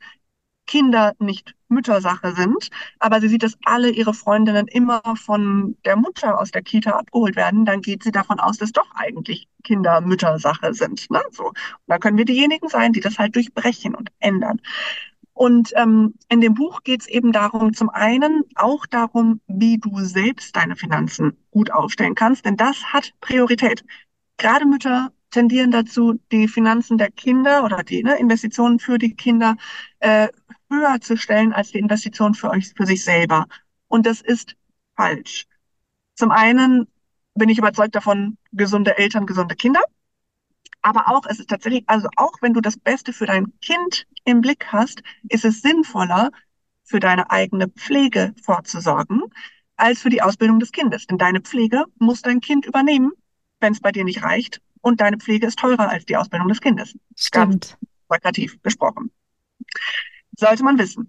Kinder 0.67 1.15
nicht 1.19 1.55
Müttersache 1.69 2.33
sind, 2.33 2.69
aber 2.99 3.21
sie 3.21 3.29
sieht, 3.29 3.43
dass 3.43 3.59
alle 3.65 3.91
ihre 3.91 4.15
Freundinnen 4.15 4.69
immer 4.69 5.03
von 5.17 5.77
der 5.85 5.97
Mutter 5.97 6.39
aus 6.39 6.51
der 6.51 6.63
Kita 6.63 6.93
abgeholt 6.93 7.37
werden, 7.37 7.65
dann 7.65 7.81
geht 7.81 8.05
sie 8.05 8.13
davon 8.13 8.39
aus, 8.39 8.59
dass 8.59 8.73
doch 8.73 8.91
eigentlich 8.95 9.49
Kinder 9.65 10.01
Müttersache 10.01 10.75
sind. 10.75 11.11
Ne? 11.11 11.23
So. 11.33 11.49
Und 11.49 11.55
da 11.87 11.99
können 11.99 12.19
wir 12.19 12.25
diejenigen 12.27 12.69
sein, 12.69 12.93
die 12.93 13.01
das 13.01 13.19
halt 13.19 13.35
durchbrechen 13.35 13.95
und 13.95 14.11
ändern. 14.21 14.61
Und 15.39 15.71
ähm, 15.77 16.15
in 16.29 16.41
dem 16.41 16.55
Buch 16.55 16.83
geht 16.83 17.03
es 17.03 17.07
eben 17.07 17.31
darum, 17.31 17.73
zum 17.73 17.91
einen 17.91 18.43
auch 18.57 18.87
darum, 18.87 19.41
wie 19.47 19.79
du 19.79 20.01
selbst 20.01 20.57
deine 20.57 20.75
Finanzen 20.75 21.37
gut 21.53 21.71
aufstellen 21.71 22.17
kannst, 22.17 22.45
denn 22.45 22.57
das 22.57 22.93
hat 22.93 23.15
Priorität. 23.21 23.85
Gerade 24.37 24.67
Mütter 24.67 25.13
tendieren 25.31 25.71
dazu, 25.71 26.19
die 26.33 26.49
Finanzen 26.49 26.99
der 26.99 27.13
Kinder 27.13 27.63
oder 27.63 27.85
die 27.85 28.03
ne, 28.03 28.19
Investitionen 28.19 28.81
für 28.81 28.99
die 28.99 29.15
Kinder 29.15 29.57
äh, 30.01 30.27
höher 30.71 31.01
zu 31.01 31.17
stellen 31.17 31.53
als 31.53 31.71
die 31.71 31.79
Investition 31.79 32.35
für 32.35 32.51
euch, 32.51 32.73
für 32.77 32.87
sich 32.87 33.05
selber. 33.05 33.47
Und 33.87 34.07
das 34.07 34.21
ist 34.21 34.57
falsch. 34.97 35.47
Zum 36.17 36.33
einen 36.33 36.89
bin 37.35 37.49
ich 37.49 37.59
überzeugt 37.59 37.95
davon, 37.95 38.39
gesunde 38.51 38.99
Eltern, 38.99 39.25
gesunde 39.25 39.55
Kinder. 39.55 39.83
Aber 40.83 41.09
auch, 41.09 41.27
es 41.29 41.39
ist 41.41 41.51
tatsächlich, 41.51 41.85
also 41.87 42.09
auch 42.17 42.33
wenn 42.41 42.55
du 42.55 42.61
das 42.61 42.79
Beste 42.79 43.13
für 43.13 43.27
dein 43.27 43.53
Kind 43.61 44.07
im 44.25 44.41
Blick 44.41 44.67
hast, 44.73 45.03
ist 45.29 45.45
es 45.45 45.61
sinnvoller, 45.63 46.31
für 46.85 47.01
deine 47.01 47.31
eigene 47.31 47.69
Pflege 47.69 48.35
vorzusorgen, 48.43 49.23
als 49.77 50.01
für 50.01 50.09
die 50.09 50.23
Ausbildung 50.23 50.59
des 50.59 50.73
Kindes. 50.73 51.07
Denn 51.07 51.19
deine 51.19 51.41
Pflege 51.41 51.85
muss 51.99 52.23
dein 52.23 52.41
Kind 52.41 52.65
übernehmen, 52.65 53.13
wenn 53.61 53.73
es 53.73 53.81
bei 53.81 53.93
dir 53.93 54.05
nicht 54.05 54.23
reicht. 54.23 54.63
Und 54.81 55.01
deine 55.01 55.19
Pflege 55.19 55.47
ist 55.47 55.59
teurer 55.59 55.91
als 55.91 56.07
die 56.07 56.17
Ausbildung 56.17 56.49
des 56.49 56.61
Kindes. 56.61 56.95
Stimmt. 57.15 57.77
Ganz 58.09 58.37
gesprochen 58.63 59.11
sollte 60.39 60.65
man 60.65 60.79
wissen. 60.79 61.09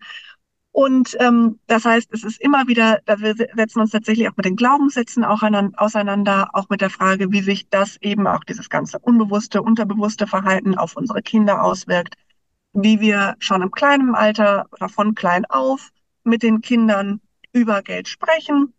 Und 0.80 1.18
ähm, 1.20 1.60
das 1.68 1.84
heißt, 1.84 2.08
es 2.14 2.24
ist 2.24 2.40
immer 2.40 2.70
wieder, 2.70 3.02
wir 3.06 3.36
setzen 3.36 3.82
uns 3.82 3.92
tatsächlich 3.92 4.30
auch 4.30 4.38
mit 4.38 4.46
den 4.46 4.56
Glaubenssätzen 4.56 5.26
auch 5.26 5.42
auseinander, 5.76 6.52
auch 6.54 6.70
mit 6.70 6.80
der 6.80 6.90
Frage, 6.90 7.34
wie 7.34 7.42
sich 7.42 7.68
das 7.68 7.98
eben 7.98 8.26
auch 8.28 8.46
dieses 8.46 8.70
ganze 8.70 8.98
unbewusste, 8.98 9.62
unterbewusste 9.62 10.26
Verhalten 10.26 10.78
auf 10.78 10.96
unsere 10.96 11.22
Kinder 11.22 11.66
auswirkt, 11.66 12.16
wie 12.72 13.02
wir 13.02 13.36
schon 13.40 13.62
im 13.62 13.72
kleinen 13.72 14.16
Alter 14.16 14.68
oder 14.72 14.88
von 14.88 15.16
klein 15.16 15.44
auf 15.50 15.90
mit 16.24 16.44
den 16.44 16.62
Kindern 16.62 17.20
über 17.52 17.82
Geld 17.82 18.08
sprechen, 18.08 18.74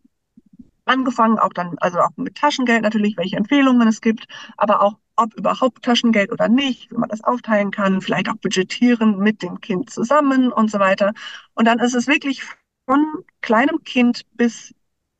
angefangen 0.91 1.39
auch 1.39 1.53
dann, 1.53 1.77
also 1.79 2.01
auch 2.01 2.11
mit 2.17 2.37
Taschengeld 2.37 2.83
natürlich, 2.83 3.17
welche 3.17 3.37
Empfehlungen 3.37 3.87
es 3.87 4.01
gibt, 4.01 4.27
aber 4.57 4.83
auch 4.83 4.97
ob 5.17 5.35
überhaupt 5.35 5.85
Taschengeld 5.85 6.33
oder 6.33 6.49
nicht, 6.49 6.91
wie 6.91 6.97
man 6.97 7.09
das 7.09 7.23
aufteilen 7.23 7.71
kann, 7.71 8.01
vielleicht 8.01 8.29
auch 8.29 8.37
budgetieren 8.37 9.19
mit 9.19 9.43
dem 9.43 9.61
Kind 9.61 9.91
zusammen 9.91 10.51
und 10.51 10.71
so 10.71 10.79
weiter. 10.79 11.13
Und 11.55 11.67
dann 11.67 11.79
ist 11.79 11.95
es 11.95 12.07
wirklich 12.07 12.43
von 12.87 13.05
kleinem 13.41 13.85
Kind 13.85 14.23
bis 14.35 14.75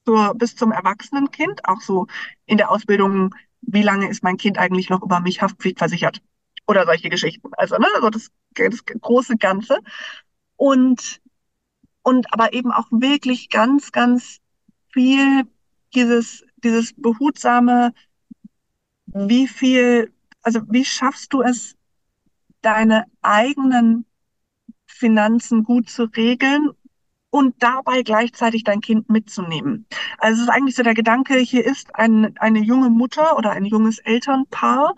zur, 0.07 0.35
bis 0.35 0.57
zum 0.57 0.73
erwachsenen 0.73 1.31
Kind, 1.31 1.65
auch 1.65 1.81
so 1.83 2.07
in 2.47 2.57
der 2.57 2.71
Ausbildung, 2.71 3.35
wie 3.61 3.83
lange 3.83 4.09
ist 4.09 4.23
mein 4.23 4.39
Kind 4.39 4.59
eigentlich 4.59 4.89
noch 4.89 5.03
über 5.03 5.21
mich 5.21 5.43
haftpflichtversichert 5.43 6.23
oder 6.67 6.87
solche 6.87 7.11
Geschichten. 7.11 7.51
Also, 7.57 7.77
ne, 7.77 7.87
also 7.95 8.11
das, 8.11 8.31
das 8.55 8.85
große 8.85 9.37
Ganze. 9.37 9.79
Und, 10.57 11.21
und 12.03 12.33
aber 12.33 12.55
eben 12.55 12.73
auch 12.73 12.87
wirklich 12.91 13.51
ganz, 13.51 13.93
ganz 13.93 14.39
viel 14.93 15.45
dieses, 15.95 16.45
dieses 16.63 16.93
behutsame, 16.97 17.93
wie 19.07 19.49
viel, 19.49 20.13
also 20.43 20.61
wie 20.69 20.85
schaffst 20.85 21.33
du 21.33 21.43
es, 21.43 21.77
deine 22.63 23.07
eigenen 23.23 24.05
Finanzen 24.87 25.65
gut 25.65 25.89
zu 25.89 26.05
regeln 26.05 26.71
und 27.31 27.55
dabei 27.63 28.03
gleichzeitig 28.03 28.65
dein 28.65 28.81
Kind 28.81 29.09
mitzunehmen. 29.09 29.87
Also 30.19 30.43
es 30.43 30.49
ist 30.49 30.55
eigentlich 30.55 30.75
so 30.75 30.83
der 30.83 30.95
Gedanke, 30.95 31.39
hier 31.39 31.65
ist 31.65 31.95
ein, 31.95 32.37
eine 32.39 32.59
junge 32.59 32.91
Mutter 32.91 33.37
oder 33.37 33.53
ein 33.53 33.65
junges 33.65 33.99
Elternpaar, 33.99 34.95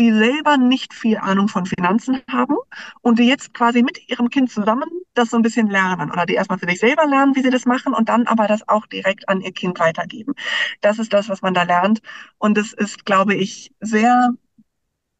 die 0.00 0.12
selber 0.12 0.56
nicht 0.56 0.94
viel 0.94 1.18
Ahnung 1.18 1.48
von 1.48 1.66
Finanzen 1.66 2.22
haben 2.28 2.56
und 3.02 3.18
die 3.18 3.26
jetzt 3.26 3.52
quasi 3.52 3.82
mit 3.82 4.08
ihrem 4.08 4.30
Kind 4.30 4.50
zusammen 4.50 4.88
das 5.12 5.28
so 5.28 5.36
ein 5.36 5.42
bisschen 5.42 5.68
lernen 5.68 6.10
oder 6.10 6.24
die 6.24 6.34
erstmal 6.34 6.58
für 6.58 6.68
sich 6.68 6.80
selber 6.80 7.06
lernen, 7.06 7.36
wie 7.36 7.42
sie 7.42 7.50
das 7.50 7.66
machen 7.66 7.92
und 7.92 8.08
dann 8.08 8.26
aber 8.26 8.46
das 8.48 8.66
auch 8.66 8.86
direkt 8.86 9.28
an 9.28 9.42
ihr 9.42 9.52
Kind 9.52 9.78
weitergeben. 9.78 10.32
Das 10.80 10.98
ist 10.98 11.12
das, 11.12 11.28
was 11.28 11.42
man 11.42 11.52
da 11.52 11.64
lernt 11.64 12.00
und 12.38 12.56
es 12.56 12.72
ist, 12.72 13.04
glaube 13.04 13.34
ich, 13.34 13.72
sehr, 13.80 14.30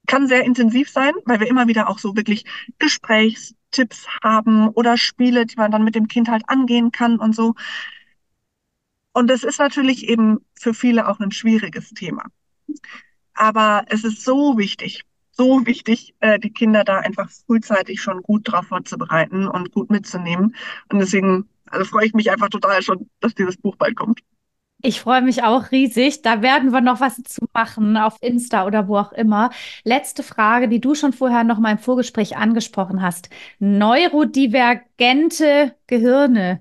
kann 0.07 0.28
sehr 0.28 0.45
intensiv 0.45 0.89
sein, 0.89 1.12
weil 1.26 1.41
wir 1.41 1.49
immer 1.49 1.68
wieder 1.68 1.91
auch 1.91 1.99
so 1.99 2.16
wirklich 2.16 2.45
Gesprächstipps 2.78 4.07
haben 4.24 4.68
oder 4.68 4.97
Spiele, 4.97 5.45
die 5.45 5.57
man 5.57 5.70
dann 5.70 5.85
mit 5.85 5.95
dem 5.95 6.09
Kind 6.09 6.31
halt 6.31 6.45
angehen 6.49 6.91
kann 6.91 7.18
und 7.18 7.37
so. 7.37 7.55
Und 9.12 9.28
das 9.28 9.45
ist 9.45 9.59
natürlich 9.59 10.09
eben 10.09 10.39
für 10.59 10.72
viele 10.72 11.07
auch 11.07 11.20
ein 11.20 11.33
schwieriges 11.33 11.91
Thema. 11.91 12.24
Aber 13.41 13.84
es 13.86 14.05
ist 14.05 14.22
so 14.22 14.59
wichtig, 14.59 15.03
so 15.32 15.64
wichtig, 15.64 16.14
äh, 16.20 16.38
die 16.38 16.53
Kinder 16.53 16.84
da 16.84 16.99
einfach 16.99 17.30
frühzeitig 17.30 18.03
schon 18.03 18.22
gut 18.22 18.43
drauf 18.45 18.66
vorzubereiten 18.66 19.49
und 19.49 19.72
gut 19.72 19.91
mitzunehmen. 19.91 20.55
Und 20.91 20.99
deswegen 20.99 21.49
also 21.70 21.86
freue 21.86 22.05
ich 22.05 22.12
mich 22.12 22.30
einfach 22.30 22.51
total 22.51 22.82
schon, 22.82 23.09
dass 23.20 23.34
dieses 23.34 23.57
Buch 23.57 23.76
bald 23.76 23.97
kommt. 23.97 24.20
Ich 24.82 25.01
freue 25.01 25.22
mich 25.22 25.43
auch 25.43 25.72
riesig. 25.72 26.20
Da 26.22 26.43
werden 26.43 26.72
wir 26.72 26.82
noch 26.82 27.01
was 27.01 27.22
zu 27.22 27.47
machen 27.55 27.97
auf 27.97 28.18
Insta 28.20 28.66
oder 28.66 28.88
wo 28.88 28.99
auch 28.99 29.12
immer. 29.12 29.49
Letzte 29.84 30.22
Frage, 30.22 30.68
die 30.68 30.80
du 30.80 30.95
schon 30.95 31.14
vorher 31.14 31.45
noch 31.45 31.59
mal 31.59 31.72
im 31.72 31.78
Vorgespräch 31.78 32.36
angesprochen 32.36 33.01
hast. 33.01 33.30
Neurodivergente 33.59 35.74
Gehirne. 35.86 36.61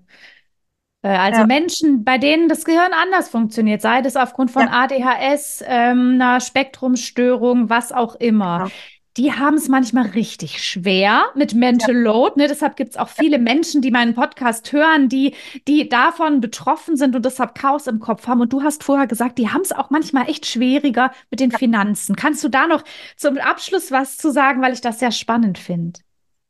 Äh, 1.01 1.09
also 1.09 1.41
ja. 1.41 1.47
Menschen, 1.47 2.03
bei 2.03 2.17
denen 2.17 2.49
das 2.49 2.65
Gehirn 2.65 2.91
anders 2.93 3.29
funktioniert, 3.29 3.81
sei 3.81 4.01
das 4.01 4.15
aufgrund 4.15 4.51
von 4.51 4.63
ja. 4.63 4.71
ADHS, 4.71 5.63
ähm, 5.65 6.13
einer 6.15 6.39
Spektrumstörung, 6.39 7.69
was 7.69 7.91
auch 7.91 8.15
immer. 8.15 8.59
Genau. 8.59 8.71
Die 9.17 9.33
haben 9.33 9.55
es 9.55 9.67
manchmal 9.67 10.05
richtig 10.07 10.63
schwer 10.63 11.25
mit 11.35 11.53
Mental 11.53 11.95
ja. 11.95 12.01
Load. 12.01 12.39
Ne? 12.39 12.47
Deshalb 12.47 12.77
gibt 12.77 12.91
es 12.91 12.97
auch 12.97 13.09
viele 13.09 13.37
Menschen, 13.37 13.81
die 13.81 13.91
meinen 13.91 14.13
Podcast 14.13 14.71
hören, 14.71 15.09
die, 15.09 15.33
die 15.67 15.89
davon 15.89 16.39
betroffen 16.39 16.95
sind 16.95 17.15
und 17.15 17.25
deshalb 17.25 17.55
Chaos 17.55 17.87
im 17.87 17.99
Kopf 17.99 18.27
haben. 18.27 18.39
Und 18.39 18.53
du 18.53 18.61
hast 18.61 18.83
vorher 18.83 19.07
gesagt, 19.07 19.37
die 19.37 19.49
haben 19.49 19.61
es 19.61 19.71
auch 19.71 19.89
manchmal 19.89 20.29
echt 20.29 20.45
schwieriger 20.45 21.11
mit 21.31 21.41
den 21.41 21.51
Finanzen. 21.51 22.15
Kannst 22.15 22.43
du 22.43 22.49
da 22.49 22.67
noch 22.67 22.83
zum 23.17 23.37
Abschluss 23.39 23.91
was 23.91 24.15
zu 24.15 24.31
sagen, 24.31 24.61
weil 24.61 24.73
ich 24.73 24.81
das 24.81 24.99
sehr 24.99 25.11
spannend 25.11 25.57
finde? 25.57 25.99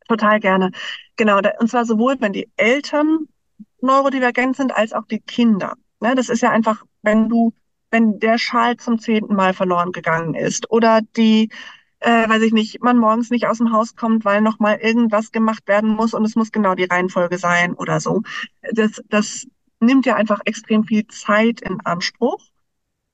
Total 0.08 0.40
gerne. 0.40 0.72
Genau, 1.16 1.40
und 1.60 1.70
zwar 1.70 1.86
sowohl, 1.86 2.18
wenn 2.20 2.34
die 2.34 2.50
Eltern 2.56 3.28
neurodivergent 3.82 4.56
sind, 4.56 4.76
als 4.76 4.94
auch 4.94 5.06
die 5.06 5.20
Kinder. 5.20 5.76
Ne, 6.00 6.16
das 6.16 6.30
ist 6.30 6.42
ja 6.42 6.52
einfach, 6.52 6.86
wenn 7.02 7.30
du, 7.30 7.54
wenn 7.92 8.20
der 8.20 8.38
Schal 8.38 8.78
zum 8.78 9.00
zehnten 9.00 9.36
Mal 9.36 9.54
verloren 9.54 9.92
gegangen 9.92 10.34
ist 10.34 10.72
oder 10.72 11.02
die, 11.18 11.50
äh, 12.00 12.30
weiß 12.30 12.42
ich 12.44 12.54
nicht, 12.54 12.82
man 12.82 12.98
morgens 12.98 13.30
nicht 13.30 13.48
aus 13.48 13.58
dem 13.58 13.72
Haus 13.74 13.96
kommt, 13.96 14.24
weil 14.26 14.42
noch 14.42 14.60
mal 14.60 14.78
irgendwas 14.78 15.32
gemacht 15.32 15.68
werden 15.68 15.90
muss 15.90 16.14
und 16.14 16.24
es 16.26 16.36
muss 16.36 16.52
genau 16.52 16.76
die 16.76 16.86
Reihenfolge 16.86 17.38
sein 17.38 17.74
oder 17.74 18.00
so. 18.00 18.22
Das, 18.74 19.02
das 19.10 19.48
nimmt 19.80 20.06
ja 20.06 20.16
einfach 20.16 20.42
extrem 20.46 20.84
viel 20.86 21.08
Zeit 21.08 21.62
in 21.62 21.80
Anspruch. 21.82 22.40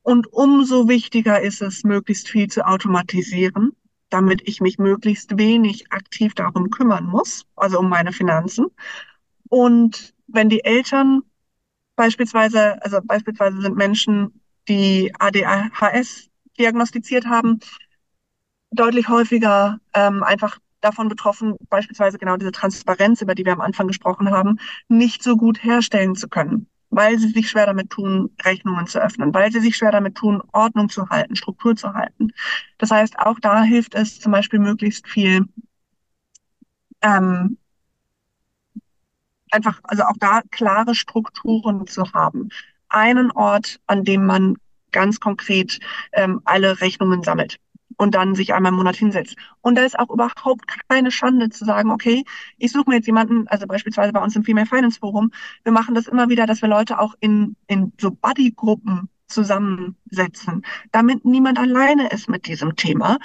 Und 0.03 0.31
umso 0.31 0.87
wichtiger 0.87 1.41
ist 1.41 1.61
es, 1.61 1.83
möglichst 1.83 2.29
viel 2.29 2.47
zu 2.47 2.67
automatisieren, 2.67 3.71
damit 4.09 4.47
ich 4.47 4.61
mich 4.61 4.77
möglichst 4.77 5.37
wenig 5.37 5.91
aktiv 5.91 6.35
darum 6.35 6.69
kümmern 6.69 7.05
muss, 7.05 7.45
also 7.55 7.79
um 7.79 7.89
meine 7.89 8.11
Finanzen. 8.13 8.67
Und 9.49 10.14
wenn 10.27 10.49
die 10.49 10.63
Eltern 10.63 11.21
beispielsweise, 11.95 12.81
also 12.83 12.99
beispielsweise 13.03 13.61
sind 13.61 13.75
Menschen, 13.75 14.41
die 14.67 15.13
ADHS 15.19 16.29
diagnostiziert 16.57 17.25
haben, 17.25 17.59
deutlich 18.71 19.07
häufiger 19.09 19.79
ähm, 19.93 20.23
einfach 20.23 20.59
davon 20.81 21.09
betroffen, 21.09 21.55
beispielsweise 21.69 22.17
genau 22.17 22.37
diese 22.37 22.51
Transparenz, 22.51 23.21
über 23.21 23.35
die 23.35 23.45
wir 23.45 23.53
am 23.53 23.61
Anfang 23.61 23.87
gesprochen 23.87 24.29
haben, 24.31 24.59
nicht 24.87 25.23
so 25.23 25.35
gut 25.35 25.63
herstellen 25.63 26.15
zu 26.15 26.27
können, 26.27 26.67
weil 26.89 27.17
sie 27.17 27.29
sich 27.29 27.49
schwer 27.49 27.65
damit 27.65 27.89
tun, 27.89 28.29
Rechnungen 28.43 28.85
zu 28.87 28.99
öffnen, 28.99 29.33
weil 29.33 29.51
sie 29.51 29.59
sich 29.59 29.75
schwer 29.75 29.91
damit 29.91 30.15
tun, 30.15 30.43
Ordnung 30.51 30.89
zu 30.89 31.09
halten, 31.09 31.35
Struktur 31.35 31.75
zu 31.75 31.93
halten. 31.93 32.31
Das 32.77 32.91
heißt, 32.91 33.17
auch 33.19 33.39
da 33.39 33.63
hilft 33.63 33.95
es 33.95 34.19
zum 34.19 34.31
Beispiel 34.31 34.59
möglichst 34.59 35.07
viel 35.07 35.45
ähm, 37.01 37.57
einfach, 39.51 39.79
also 39.83 40.03
auch 40.03 40.17
da 40.19 40.41
klare 40.51 40.95
Strukturen 40.95 41.87
zu 41.87 42.13
haben. 42.13 42.49
Einen 42.89 43.31
Ort, 43.31 43.79
an 43.87 44.03
dem 44.03 44.25
man 44.25 44.55
ganz 44.91 45.19
konkret 45.19 45.79
ähm, 46.13 46.41
alle 46.45 46.81
Rechnungen 46.81 47.23
sammelt 47.23 47.57
und 47.97 48.15
dann 48.15 48.35
sich 48.35 48.53
einmal 48.53 48.71
im 48.71 48.77
Monat 48.77 48.95
hinsetzt. 48.95 49.35
Und 49.61 49.75
da 49.75 49.83
ist 49.83 49.97
auch 49.97 50.09
überhaupt 50.09 50.65
keine 50.89 51.11
Schande 51.11 51.49
zu 51.49 51.65
sagen, 51.65 51.91
okay, 51.91 52.23
ich 52.57 52.71
suche 52.71 52.89
mir 52.89 52.97
jetzt 52.97 53.07
jemanden, 53.07 53.47
also 53.47 53.67
beispielsweise 53.67 54.13
bei 54.13 54.21
uns 54.21 54.35
im 54.35 54.43
Female 54.43 54.65
Finance 54.65 54.99
Forum, 54.99 55.31
wir 55.63 55.71
machen 55.71 55.95
das 55.95 56.07
immer 56.07 56.29
wieder, 56.29 56.45
dass 56.45 56.61
wir 56.61 56.69
Leute 56.69 56.99
auch 56.99 57.13
in, 57.19 57.55
in 57.67 57.93
so 57.99 58.11
Buddy-Gruppen 58.11 59.09
zusammensetzen, 59.27 60.65
damit 60.91 61.25
niemand 61.25 61.57
alleine 61.57 62.09
ist 62.09 62.29
mit 62.29 62.47
diesem 62.47 62.75
Thema, 62.75 63.17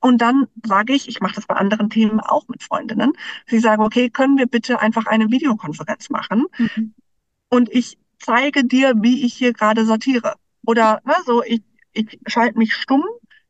und 0.00 0.18
dann 0.18 0.46
sage 0.64 0.92
ich, 0.92 1.08
ich 1.08 1.20
mache 1.20 1.34
das 1.34 1.46
bei 1.46 1.56
anderen 1.56 1.90
Themen 1.90 2.20
auch 2.20 2.46
mit 2.48 2.62
Freundinnen, 2.62 3.12
sie 3.46 3.58
sagen, 3.58 3.82
okay, 3.82 4.10
können 4.10 4.38
wir 4.38 4.46
bitte 4.46 4.80
einfach 4.80 5.06
eine 5.06 5.30
Videokonferenz 5.30 6.10
machen? 6.10 6.46
Mhm. 6.56 6.94
Und 7.48 7.68
ich 7.72 7.98
zeige 8.18 8.64
dir, 8.64 8.94
wie 8.96 9.24
ich 9.24 9.34
hier 9.34 9.52
gerade 9.52 9.84
sortiere. 9.84 10.34
Oder 10.64 11.00
ne, 11.04 11.14
so, 11.24 11.42
ich, 11.42 11.62
ich 11.92 12.18
schalte 12.26 12.58
mich 12.58 12.74
stumm, 12.74 13.04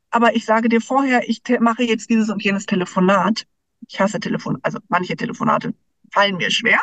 aber 0.09 0.35
ich 0.35 0.45
sage 0.45 0.69
dir 0.69 0.81
vorher, 0.81 1.27
ich 1.29 1.41
mache 1.59 1.83
jetzt 1.83 2.09
dieses 2.09 2.29
und 2.29 2.43
jenes 2.43 2.65
Telefonat. 2.65 3.45
Ich 3.87 3.99
hasse 3.99 4.19
Telefon, 4.19 4.59
also 4.63 4.79
manche 4.87 5.15
Telefonate 5.15 5.73
fallen 6.11 6.37
mir 6.37 6.49
schwer. 6.49 6.79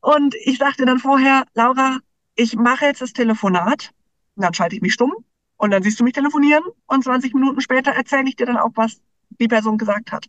Und 0.00 0.34
ich 0.44 0.58
sagte 0.58 0.84
dann 0.84 0.98
vorher, 0.98 1.44
Laura, 1.54 1.98
ich 2.34 2.56
mache 2.56 2.86
jetzt 2.86 3.00
das 3.00 3.12
Telefonat. 3.12 3.92
Und 4.34 4.42
dann 4.42 4.54
schalte 4.54 4.76
ich 4.76 4.82
mich 4.82 4.92
stumm 4.92 5.14
und 5.64 5.70
dann 5.70 5.82
siehst 5.82 5.98
du 5.98 6.04
mich 6.04 6.12
telefonieren 6.12 6.62
und 6.86 7.04
20 7.04 7.32
Minuten 7.32 7.62
später 7.62 7.92
erzähle 7.92 8.28
ich 8.28 8.36
dir 8.36 8.44
dann 8.44 8.58
auch, 8.58 8.72
was 8.74 9.00
die 9.40 9.48
Person 9.48 9.78
gesagt 9.78 10.12
hat. 10.12 10.26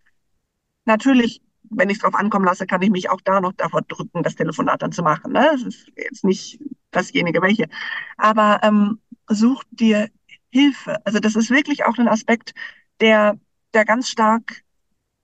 Natürlich, 0.85 1.41
wenn 1.69 1.89
ich 1.89 1.97
es 1.97 2.03
drauf 2.03 2.15
ankommen 2.15 2.45
lasse, 2.45 2.65
kann 2.65 2.81
ich 2.81 2.89
mich 2.89 3.09
auch 3.09 3.19
da 3.19 3.41
noch 3.41 3.51
davor 3.51 3.81
drücken, 3.81 4.23
das 4.23 4.35
Telefonat 4.35 4.81
dann 4.81 4.93
zu 4.93 5.03
machen. 5.03 5.33
Ne? 5.33 5.45
Das 5.51 5.61
ist 5.63 5.91
jetzt 5.97 6.23
nicht 6.23 6.61
dasjenige 6.91 7.41
welche. 7.41 7.67
Aber 8.15 8.61
ähm, 8.63 8.99
such 9.27 9.61
dir 9.71 10.09
Hilfe. 10.51 11.05
Also 11.05 11.19
das 11.19 11.35
ist 11.35 11.49
wirklich 11.49 11.83
auch 11.83 11.97
ein 11.97 12.07
Aspekt, 12.07 12.53
der, 13.01 13.37
der 13.73 13.83
ganz 13.83 14.09
stark 14.09 14.63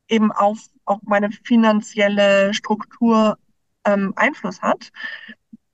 eben 0.10 0.34
auf 0.34 0.60
auch 0.84 1.00
meine 1.04 1.32
finanzielle 1.32 2.54
Struktur 2.54 3.38
ähm, 3.86 4.12
Einfluss 4.18 4.62
hat. 4.62 4.92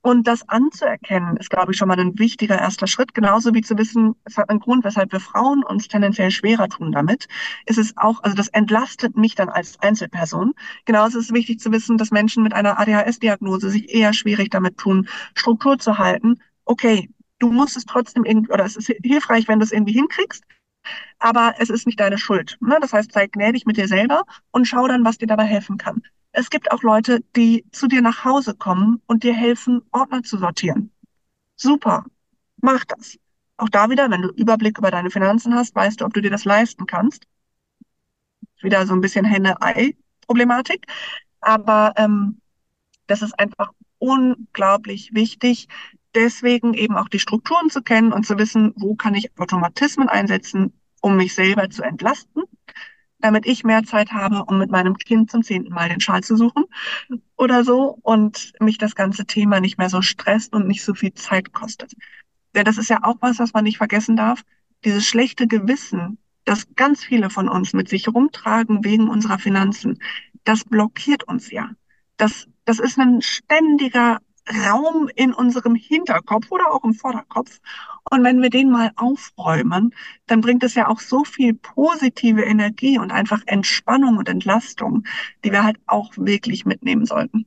Und 0.08 0.26
das 0.26 0.48
anzuerkennen, 0.48 1.36
ist, 1.36 1.50
glaube 1.50 1.72
ich, 1.72 1.76
schon 1.76 1.88
mal 1.88 2.00
ein 2.00 2.18
wichtiger 2.18 2.58
erster 2.58 2.86
Schritt. 2.86 3.12
Genauso 3.12 3.52
wie 3.52 3.60
zu 3.60 3.76
wissen, 3.76 4.14
es 4.24 4.38
hat 4.38 4.48
einen 4.48 4.58
Grund, 4.58 4.82
weshalb 4.82 5.12
wir 5.12 5.20
Frauen 5.20 5.62
uns 5.62 5.86
tendenziell 5.86 6.30
schwerer 6.30 6.70
tun 6.70 6.92
damit. 6.92 7.28
Ist 7.66 7.76
es 7.76 7.94
auch, 7.98 8.22
also 8.22 8.34
das 8.34 8.48
entlastet 8.48 9.18
mich 9.18 9.34
dann 9.34 9.50
als 9.50 9.78
Einzelperson. 9.80 10.54
Genauso 10.86 11.18
ist 11.18 11.26
es 11.26 11.34
wichtig 11.34 11.60
zu 11.60 11.72
wissen, 11.72 11.98
dass 11.98 12.10
Menschen 12.10 12.42
mit 12.42 12.54
einer 12.54 12.80
ADHS-Diagnose 12.80 13.68
sich 13.68 13.94
eher 13.94 14.14
schwierig 14.14 14.48
damit 14.48 14.78
tun, 14.78 15.10
Struktur 15.34 15.78
zu 15.78 15.98
halten. 15.98 16.40
Okay, 16.64 17.10
du 17.38 17.52
musst 17.52 17.76
es 17.76 17.84
trotzdem 17.84 18.24
irgendwie, 18.24 18.50
oder 18.50 18.64
es 18.64 18.76
ist 18.76 18.90
hilfreich, 19.04 19.46
wenn 19.46 19.58
du 19.58 19.64
es 19.64 19.72
irgendwie 19.72 19.92
hinkriegst, 19.92 20.42
aber 21.18 21.56
es 21.58 21.68
ist 21.68 21.86
nicht 21.86 22.00
deine 22.00 22.16
Schuld. 22.16 22.56
Ne? 22.62 22.78
Das 22.80 22.94
heißt, 22.94 23.12
sei 23.12 23.26
gnädig 23.26 23.66
mit 23.66 23.76
dir 23.76 23.88
selber 23.88 24.24
und 24.52 24.64
schau 24.64 24.88
dann, 24.88 25.04
was 25.04 25.18
dir 25.18 25.26
dabei 25.26 25.44
helfen 25.44 25.76
kann. 25.76 26.00
Es 26.38 26.50
gibt 26.50 26.70
auch 26.70 26.84
Leute, 26.84 27.24
die 27.34 27.64
zu 27.72 27.88
dir 27.88 28.00
nach 28.00 28.24
Hause 28.24 28.54
kommen 28.54 29.02
und 29.08 29.24
dir 29.24 29.34
helfen, 29.34 29.82
Ordner 29.90 30.22
zu 30.22 30.38
sortieren. 30.38 30.92
Super, 31.56 32.04
mach 32.58 32.84
das. 32.84 33.18
Auch 33.56 33.68
da 33.68 33.90
wieder, 33.90 34.08
wenn 34.08 34.22
du 34.22 34.28
Überblick 34.28 34.78
über 34.78 34.92
deine 34.92 35.10
Finanzen 35.10 35.52
hast, 35.52 35.74
weißt 35.74 36.00
du, 36.00 36.04
ob 36.04 36.14
du 36.14 36.22
dir 36.22 36.30
das 36.30 36.44
leisten 36.44 36.86
kannst. 36.86 37.26
Wieder 38.62 38.86
so 38.86 38.94
ein 38.94 39.00
bisschen 39.00 39.24
Henne-Ei-Problematik. 39.24 40.86
Aber 41.40 41.94
ähm, 41.96 42.40
das 43.08 43.22
ist 43.22 43.36
einfach 43.36 43.72
unglaublich 43.98 45.12
wichtig, 45.14 45.66
deswegen 46.14 46.72
eben 46.72 46.96
auch 46.96 47.08
die 47.08 47.18
Strukturen 47.18 47.68
zu 47.68 47.82
kennen 47.82 48.12
und 48.12 48.24
zu 48.24 48.38
wissen, 48.38 48.74
wo 48.76 48.94
kann 48.94 49.16
ich 49.16 49.36
Automatismen 49.40 50.08
einsetzen, 50.08 50.72
um 51.00 51.16
mich 51.16 51.34
selber 51.34 51.68
zu 51.68 51.82
entlasten 51.82 52.44
damit 53.20 53.46
ich 53.46 53.64
mehr 53.64 53.82
Zeit 53.84 54.12
habe, 54.12 54.44
um 54.44 54.58
mit 54.58 54.70
meinem 54.70 54.96
Kind 54.96 55.30
zum 55.30 55.42
zehnten 55.42 55.72
Mal 55.72 55.88
den 55.88 56.00
Schal 56.00 56.22
zu 56.22 56.36
suchen 56.36 56.64
oder 57.36 57.64
so 57.64 57.98
und 58.02 58.52
mich 58.60 58.78
das 58.78 58.94
ganze 58.94 59.26
Thema 59.26 59.60
nicht 59.60 59.78
mehr 59.78 59.90
so 59.90 60.02
stresst 60.02 60.52
und 60.54 60.66
nicht 60.66 60.84
so 60.84 60.94
viel 60.94 61.12
Zeit 61.14 61.52
kostet. 61.52 61.94
Denn 62.54 62.64
das 62.64 62.78
ist 62.78 62.90
ja 62.90 63.00
auch 63.02 63.16
was, 63.20 63.38
was 63.38 63.52
man 63.52 63.64
nicht 63.64 63.78
vergessen 63.78 64.16
darf. 64.16 64.42
Dieses 64.84 65.06
schlechte 65.06 65.46
Gewissen, 65.46 66.18
das 66.44 66.66
ganz 66.76 67.04
viele 67.04 67.30
von 67.30 67.48
uns 67.48 67.72
mit 67.72 67.88
sich 67.88 68.08
rumtragen 68.08 68.84
wegen 68.84 69.08
unserer 69.08 69.38
Finanzen, 69.38 69.98
das 70.44 70.64
blockiert 70.64 71.24
uns 71.24 71.50
ja. 71.50 71.70
Das, 72.16 72.46
das 72.64 72.78
ist 72.78 72.98
ein 72.98 73.20
ständiger 73.20 74.20
Raum 74.66 75.08
in 75.14 75.32
unserem 75.32 75.74
Hinterkopf 75.74 76.50
oder 76.50 76.72
auch 76.72 76.84
im 76.84 76.94
Vorderkopf. 76.94 77.60
Und 78.10 78.24
wenn 78.24 78.40
wir 78.40 78.50
den 78.50 78.70
mal 78.70 78.90
aufräumen, 78.96 79.94
dann 80.26 80.40
bringt 80.40 80.62
es 80.62 80.74
ja 80.74 80.88
auch 80.88 81.00
so 81.00 81.24
viel 81.24 81.54
positive 81.54 82.42
Energie 82.42 82.98
und 82.98 83.10
einfach 83.10 83.42
Entspannung 83.46 84.16
und 84.16 84.28
Entlastung, 84.28 85.04
die 85.44 85.52
wir 85.52 85.62
halt 85.62 85.78
auch 85.86 86.12
wirklich 86.16 86.64
mitnehmen 86.64 87.04
sollten. 87.04 87.46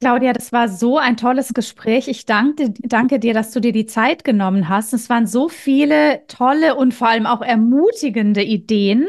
Claudia, 0.00 0.34
das 0.34 0.52
war 0.52 0.68
so 0.68 0.98
ein 0.98 1.16
tolles 1.16 1.54
Gespräch. 1.54 2.06
Ich 2.08 2.26
danke, 2.26 2.74
danke 2.80 3.18
dir, 3.18 3.32
dass 3.32 3.50
du 3.52 3.60
dir 3.60 3.72
die 3.72 3.86
Zeit 3.86 4.24
genommen 4.24 4.68
hast. 4.68 4.92
Es 4.92 5.08
waren 5.08 5.26
so 5.26 5.48
viele 5.48 6.26
tolle 6.26 6.74
und 6.74 6.92
vor 6.92 7.08
allem 7.08 7.24
auch 7.24 7.40
ermutigende 7.40 8.42
Ideen, 8.42 9.08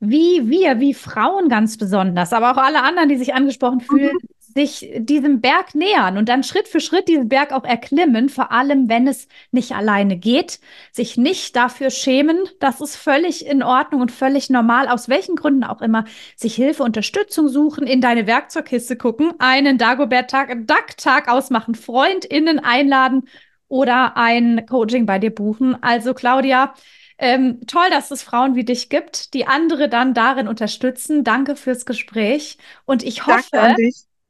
wie 0.00 0.48
wir, 0.48 0.80
wie 0.80 0.92
Frauen 0.92 1.48
ganz 1.48 1.78
besonders, 1.78 2.34
aber 2.34 2.52
auch 2.52 2.62
alle 2.62 2.82
anderen, 2.82 3.08
die 3.08 3.16
sich 3.16 3.34
angesprochen 3.34 3.80
fühlen, 3.80 4.12
mhm 4.12 4.37
sich 4.54 4.90
diesem 4.98 5.40
Berg 5.40 5.74
nähern 5.74 6.18
und 6.18 6.28
dann 6.28 6.42
Schritt 6.42 6.68
für 6.68 6.80
Schritt 6.80 7.08
diesen 7.08 7.28
Berg 7.28 7.52
auch 7.52 7.64
erklimmen, 7.64 8.28
vor 8.28 8.50
allem 8.52 8.88
wenn 8.88 9.06
es 9.06 9.28
nicht 9.50 9.72
alleine 9.72 10.16
geht, 10.16 10.60
sich 10.92 11.16
nicht 11.16 11.54
dafür 11.56 11.90
schämen, 11.90 12.40
das 12.60 12.80
ist 12.80 12.96
völlig 12.96 13.46
in 13.46 13.62
Ordnung 13.62 14.00
und 14.00 14.12
völlig 14.12 14.50
normal, 14.50 14.88
aus 14.88 15.08
welchen 15.08 15.36
Gründen 15.36 15.64
auch 15.64 15.82
immer, 15.82 16.04
sich 16.36 16.54
Hilfe, 16.54 16.82
Unterstützung 16.82 17.48
suchen, 17.48 17.86
in 17.86 18.00
deine 18.00 18.26
Werkzeugkiste 18.26 18.96
gucken, 18.96 19.32
einen 19.38 19.78
Dagobert-Tag, 19.78 20.66
Duck-Tag 20.66 21.28
ausmachen, 21.28 21.74
FreundInnen 21.74 22.58
einladen 22.58 23.28
oder 23.68 24.16
ein 24.16 24.66
Coaching 24.66 25.06
bei 25.06 25.18
dir 25.18 25.34
buchen. 25.34 25.80
Also 25.82 26.14
Claudia, 26.14 26.74
ähm, 27.18 27.60
toll, 27.66 27.90
dass 27.90 28.10
es 28.10 28.22
Frauen 28.22 28.54
wie 28.54 28.64
dich 28.64 28.88
gibt, 28.88 29.34
die 29.34 29.46
andere 29.46 29.88
dann 29.88 30.14
darin 30.14 30.48
unterstützen. 30.48 31.24
Danke 31.24 31.56
fürs 31.56 31.84
Gespräch 31.84 32.58
und 32.84 33.02
ich 33.02 33.26
hoffe, 33.26 33.74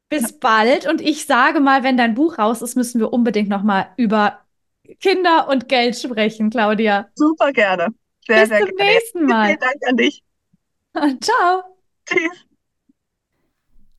bis 0.09 0.39
bald. 0.39 0.87
Und 0.87 1.01
ich 1.01 1.25
sage 1.25 1.59
mal, 1.59 1.83
wenn 1.83 1.97
dein 1.97 2.15
Buch 2.15 2.37
raus 2.37 2.61
ist, 2.61 2.75
müssen 2.75 2.99
wir 2.99 3.13
unbedingt 3.13 3.49
noch 3.49 3.63
mal 3.63 3.93
über 3.97 4.39
Kinder 4.99 5.47
und 5.47 5.69
Geld 5.69 5.95
sprechen, 5.97 6.49
Claudia. 6.49 7.09
Super 7.15 7.53
gerne. 7.53 7.89
Sehr, 8.25 8.41
bis 8.41 8.49
sehr 8.49 8.59
zum 8.59 8.75
gerne. 8.75 8.91
nächsten 8.91 9.25
Mal. 9.25 9.47
Vielen 9.47 9.59
Dank 9.59 9.75
an 9.87 9.97
dich. 9.97 10.23
Ciao. 11.21 11.63
Tschüss. 12.05 12.48